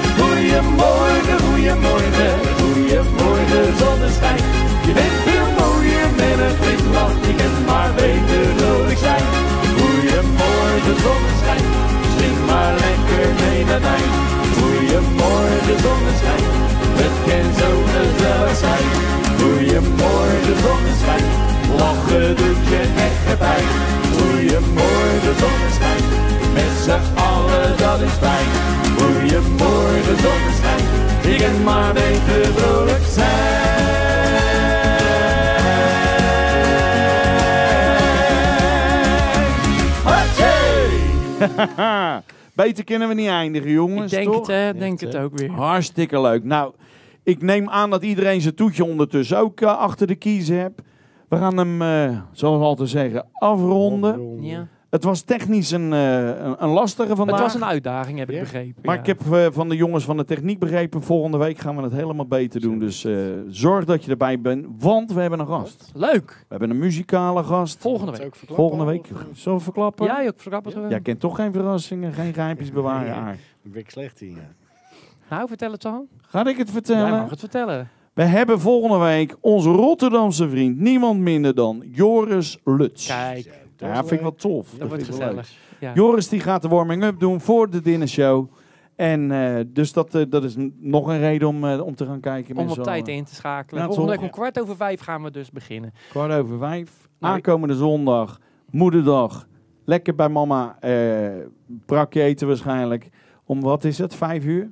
Pijn. 23.40 23.68
Goeiemorgen 24.16 25.36
zonneschijn, 25.44 26.04
met 26.54 26.72
z'n 26.84 27.20
allen 27.20 27.78
dat 27.78 28.00
is 28.02 28.16
fijn. 28.26 28.50
Goeiemorgen 28.98 30.18
zonneschijn, 30.26 30.84
ik 31.34 31.38
kan 31.42 31.64
maar 31.64 31.94
beter 31.94 32.46
vrolijk 32.56 33.06
zijn. 33.18 33.80
Beter 42.54 42.84
kunnen 42.84 43.08
we 43.08 43.14
niet 43.14 43.28
eindigen, 43.28 43.72
jongens. 43.72 44.12
Ik 44.14 44.20
denk 44.20 44.32
toch? 44.34 44.48
het, 44.48 44.56
hè, 44.56 44.74
denk 44.74 45.00
het 45.00 45.16
ook 45.16 45.38
weer. 45.38 45.52
Hartstikke 45.52 46.22
leuk. 46.22 46.44
Nou, 46.44 46.74
ik 47.24 47.42
neem 47.42 47.70
aan 47.70 47.90
dat 47.90 48.04
iedereen 48.04 48.42
zijn 48.42 48.56
toetje 48.56 48.84
ondertussen 48.84 49.38
ook 49.38 49.62
eh, 49.62 49.78
achter 49.78 50.08
de 50.08 50.16
kiezen 50.16 50.58
hebt. 50.58 50.82
We 51.30 51.38
gaan 51.38 51.58
hem, 51.58 51.82
eh, 51.82 52.22
zoals 52.32 52.62
altijd 52.64 52.90
zeggen, 52.90 53.26
afronden. 53.34 54.42
Ja. 54.44 54.68
Het 54.90 55.04
was 55.04 55.22
technisch 55.22 55.72
een, 55.72 55.94
eh, 55.94 56.28
een, 56.28 56.64
een 56.64 56.70
lastige 56.70 57.16
vandaag. 57.16 57.36
Het 57.36 57.46
was 57.46 57.56
een 57.62 57.66
uitdaging, 57.68 58.20
heb 58.20 58.30
ik 58.30 58.36
Ja. 58.36 58.42
begrepen. 58.42 58.82
Maar 58.84 58.96
ja. 58.96 59.02
ik 59.02 59.08
heb 59.08 59.22
eh, 59.34 59.48
van 59.52 59.70
de 59.70 59.76
jongens 59.76 60.04
van 60.06 60.18
de 60.18 60.26
techniek 60.26 60.60
begrepen, 60.60 61.02
volgende 61.04 61.38
week 61.38 61.58
gaan 61.58 61.76
we 61.76 61.82
het 61.82 61.92
helemaal 61.92 62.26
beter 62.28 62.62
doen. 62.62 62.80
Dus 62.80 63.04
eh, 63.06 63.14
zorg 63.48 63.86
dat 63.86 64.04
je 64.04 64.12
erbij 64.12 64.42
bent, 64.42 64.66
want 64.80 65.14
we 65.14 65.22
hebben 65.22 65.40
een 65.40 65.48
gast. 65.48 65.92
Leuk. 65.94 66.28
We 66.40 66.46
hebben 66.48 66.70
een 66.70 66.78
muzikale 66.78 67.44
gast. 67.44 67.82
Volgende 67.82 68.12
week. 68.12 68.26
ook 68.26 68.36
verklappen 68.36 68.68
Volgende 68.68 68.86
week. 68.92 69.08
Zullen 69.34 69.58
we 69.58 69.64
verklappen? 69.64 70.06
Ja, 70.06 70.20
je 70.22 70.34
verklapt 70.36 70.66
het 70.66 70.74
gewoon. 70.74 70.90
Jij 70.90 71.02
kent 71.02 71.20
toch 71.20 71.36
geen 71.36 71.54
verrassingen, 71.54 72.14
geen 72.14 72.34
geheimpjes 72.34 72.72
bewaren, 72.72 73.10
Nee. 73.10 73.20
Aar. 73.20 73.38
Ben 73.64 73.82
ik 73.82 73.90
slecht 73.90 74.22
in, 74.22 74.30
ja. 74.36 74.52
Nou, 75.30 75.48
vertel 75.48 75.72
het 75.72 75.82
dan. 75.82 76.08
Ga 76.22 76.46
ik 76.46 76.58
het 76.58 76.72
vertellen? 76.72 77.10
Jij 77.12 77.20
mag 77.20 77.30
het 77.30 77.40
vertellen. 77.40 77.90
We 78.20 78.26
hebben 78.26 78.60
volgende 78.60 78.98
week 78.98 79.36
onze 79.42 79.70
Rotterdamse 79.70 80.50
vriend, 80.50 80.78
niemand 80.80 81.20
minder 81.20 81.56
dan 81.56 81.84
Joris 81.92 82.60
Lutz. 82.64 83.08
Kijk, 83.08 83.50
Ja, 83.78 83.96
vind 83.96 84.12
ik 84.12 84.20
wel 84.20 84.36
tof. 84.36 84.70
dat 84.78 84.88
wordt 84.88 85.04
gezellig. 85.04 85.52
Ja. 85.80 85.94
Joris 85.94 86.30
die 86.30 86.40
gaat 86.40 86.62
de 86.62 86.68
warming-up 86.68 87.20
doen 87.20 87.42
voor 87.42 87.70
de 87.70 87.82
dinnershow. 87.82 88.52
En 88.96 89.32
eh, 89.32 89.66
dus 89.68 89.94
dat, 89.94 90.16
eh, 90.16 90.26
dat 90.30 90.44
is 90.44 90.56
nog 90.80 91.08
een 91.08 91.20
reden 91.20 91.48
om, 91.48 91.66
eh, 91.66 91.86
om 91.86 91.96
te 91.96 92.06
gaan 92.06 92.20
kijken. 92.20 92.58
Om 92.58 92.70
op 92.70 92.84
tijd 92.84 93.08
in 93.08 93.24
te 93.24 93.36
schakelen. 93.36 93.80
Ja, 93.82 93.86
Volgende 93.88 94.12
toch? 94.12 94.22
week 94.22 94.32
om 94.32 94.36
kwart 94.38 94.60
over 94.62 94.76
vijf 94.76 95.00
gaan 95.02 95.24
we 95.24 95.32
dus 95.32 95.52
beginnen. 95.52 95.94
Kwart 96.10 96.32
over 96.32 96.58
vijf. 96.58 97.10
Nou, 97.20 97.34
Aankomende 97.34 97.76
zondag, 97.76 98.40
moederdag. 98.70 99.48
Lekker 99.86 100.16
bij 100.16 100.30
mama. 100.30 100.78
eh 100.80 101.30
brakje 101.86 102.22
eten 102.22 102.48
waarschijnlijk. 102.48 103.10
Om 103.46 103.62
wat 103.62 103.84
is 103.84 103.98
het? 103.98 104.16
Vijf 104.16 104.46
uur? 104.46 104.72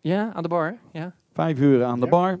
Ja, 0.00 0.32
aan 0.32 0.42
de 0.42 0.48
bar. 0.48 0.76
Ja. 0.92 1.14
Vijf 1.36 1.60
uur 1.60 1.84
aan 1.84 2.00
de 2.00 2.06
bar. 2.06 2.40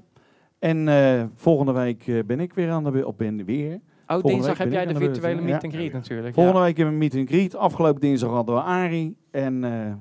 En 0.58 0.88
eh, 0.88 1.24
volgende 1.34 1.72
week 1.72 2.06
eh, 2.06 2.18
ben 2.26 2.40
ik 2.40 2.54
weer 2.54 2.70
aan 2.70 2.84
de 2.84 2.90
weer. 2.90 3.06
Of 3.06 3.16
ben 3.16 3.44
weer. 3.44 3.72
Oh, 3.72 3.80
Volgende 4.06 4.32
dinsdag 4.34 4.58
heb 4.58 4.72
jij 4.72 4.86
de 4.86 4.94
virtuele 4.94 5.40
meet 5.40 5.64
and 5.64 5.72
greet 5.72 5.92
natuurlijk. 5.92 6.34
Volgende 6.34 6.58
ja. 6.58 6.64
week 6.64 6.76
hebben 6.76 6.98
we 6.98 7.04
een 7.04 7.10
meet 7.12 7.20
and 7.20 7.28
greet. 7.28 7.56
Afgelopen 7.56 8.00
dinsdag 8.00 8.30
hadden 8.30 8.54
we 8.54 8.60
Arie. 8.60 9.16
En 9.30 9.64
eh, 9.64 9.92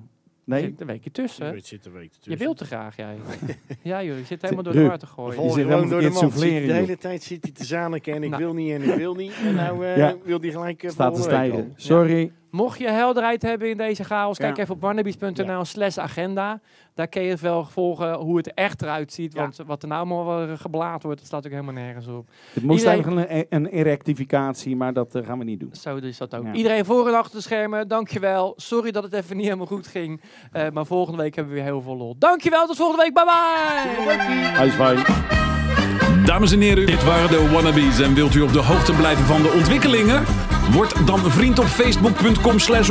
nee, 0.44 0.62
Zit 0.62 0.82
een 0.82 0.88
weekje 0.88 1.12
tussen. 1.12 1.54
Je 1.56 1.60
zit 1.60 1.86
er 1.86 1.92
Je 2.20 2.38
wilt 2.38 2.58
te 2.58 2.66
graag, 2.66 2.96
jij. 2.96 3.18
ja 3.82 4.04
joh, 4.04 4.18
je 4.18 4.24
zit 4.26 4.42
helemaal 4.42 4.64
door 4.64 4.74
de 4.74 4.88
war 4.88 5.00
te 5.00 5.06
gooien. 5.06 5.44
Je 5.44 5.52
zit 5.52 5.66
helemaal 5.66 5.90
door 5.90 6.02
de 6.02 6.10
man. 6.10 6.30
De 6.30 6.64
joh. 6.64 6.74
hele 6.74 6.98
tijd 6.98 7.24
zit 7.24 7.44
hij 7.44 7.52
te 7.52 7.66
zaniken 7.66 8.14
en 8.14 8.24
ik 8.24 8.30
Nou. 8.36 8.44
wil 8.44 8.54
niet 8.54 8.72
en 8.72 8.82
ik 8.82 8.96
wil 8.96 9.16
niet. 9.16 9.34
En 9.46 9.56
nou 9.56 9.86
eh, 9.86 9.98
Ja. 9.98 10.16
wil 10.24 10.40
hij 10.40 10.52
gelijk 10.52 10.84
staat 10.88 11.16
te 11.16 11.22
stijgen. 11.22 11.74
Sorry. 11.76 12.32
Mocht 12.56 12.80
je 12.80 12.90
helderheid 12.90 13.42
hebben 13.42 13.70
in 13.70 13.78
deze 13.78 14.04
chaos, 14.04 14.38
kijk 14.38 14.56
Ja. 14.56 14.62
even 14.64 14.74
op 14.76 14.82
barnabies.nl 14.82 15.66
slash 15.66 15.98
agenda. 15.98 16.60
Daar 16.94 17.08
kun 17.08 17.22
je 17.22 17.36
wel 17.42 17.66
volgen 17.66 18.14
hoe 18.14 18.38
het 18.38 18.54
echt 18.54 18.82
eruit 18.82 19.14
ziet. 19.14 19.34
Ja. 19.34 19.42
Want 19.42 19.60
wat 19.66 19.82
er 19.82 19.88
nou 19.88 20.06
allemaal 20.06 20.26
wel 20.46 20.58
geblaad 20.58 21.04
wordt, 21.04 21.18
dat 21.18 21.28
staat 21.28 21.46
ook 21.46 21.52
helemaal 21.52 21.74
nergens 21.74 22.08
op. 22.08 22.30
Het 22.54 22.64
moest 22.64 22.84
Iedereen- 22.86 23.18
eigenlijk 23.18 23.50
een, 23.52 23.66
een 23.66 23.66
erectificatie, 23.68 24.76
maar 24.76 24.94
dat 24.94 25.16
eh, 25.16 25.26
gaan 25.26 25.38
we 25.38 25.44
niet 25.44 25.60
doen. 25.60 25.70
Zo 25.74 25.96
is 25.96 26.18
dat 26.18 26.36
ook. 26.36 26.44
Ja. 26.46 26.54
Iedereen 26.54 26.86
voor 26.86 27.08
en 27.08 27.14
achter 27.14 27.36
de 27.36 27.42
schermen, 27.44 27.88
dankjewel. 27.88 28.54
Sorry 28.56 28.92
dat 28.92 29.04
het 29.04 29.14
even 29.14 29.36
niet 29.36 29.46
helemaal 29.46 29.66
goed 29.66 29.88
ging. 29.88 30.22
Eh, 30.52 30.70
maar 30.74 30.86
volgende 30.86 31.22
week 31.22 31.36
hebben 31.36 31.54
we 31.54 31.60
weer 31.60 31.70
heel 31.70 31.82
veel 31.82 31.98
lol. 31.98 32.16
Dankjewel, 32.20 32.66
tot 32.68 32.76
volgende 32.78 33.04
week. 33.04 33.14
Bye 33.14 33.26
bye! 33.26 34.72
Fijn. 34.72 36.26
Dames 36.26 36.52
en 36.52 36.62
heren, 36.62 36.86
dit 36.86 37.04
waren 37.04 37.30
de 37.30 37.50
Wannabes. 37.52 38.00
En 38.00 38.14
wilt 38.14 38.36
u 38.36 38.42
op 38.42 38.54
de 38.54 38.60
hoogte 38.62 38.94
blijven 38.94 39.26
van 39.26 39.42
de 39.42 39.52
ontwikkelingen? 39.56 40.24
Word 40.72 41.08
dan 41.08 41.32
vriend 41.32 41.60
op 41.60 41.66
facebook.com 41.66 42.60
slash. 42.60 42.90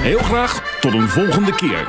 Heel 0.00 0.18
graag 0.18 0.78
tot 0.80 0.94
een 0.94 1.08
volgende 1.08 1.54
keer. 1.54 1.86